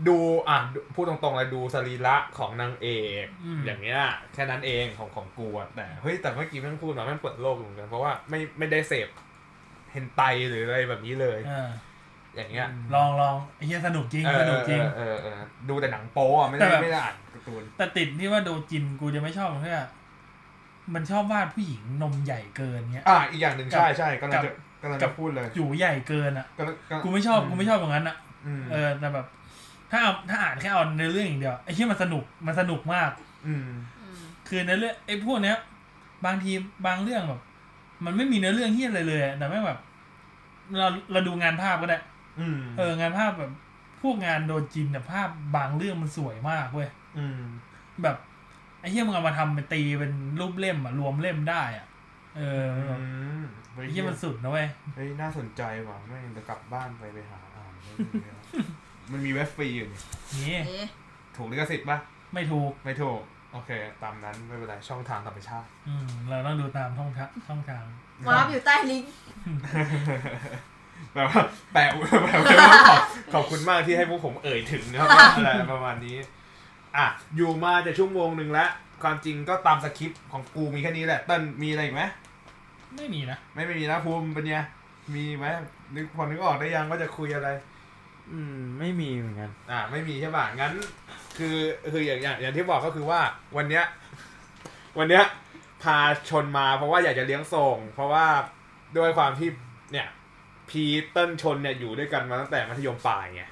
[0.07, 0.17] ดู
[0.49, 2.87] อะดูพูดตรงๆเลยดูสรีระของนางเอ
[3.23, 4.01] กอืมอย่างเงี้ย
[4.33, 9.07] แค่นั้นเองของของกูอะแต่เฮ้ยแต่เมื่อกี้แม่งพูดมาแม่งเปิดโลกเหมือนกันเพราะว่าไม่ไม่ได้เสพ
[9.91, 15.33] เฮนไตหรืออะไรแบบนี้เลยเอออย่างเงี้ยลองลองไอ้เหี้ยสนุกจริงเออสนุกจริงเออเออเออ
[15.69, 19.87] ดูแต่หนังโป๊อะไม่แต่ได้แบบไม่ได้อ่านการ์ตูนแต่ติดที่ว่าโดจินกูจะไม่ชอบตรงที่ว่า
[20.93, 28.15] มันชอบวาดผู้หญิงนมใหญ่เกินเงี้ย อะอีกอย่างหนึ่งกับใช่ใช่กำลังจะกับกำลังกัจะบพูดเลยอยู่ใหญ่เกินอะกำลังำลังกูไม่ชอบกูไม่ชอบตรงนั้นอะ
[28.45, 29.25] อืมเออแต่แบบ
[29.91, 33.11] ถ้าเอาถ้าอ่านแค่เอาในอเรื่องอย่างเดียวไอ้ที่มันสนุกมันสนุกมาก
[33.47, 33.67] อืม
[33.99, 35.57] อืมคือในเรื่องไอ้พวกเนี้ย
[36.25, 36.51] บางที
[36.87, 37.41] บางเรื่องแบบ
[38.05, 39.79] มันไม่มีเนื้อเรื่องที่อะไรเลยอะแต่ไม่งแบบ
[40.77, 42.08] เราเราดูงานภาพก็ได้อืม
[42.77, 43.51] เอองานภาพแบบ
[44.01, 47.39] พวกงานโดจินแต่ภาพบางเรื่องมันสวยมากเว้ยอืม
[48.03, 48.17] แบบ
[48.79, 51.85] ไอ้เหี้ยมึงเอามาทำเป็นตีเป็นรูปเล่มอะรวมเล่มได้อะ
[52.37, 53.01] เอออืแบบ
[53.41, 58.37] มเฮ้ยไอ้เหี้ยมันสุดนะเว้ยเฮ้ยน่าสนใจว่ะแม่งจะกลับบ้านไปไปหาอ่านเรื่องนี้แล้ว
[59.11, 59.99] มันมีเว็บฟรีอยู่นี่
[60.39, 60.87] นี่เอ๊ะ
[61.35, 61.97] ถูกลิขสิทธิ์ปะ
[62.33, 63.21] ไม่ถูกไม่ถูก
[63.53, 63.71] โอเค
[64.03, 67.83] ตามนั้นไม่เป็นไรช่องทางธรรมชาติ อืม เราต้องดูตามช่องทางช่องทาง
[68.27, 69.11] วาร์ปอยู่ใต้ลิงก์
[71.13, 71.41] แบบว่า
[71.73, 72.33] แปะแบบว่า
[72.89, 73.01] ขอบ
[73.33, 76.17] ขอบคุณมากที่ให้พวกผมเอ่ยถึงนะครับอะไรประมาณนี้
[76.97, 78.69] อะ อยู่มาจะชั่วโมงหนึ่งแล้ว
[79.03, 82.03] ความจริงก็ตามสคริปต์ของกูมีแค่นี้แหละเต้นมีอะไรอีกไหม
[82.95, 84.57] ไม่มีนะไม่มีนะภูมิเป็นไง
[85.15, 85.45] มีไหม
[85.95, 87.49] นึกพอนึกออกได้ยังว่าจะคุยอะไร
[88.31, 90.73] อืม ไม่มีเหมือนกัน อ่า ไม่มีใช่ป่ะงั้น
[91.37, 91.55] คือ
[91.91, 93.19] คืออย่างอย่างอย่างที่บอกก็คือว่า
[93.57, 93.83] วันเนี้ย
[94.97, 95.23] วันเนี้ย
[95.83, 95.97] พา
[96.29, 98.25] ชนมาเพราะว่าอยากจะเลี้ยงส่ง เพราะว่า
[98.97, 99.49] ด้วยความที่
[99.91, 100.07] เนี่ย
[100.69, 103.43] พีเติ้ลชนเนี่ยอยู่ด้วยกันมาตั้งแต่มัธยมปลายไง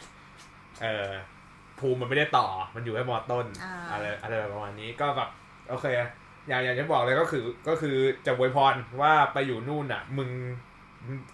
[0.81, 1.09] เออ
[1.79, 5.29] ภูมิมันไม่ได้ต่อมันอยู่แค่มอต้นอ่าอะไรอะไรประมาณนี้ก็แบบ
[5.69, 5.85] โอเค
[6.47, 7.95] อย่างอย่างที่บอกเลยก็คือก็คือ
[8.25, 10.29] จะอวยพรว่าไปอยู่นู่นอะ มึง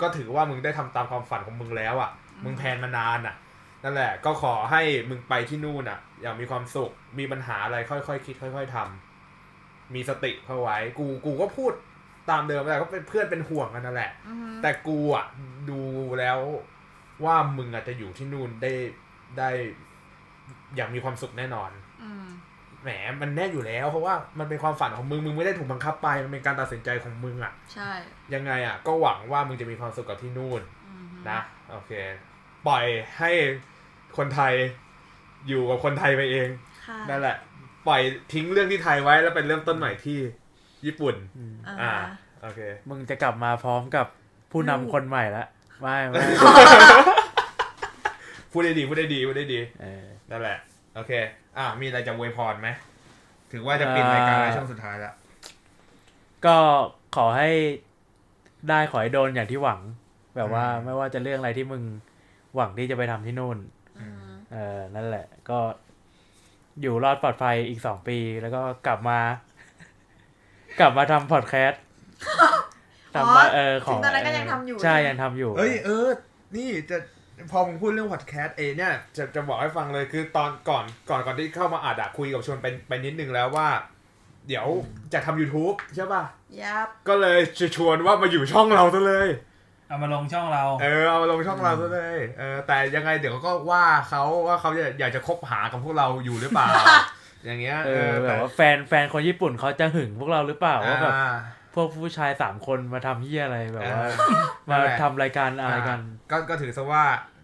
[0.02, 2.12] ก็ถือว่ามึงได้ทำตามความฝันของมึงแล้วอะ
[2.44, 3.36] มึงแพลนมานานอะ
[3.84, 11.74] นั่นแหละก็ขอให้มึงไปที่นู่นอะ อย่างมีความสุขมีปัญหาอะไรค่อยๆคิดค่อย ๆทำมีสติเข้าไว้ กูกูก็พูด
[12.30, 15.26] ตามเดิมแต่ก็เป็นเพื่อนเป็นห่วงกันนั่นแหละอือฮึแต่กูอะ
[15.70, 15.82] ดู
[16.20, 16.40] แล้ว
[17.26, 18.72] ว่ามึงอาจจะอยู่ที่นู่นได้
[19.38, 19.50] ได้
[20.76, 21.70] อย่างมีความสุขแน่นอน
[22.04, 22.26] อืม
[22.82, 22.90] แหม
[23.22, 27.92] มันแน่อยู่แล้ว เพราะว่ามันเป็นความฝันของมึง มึงไม่ได้ถูกบังคับไป มันเป็นการตัดสินใจของมึงอะ ใช่
[28.34, 31.40] ยังไงอะ ก็หวังว่ามึงจะมีความสุขกับที่นู่นอือฮึนะ
[31.72, 31.92] โอเค
[32.68, 32.86] ปล่อย
[33.18, 33.32] ให้
[34.18, 34.54] คนไทย
[35.48, 36.50] อยู่กับคนไทยไปเอง
[36.88, 37.38] ค่ะนั่นแหละ
[37.88, 38.02] ปล่อย
[38.34, 40.20] ทิ้งเรื่องที่ไทยไว้แล้วไปเริ่มต้นใหม่ที่
[40.86, 41.16] ญี่ปุ่น
[41.68, 41.94] อ่าอ่า
[42.42, 44.08] โอเค มึงจะกลับมาพร้อมกับ
[44.52, 45.46] ผู้นำคนใหม่ละ
[45.82, 46.22] ไม่ไม่
[48.52, 50.58] พูดได้ดี พูดได้ดี พูดได้ดี เออ นั่นแหละ
[50.96, 51.12] โอเค
[51.58, 52.70] อ่า มีอะไรจะอวยพรไหม
[53.52, 55.16] ถือว่าจะปิดรายการในช่วงสุดท้ายแล้ว
[56.46, 56.58] ก็
[57.16, 57.50] ขอให้
[58.70, 59.80] ได้ขอให้โดนอย่างที่หวัง
[60.36, 61.84] แบบว่าอืม ไม่ว่าจะเรื่องอะไรที่มึง
[62.56, 63.58] หวังที่จะไปทำที่นู่น
[64.00, 65.60] อืม เออนั่นแหละ ก็
[66.82, 69.20] อยู่รอดปลอดภัยอีกสองปี แล้วก็กลับมา
[70.80, 71.82] กลับมาทำพอดแคสต์
[73.16, 76.08] ทำมาเออของถึงตอนนั้นก็ยังทำอยู่ ใช่ยังทำอยู่ เอ้ยเออ
[76.56, 76.98] นี่จะ
[77.52, 83.68] พอมึงพูดเรื่องพอดแคสต์เองเนี่ยจะจะบอกให้ฟังเลยคือตอนก่อนก่อนก่อนที่เข้ามาอัดอะคุยกับชวนไปไปนิดนึงแล้วว่า
[84.48, 84.68] เดี๋ยว
[85.14, 86.24] จะทำ YouTube ใช่ป่ะ
[86.62, 89.30] ยับก็เลยจะชวนว่ามาอยู่ช่องเราซะเลย
[89.88, 96.68] เอามาลงช่องเรา เออเอามาลงช่องเราซะเลยเออแต่ยังไงเดี๋ยวก็ว่าเขาว่าเขาจะอยากจะคบหากับพวกเราอยู่หรือเปล่า
[97.46, 101.34] อย่างเงี้ยเออแบแต่บว่าแฟนแฟนคนญี่ปุ่นเขาจะหึงพวกเราหรือเปล่าว่าแบบอ่า
[101.74, 104.16] พวกผู้ชายสามคนมาทำเหี้ยอะไรแบบว่าเออ
[104.70, 106.00] มานั่นแหละทำรายการอะไรกัน
[106.32, 107.04] ก็ก็ถือซะว่า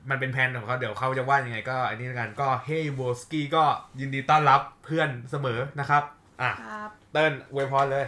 [0.10, 3.64] มันเป็นแผนของเขาเดี๋ยวเขาจะว่ายังไงก็อันนี้ละกันก็เฮ้ยโบสกี้ก็
[4.00, 6.04] ยินดีต้อนรับเพื่อนเสมอนะครับ
[6.42, 8.06] อะครับเติ้ลอวยพรเลย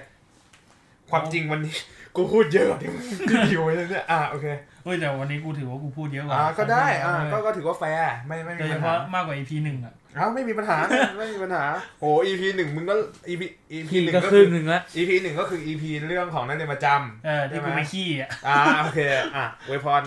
[1.12, 1.76] ความจริงวันนี้
[2.16, 4.48] กูพูดเยอะกว่าที่มึงที่อยู่ไว้เลยเนี่ยอะโอเค
[4.84, 10.78] เฮ้ยแต่วันนี้กูถือว่ากูพูดเยอะกว่าอ่าก็ได้อ่าก็เก็ถือว่าแฟร์ไม่ไม่โดมียเฉปัญหาพาะมากกว่า EP หนึ่งอะ อ้าวไม่มีปัญหา
[11.18, 11.64] ไม่มีปัญหา
[12.02, 12.96] โอ้ EP หนึ่งมึงก็
[13.28, 13.42] EP
[13.72, 16.88] EP พี่หนึ่งก็ก็คคืรึ่องหนึ่งละ EP หนึ่งก็คือ EP เรื่องของนักเรียนประจ
[17.26, 19.00] เออที่กูไปขี้อะำอ่าโอเค
[19.36, 20.02] อะอวยพร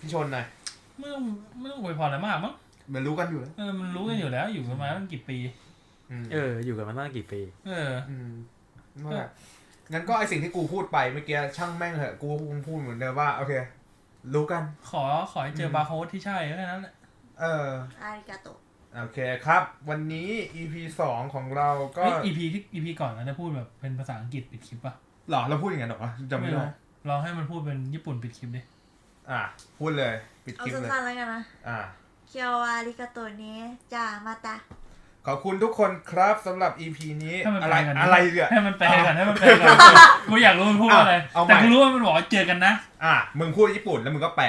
[0.00, 0.44] พี่ชนหน่อย
[0.98, 1.22] ไม่ต้อง
[1.60, 2.54] ไม่ต้องอวยพรอะไรมากมั้ง
[2.88, 5.38] เหมือนรู้กันอยู่แล้วเออมันรู้กันอยู่แล้วอยู่กันมาตั้งกี่ปี
[6.10, 8.30] อืมเออ อยู่กันมาตั้งกี่ปี เอออืม
[9.02, 9.30] นั่นแหละ
[9.92, 13.52] งั้นก็ไอสิ่งที่กูพูดไปเมื่อกี้ช่างแม่งเหอะกูคงพูดเหมือนเดิมว่าโอเค
[14.34, 15.02] รู้กัน ขอ
[15.32, 16.94] ขอให้เจอบาร์โค้ดที่ใช่แค่นั้นแหละ
[17.40, 17.66] เออ
[18.02, 18.58] อาริกาโตะ
[18.98, 24.94] โอเคครับ วันนี้ EP สองของเราก็เฮ้ย EP ที่ EP ก่อนเราจะพูดแบบเป็นภาษาอังกฤษปิดคลิปป่ะ
[25.30, 26.66] หรอเราพูดอย่างนั้นเหรอวะจำไม่ได้รู้
[27.08, 28.60] ลองให้มันพูดเป็นญี่ปุ่นปิดคลิปดิ
[29.30, 29.40] อะ
[29.78, 31.78] พูดเลย ปิดเอาคลิปเลย สั้นๆแล้วกันนะ อะ
[32.28, 33.58] เคียวอาริกาโตะเนี้
[33.92, 34.56] จ้ามาตา
[35.26, 39.68] ขอบคุณทุกคนครับสำหรับ EP นี้ ให้มันอะแปไรลกันดิ อะไรเนี่ย ให้มันแปลกันให้มันแปลกัน
[40.28, 42.72] กูอยากรู้มันพูดว่าอะไรเอาเอาใหม่ แต่กูรู้ว่ามันบอกว่าเจอกันนะ
[43.04, 44.48] อะ มึงพูดญี่ปุ่นแล้วมึงก็แปล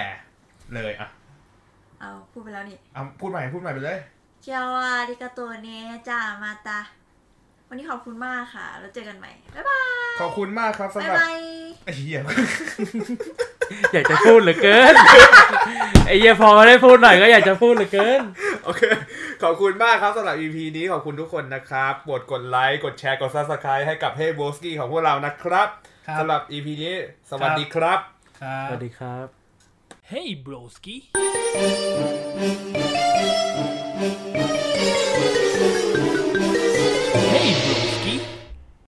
[0.75, 1.07] เลย อะ
[2.01, 6.79] เอาพูดไปแล้วนี่ เอาพูดใหม่ พูดใหม่ไปเลยเคียวอาริกาโตะเนี้จ้ามาตา
[7.67, 9.79] วันนี้ขอบคุณมากค่ะ แล้วเจอกันใหม่ บ๊ายบา
[10.13, 11.39] ย ขอบคุณมากครับสำบ๊ายหรับบาย
[11.85, 12.19] ไอ้เหี้ย
[13.93, 14.93] อยากจะพูดเหลือเกิน
[16.07, 18.21] ไอ้เหี้ยพอได้พูดหน่อยก็อยากจะพูดเหลือเกิน
[18.65, 18.81] โอเค
[19.43, 25.67] ขอบคุณมากครับสำหรับ EP นี้ขอบคุณทุกคนนะครับกดกดไลค์กดแชร์กด Subscribe ให้กับ Hey b o s k i ของพวกเรานะครับ
[26.07, 26.95] ครับสำหรับ EP นี้
[27.29, 27.99] สวัสดีครับ
[28.41, 29.25] ครับ สวัสดีครับ
[30.11, 30.95] Hey broski
[33.99, 34.56] Música